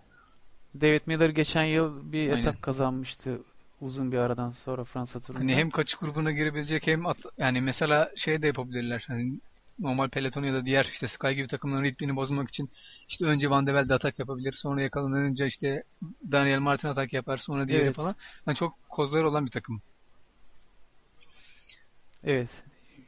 [0.80, 2.40] David Miller geçen yıl bir Aynen.
[2.40, 3.38] etap kazanmıştı
[3.80, 5.42] uzun bir aradan sonra Fransa turunda.
[5.44, 9.04] Hani hem kaçış grubuna girebilecek hem at, yani mesela şey de yapabilirler.
[9.08, 9.32] Hani
[9.78, 12.70] normal peloton ya da diğer işte Sky gibi takımların ritmini bozmak için
[13.08, 14.52] işte önce Van de Velde atak yapabilir.
[14.52, 15.84] Sonra yakalanınca işte
[16.32, 17.36] Daniel Martin atak yapar.
[17.36, 17.96] Sonra diğeri Evet.
[17.96, 18.14] falan.
[18.44, 19.82] Hani çok kozları olan bir takım.
[22.24, 22.64] Evet.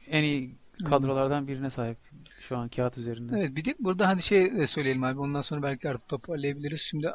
[0.07, 0.55] En iyi
[0.89, 1.97] kadrolardan birine sahip
[2.39, 3.39] şu an kağıt üzerinde.
[3.39, 5.19] Evet bir de burada hani şey de söyleyelim abi.
[5.19, 6.81] Ondan sonra belki artık toparlayabiliriz.
[6.81, 7.11] Şimdi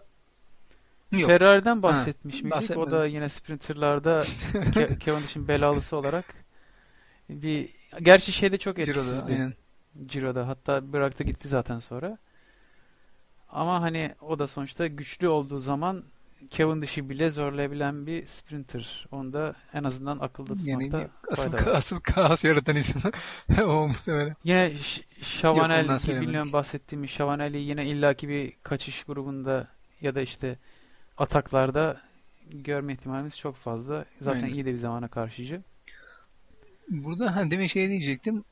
[1.13, 1.27] Yok.
[1.27, 2.77] Ferrari'den bahsetmiş miydik?
[2.77, 4.25] O da yine sprinterlarda
[5.05, 6.35] Cavendish'in belalısı olarak
[7.29, 9.33] bir gerçi şeyde çok Ciro'da etkisizdi.
[9.33, 9.55] aynen.
[10.07, 12.19] Ciro'da hatta bıraktı gitti zaten sonra.
[13.49, 16.05] Ama hani o da sonuçta güçlü olduğu zaman
[16.51, 19.07] Cavendish'i bile zorlayabilen bir sprinter.
[19.13, 21.77] Onu da en azından akılda tutmakta asıl, fayda var.
[21.77, 23.03] asıl kaos yaratan isim
[23.63, 24.37] o muhtemelen.
[24.45, 29.69] Yine Ş- Yok, Chavanel ondan ki bilmiyorum bahsettiğim Chavanel'i yine illaki bir kaçış grubunda
[30.01, 30.59] ya da işte
[31.17, 32.01] ataklarda
[32.51, 34.05] görme ihtimalimiz çok fazla.
[34.21, 34.55] Zaten Aynen.
[34.55, 35.63] iyi de bir zamana karşıcı.
[36.91, 38.45] Burada hani demin şey diyecektim.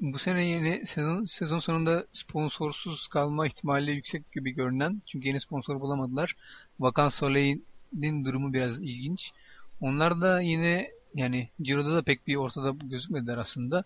[0.00, 5.02] Bu sene yeni sezon sezon sonunda sponsorsuz kalma ihtimali yüksek gibi görünen.
[5.06, 6.36] Çünkü yeni sponsor bulamadılar.
[6.80, 9.32] Vakan Soleil'in durumu biraz ilginç.
[9.80, 13.84] Onlar da yine yani Ciro'da da pek bir ortada gözükmediler aslında.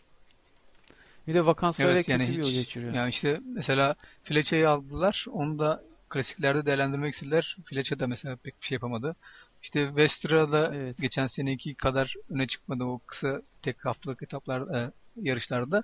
[1.27, 2.95] Bir de Vakan öyle Evet kötü yani bir yol hiç, geçiriyor.
[2.95, 3.95] yani işte mesela
[4.25, 5.27] Fletcher'ı aldılar.
[5.33, 7.57] Onu da klasiklerde değerlendirmek istediler.
[7.65, 9.17] Fletcher da mesela pek bir şey yapamadı.
[9.65, 10.99] İşte Vestra da Evet.
[10.99, 15.83] geçen seneki kadar öne çıkmadı o kısa tek haftalık etaplar e, yarışlarda.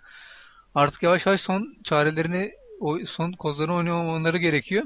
[0.75, 4.85] Artık yavaş yavaş son çarelerini o son kozlarını oynamaları gerekiyor.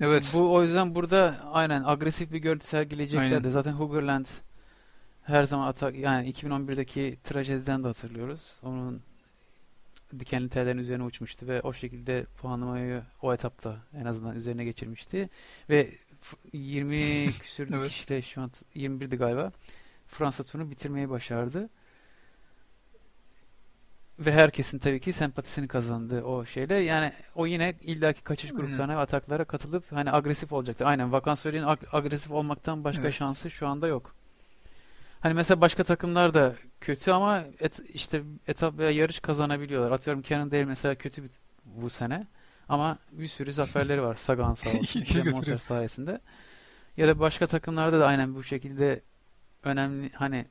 [0.00, 0.30] Evet.
[0.34, 3.44] Bu o yüzden burada aynen agresif bir görüntü sergileyecekler Aynen.
[3.44, 3.50] de.
[3.50, 4.26] Zaten Hoogerland
[5.22, 8.58] her zaman atak yani 2011'deki trajediden de hatırlıyoruz.
[8.62, 9.02] Onun
[10.18, 15.30] dikenli tellerin üzerine uçmuştu ve o şekilde puanlamayı o etapta en azından üzerine geçirmişti.
[15.70, 15.90] Ve
[16.52, 17.88] 20 küsür Evet.
[17.88, 19.52] kişiyle şu an 21'di galiba.
[20.06, 21.68] Fransa turunu bitirmeyi başardı.
[24.18, 26.74] Ve herkesin tabii ki sempatisini kazandı o şeyle.
[26.74, 30.84] Yani o yine illaki kaçış gruplarına ve ataklara katılıp hani agresif olacaktır.
[30.86, 33.14] Aynen Vakan Söyleyin ag- agresif olmaktan başka Evet.
[33.14, 34.14] şansı şu anda yok.
[35.20, 39.90] Hani mesela başka takımlar da kötü ama et, işte etap veya yarış kazanabiliyorlar.
[39.90, 41.30] Atıyorum Cannondale mesela kötü bir,
[41.64, 42.26] bu sene
[42.70, 44.14] ama bir sürü zaferleri var.
[44.14, 45.04] Sagan sağ olsun.
[45.30, 46.20] Monster sayesinde.
[46.96, 49.00] Ya da başka takımlarda da aynen bu şekilde
[49.64, 50.46] önemli hani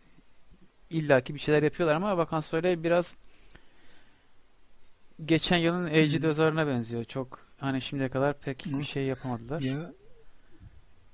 [0.89, 3.15] illaki bir şeyler yapıyorlar ama Vakan Söyle biraz
[5.25, 6.23] geçen yılın Hmm.
[6.23, 7.03] Dozar'ına benziyor.
[7.03, 8.79] Çok hani şimdiye kadar pek Hı.
[8.79, 9.61] bir şey yapamadılar.
[9.61, 9.91] Ya,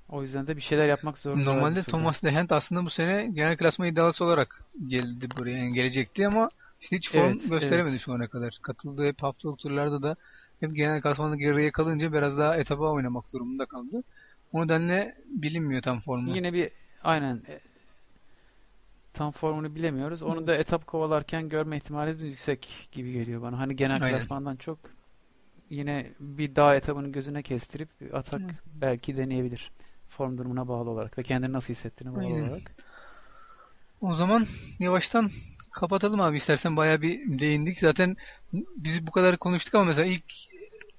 [0.08, 1.56] O yüzden de bir şeyler yapmak zorundalar.
[1.56, 1.82] normalde.
[1.82, 6.50] Thomas Dehent aslında bu sene genel klasman iddialısı olarak geldi buraya yani gelecekti ama
[6.80, 8.00] işte hiç form Evet, gösteremedi evet.
[8.00, 8.58] şu ana kadar.
[8.62, 10.16] Katıldığı hep haftalık turlarda da
[10.60, 14.02] hep genel klasmanda geriye kalınca biraz daha etaba oynamak durumunda kaldı.
[14.52, 16.36] O nedenle bilinmiyor tam formu.
[16.36, 16.70] Yine bir
[17.04, 17.60] aynen e,
[19.12, 20.22] tam formunu bilemiyoruz.
[20.22, 23.58] Onu da etap kovalarken görme ihtimalimiz yüksek gibi geliyor bana.
[23.58, 24.18] Hani genel Aynen.
[24.18, 24.78] klasmandan çok
[25.70, 28.46] yine bir dağ etabını gözüne kestirip bir atak Hı.
[28.74, 29.70] belki deneyebilir.
[30.08, 32.48] Form durumuna bağlı olarak ve kendini nasıl hissettiğine bağlı Aynen.
[32.48, 32.74] olarak.
[34.00, 34.46] O zaman
[34.78, 35.30] yavaştan
[35.76, 37.80] kapatalım abi istersen bayağı bir değindik.
[37.80, 38.16] Zaten
[38.52, 40.24] biz bu kadar konuştuk ama mesela ilk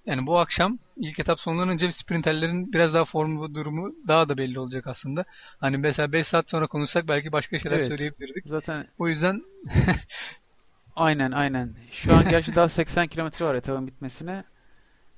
[0.06, 4.88] yani bu akşam ilk etap sonlanınca sprinterlerin biraz daha formu durumu daha da belli olacak
[4.88, 5.26] aslında.
[5.60, 7.88] Hani mesela 5 saat sonra konuşsak belki başka şeyler Evet.
[7.88, 8.44] söyleyebilirdik.
[8.48, 9.44] Zaten O yüzden
[10.96, 11.76] aynen aynen.
[11.92, 14.44] Şu an gerçi daha 80 kilometre var etapın bitmesine.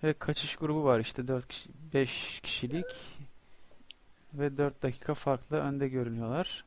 [0.04, 2.86] Ve kaçış grubu var işte 4 kişi, 5 kişilik
[4.34, 6.66] ve 4 dakika farklı önde görünüyorlar.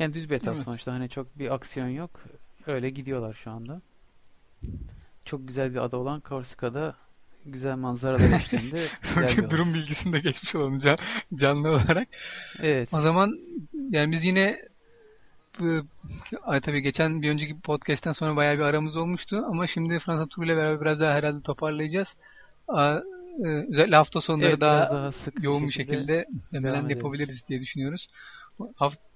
[0.00, 0.64] Yani düz bir etap Evet.
[0.64, 2.10] sonuçta hani çok bir aksiyon yok.
[2.66, 3.80] Öyle gidiyorlar şu anda.
[5.24, 6.94] Çok güzel bir ada olan Korsika'da
[7.46, 8.82] güzel manzaralar eşliğinde
[9.16, 9.50] ilerliyorlar.
[9.50, 10.98] durum bilgisini de geçmiş olalım can-
[11.34, 12.08] canlı olarak.
[12.62, 12.88] Evet.
[12.92, 13.38] O zaman
[13.90, 14.68] yani biz yine
[16.42, 20.44] ay tabii geçen bir önceki podcast'ten sonra bayağı bir aramız olmuştu ama şimdi Fransa turu
[20.46, 22.14] ile beraber biraz daha herhalde toparlayacağız.
[22.68, 22.98] Aa,
[23.44, 28.08] e, özellikle hafta sonları Evet, daha, daha sık yoğun bir şekilde şekilde yapabiliriz diye düşünüyoruz.
[28.74, 29.09] Hafta,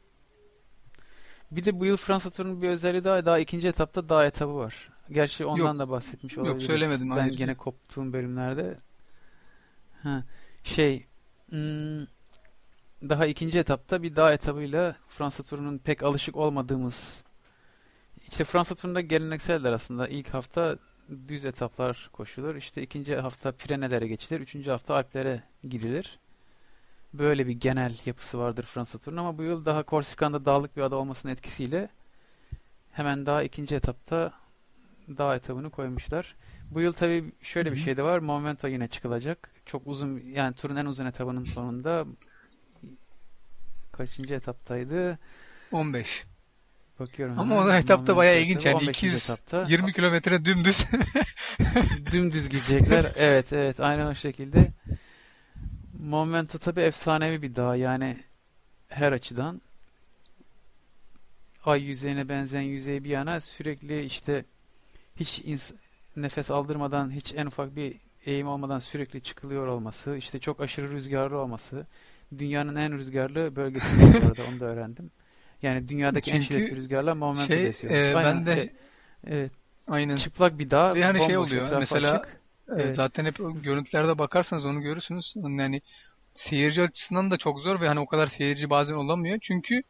[1.57, 4.91] Bir de bu yıl Fransa turunun bir özelliği daha, daha ikinci etapta dağ etabı var.
[5.11, 6.67] Gerçi ondan da bahsetmiş yok, olabiliriz.
[6.67, 7.37] söylemedim, Ben hayır.
[7.37, 8.79] gene koptuğum bölümlerde.
[10.03, 10.25] Ha,
[10.65, 11.07] şey,
[11.49, 12.07] hmm,
[13.09, 17.25] daha ikinci etapta bir dağ etabıyla Fransa turunun pek alışık olmadığımız
[18.29, 20.09] işte Fransa turunda gelenekseller aslında.
[20.09, 20.79] İlk hafta
[21.29, 22.55] düz etaplar koşulur.
[22.57, 24.41] İşte ikinci hafta Pirenelere geçilir.
[24.41, 26.19] Üçüncü hafta Alplere gidilir.
[27.19, 30.97] Böyle bir genel yapısı vardır Fransa turunun ama bu yıl daha Korsikan'da dağlık bir ada
[30.97, 31.89] olmasının etkisiyle
[32.93, 34.33] hemen daha ikinci etapta
[35.09, 36.35] dağ etabını koymuşlar.
[36.71, 38.19] Bu yıl tabii şöyle bir şey de var.
[38.19, 39.51] Momento yine çıkılacak.
[39.67, 42.07] Çok uzun yani turun en uzun etabının sonunda
[43.93, 45.19] kaçıncı etaptaydı?
[45.73, 46.25] 15.
[47.01, 47.75] Bakıyorum Ama hemen.
[47.75, 49.05] o etapta bayağı ilginç yani 15.
[49.05, 49.63] etapta.
[49.63, 50.85] 220 kilometre dümdüz.
[52.13, 53.13] Dümdüz gidecekler.
[53.17, 54.69] Evet evet aynen o şekilde.
[56.05, 58.17] Momento tabii efsanevi bir dağ yani
[58.89, 59.61] her açıdan.
[61.65, 64.45] Ay yüzeyine benzeyen yüzey bir yana sürekli işte
[65.17, 65.43] hiç
[66.17, 71.39] nefes aldırmadan hiç en ufak bir eğim olmadan sürekli çıkılıyor olması, işte çok aşırı rüzgarlı
[71.39, 71.87] olması.
[72.39, 75.11] Dünyanın en rüzgarlı bölgesi bu arada onu da öğrendim.
[75.63, 78.01] Yani dünyadaki en Çünkü şiddetli rüzgarlar Momento'da şey, esiyormuş.
[78.01, 78.73] e, Aynen, ben de-
[79.27, 79.53] evet,
[79.89, 80.17] Aynen.
[80.17, 82.44] çıplak bir dağ, Ve hani şey oluyor, mesela- açık.
[82.69, 82.95] Ee, Evet.
[82.95, 85.35] Zaten hep görüntülerde bakarsanız onu görürsünüz.
[85.37, 85.81] Yani
[86.35, 89.39] seyirci açısından da çok zor ve hani o kadar seyirci bazen olamıyor.
[89.43, 89.83] Çünkü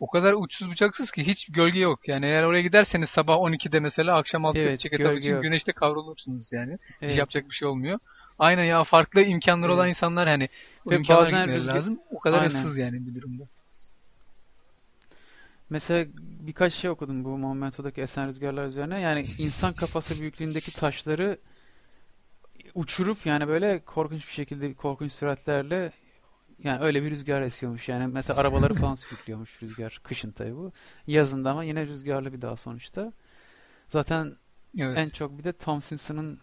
[0.00, 2.08] o kadar uçsuz bucaksız ki hiç gölge yok.
[2.08, 5.42] Yani eğer oraya giderseniz sabah 12'de mesela akşam 6'da Evet, çek etap için yok.
[5.42, 6.72] güneşte kavrulursunuz yani.
[6.72, 7.18] Hiç Evet.
[7.18, 7.98] yapacak bir şey olmuyor.
[8.38, 9.96] Aynen ya farklı imkanları olan Evet.
[9.96, 10.48] insanlar hani
[10.90, 11.98] Ve bazen rüzgar- lazım.
[12.10, 12.48] O kadar Aynen.
[12.48, 13.44] ıssız yani bir durumda.
[15.70, 19.00] Mesela birkaç şey okudum bu Momento'daki esen rüzgarlar üzerine.
[19.00, 21.38] Yani insan kafası büyüklüğündeki taşları
[22.74, 25.92] uçurup yani böyle korkunç bir şekilde korkunç süratlerle
[26.58, 27.88] yani öyle bir rüzgar esiyormuş.
[27.88, 30.00] Yani mesela arabaları falan sürüklüyormuş rüzgar.
[30.02, 30.72] Kışın tabii bu.
[31.06, 33.12] Yazında ama yine rüzgarlı bir dağ sonuçta.
[33.88, 34.36] Zaten
[34.78, 34.98] Evet.
[34.98, 36.40] en çok bir de Tom Simpson'ın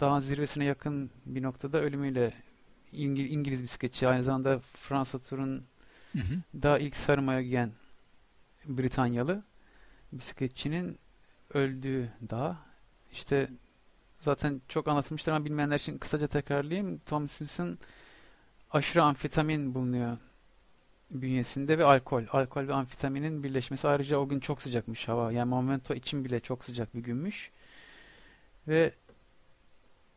[0.00, 2.32] dağın zirvesine yakın bir noktada ölümüyle
[2.92, 5.64] İngil- İngiliz bisikletçi aynı zamanda Fransa turun
[6.12, 6.62] Hı hı.
[6.62, 7.72] daha ilk sarı mayo giyen
[8.64, 9.42] Britanyalı
[10.12, 10.98] bisikletçinin
[11.54, 12.56] öldüğü dağ.
[13.12, 13.48] İşte
[14.26, 16.98] zaten çok anlatılmıştır ama bilmeyenler için kısaca tekrarlayayım.
[16.98, 17.78] Tom Simpson
[18.70, 20.18] aşırı amfetamin bulunuyor
[21.10, 22.22] bünyesinde ve alkol.
[22.32, 25.32] Alkol ve amfetaminin birleşmesi ayrıca o gün çok sıcakmış hava.
[25.32, 27.50] Yani Momento için bile çok sıcak bir günmüş.
[28.68, 28.92] Ve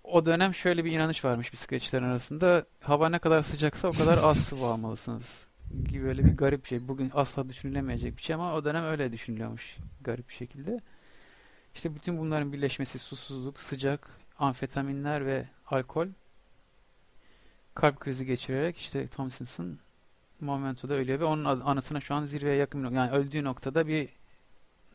[0.03, 2.65] o dönem şöyle bir inanış varmış bisikletçilerin arasında.
[2.81, 5.47] Hava ne kadar sıcaksa o kadar az sıvı almalısınız
[5.89, 6.87] gibi böyle bir garip şey.
[6.87, 10.79] Bugün asla düşünülemeyecek bir şey ama o dönem öyle düşünülüyormuş garip bir şekilde.
[11.75, 16.07] İşte bütün bunların birleşmesi susuzluk, sıcak, amfetaminler ve alkol
[17.75, 19.79] kalp krizi geçirerek işte Tom Simpson
[20.39, 24.09] Momento'da ölüyor ve onun anısına şu an zirveye yakın bir yani öldüğü noktada bir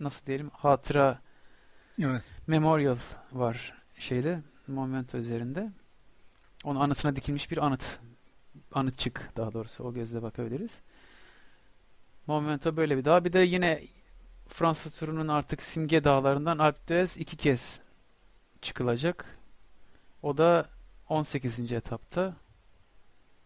[0.01, 1.21] nasıl diyelim hatıra
[1.99, 2.25] Evet.
[2.47, 2.97] memorial
[3.33, 5.71] var şeyde Momento üzerinde.
[6.65, 7.99] Onun anısına dikilmiş bir anıt.
[8.73, 10.83] Anıtçık daha doğrusu o gözle bakabiliriz.
[12.27, 13.25] Momento böyle bir dağ.
[13.25, 13.83] Bir de yine
[14.55, 17.81] Fransa turunun artık simge dağlarından Alpe d'Huez iki kez
[18.62, 19.39] çıkılacak.
[20.22, 20.68] O da
[21.09, 21.72] 18.
[21.72, 22.36] etapta.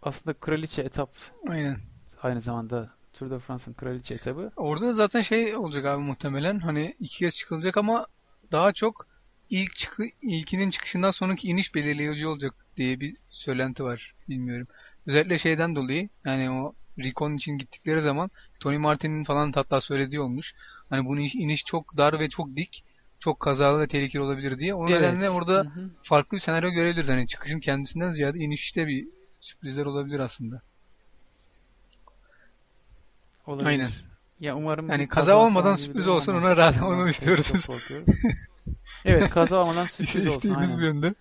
[0.02, 1.10] Aslında kraliçe etap
[1.48, 1.76] Aynen.
[2.22, 4.52] aynı zamanda Tour de France'ın kraliçe etabı.
[4.56, 8.06] Orada da zaten şey olacak abi muhtemelen hani iki kez çıkılacak ama
[8.52, 9.06] daha çok
[9.50, 14.14] ilk çıkı, ilkinin çıkışından sonraki iniş belirleyici olacak diye bir söylenti var.
[14.28, 14.66] Bilmiyorum.
[15.06, 18.30] Özellikle şeyden dolayı yani o Recon için gittikleri zaman
[18.60, 20.54] Tony Martin'in falan hatta söylediği olmuş.
[20.90, 22.84] Hani bu iniş, çok dar ve çok dik.
[23.20, 24.74] Çok kazalı ve tehlikeli olabilir diye.
[24.74, 25.00] O Evet.
[25.00, 25.90] nedenle orada Hı hı.
[26.02, 27.08] farklı bir senaryo görebiliriz.
[27.08, 29.08] Hani çıkışın kendisinden ziyade inişte bir
[29.40, 30.60] sürprizler olabilir aslında.
[33.46, 33.66] Olabilir.
[33.66, 33.90] Aynen.
[34.40, 36.50] Ya umarım Yani bir kaza falan olmadan sürpriz olsun, ona
[36.82, 37.52] Ondan onu istiyoruz.
[39.04, 40.54] evet kaza olmadan sürpriz olsun.
[40.54, 40.78] Aynen.
[40.78, 41.14] bu yönde.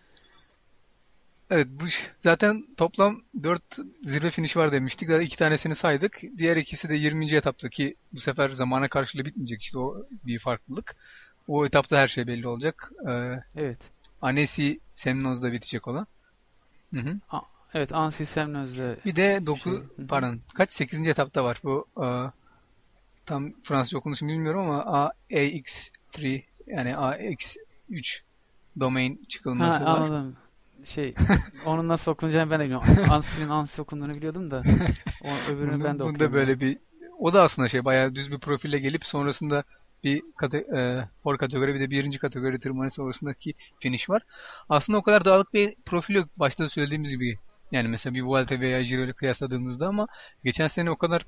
[1.49, 1.83] Evet bu
[2.21, 3.61] zaten toplam 4
[4.03, 5.09] zirve finish var demiştik.
[5.09, 6.21] Zaten iki tanesini saydık.
[6.37, 7.35] Diğer ikisi de 20.
[7.35, 10.95] etaptaki bu sefer zamana karşılığı bitmeyecek işte o bir farklılık.
[11.47, 12.91] O etapta her şey belli olacak.
[13.07, 13.91] Ee, Evet.
[14.21, 16.07] Annecy Semnoz'da bitecek olan.
[16.93, 17.15] Hı hı.
[17.73, 20.07] Evet Ansi Semnöz'le Bir de 9 Şey, hı.
[20.09, 21.07] pardon kaç 8.
[21.07, 22.07] etapta var bu e,
[23.25, 28.21] tam Fransızca okunuşunu bilmiyorum ama AX3 yani AX3
[28.79, 29.99] domain Ha, çıkılması var.
[30.01, 30.35] anladım.
[30.87, 31.13] Şey,
[31.65, 32.87] onun nasıl okunacağını ben de bilmiyorum.
[33.09, 34.63] Ansi'nin Ansi okunduğunu biliyordum da.
[35.23, 36.33] O öbürünü Bunda, ben de bunda okuyamıyorum.
[36.33, 36.77] böyle bir
[37.19, 39.63] o da aslında şey bayağı düz bir profille gelip sonrasında
[40.03, 44.21] bir kate, e, for kategori bir de birinci kategori tırmanış sonrasındaki finish var.
[44.69, 47.37] Aslında o kadar dağılık bir profil yok başta da söylediğimiz gibi.
[47.71, 50.07] Yani mesela bir Vuelta veya Giro ile kıyasladığımızda ama
[50.43, 51.25] geçen sene o kadar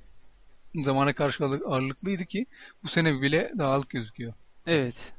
[0.76, 2.46] zamana karşı ağırlık- ağırlıklıydı ki
[2.84, 4.34] bu sene bile dağılık gözüküyor.
[4.68, 5.14] Evet.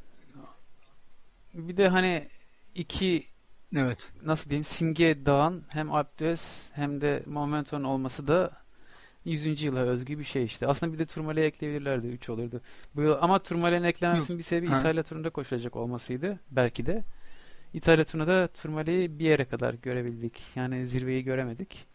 [1.54, 2.28] Bir de hani
[2.74, 3.29] iki
[3.76, 4.12] Evet.
[4.24, 8.50] nasıl diyeyim simge dağın hem d'Huez hem de Momento'nun olması da
[9.24, 9.62] 100.
[9.62, 10.66] yıla özgü bir şey işte.
[10.66, 12.06] Aslında bir de Tourmale'ye ekleyebilirlerdi.
[12.06, 12.60] 3 olurdu.
[12.94, 14.78] Bu yıl, ama Tourmale'nin eklenmesinin bir sebebi Ha.
[14.78, 16.38] İtalya turunda koşulacak olmasıydı.
[16.50, 17.04] Belki de.
[17.74, 20.40] İtalya turunda da Tourmale'yi bir yere kadar görebildik.
[20.56, 21.86] Yani zirveyi göremedik.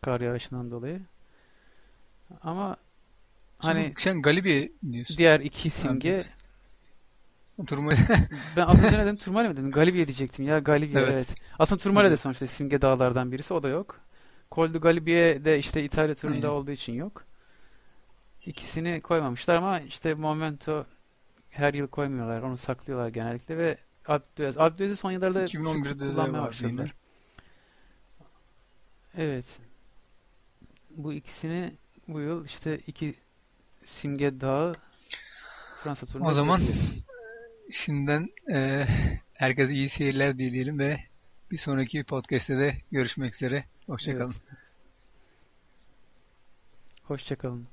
[0.00, 1.00] Kar yağışından dolayı.
[2.42, 2.76] Ama
[3.58, 5.16] hani Hani sen Galibiye diyorsun.
[5.16, 6.24] diğer iki simge
[7.66, 7.92] Turma
[8.56, 9.16] ben az önce ne dedim?
[9.16, 9.70] Tourmale mi dedim?
[9.70, 10.58] Galibiye diyecektim ya.
[10.58, 11.12] Galibiye Evet.
[11.12, 11.34] evet.
[11.58, 13.54] Aslında Tourmale de sonuçta simge dağlardan birisi.
[13.54, 14.00] O da yok.
[14.52, 16.48] Col de Galibiye de işte İtalya turunda Aynen.
[16.48, 17.24] olduğu için yok.
[18.46, 20.86] İkisini koymamışlar ama işte Momento
[21.50, 22.42] her yıl koymuyorlar.
[22.42, 23.78] Onu saklıyorlar genellikle ve.
[24.08, 26.94] Alpe d'Huez'i son yıllarda sık sık 2011'de de kullanmaya başladılar.
[29.18, 29.58] Evet.
[30.96, 31.72] Bu ikisini
[32.08, 33.14] bu yıl işte iki
[33.84, 34.74] simge dağı
[35.82, 37.04] Fransa turunda O zaman göreceğiz.
[37.70, 38.86] Şimdiden e,
[39.32, 41.00] herkese iyi seyirler dileyelim ve
[41.50, 43.64] bir sonraki podcast'te de görüşmek üzere.
[43.86, 44.34] Hoşçakalın.
[44.48, 44.58] Evet.
[47.02, 47.71] Hoşçakalın.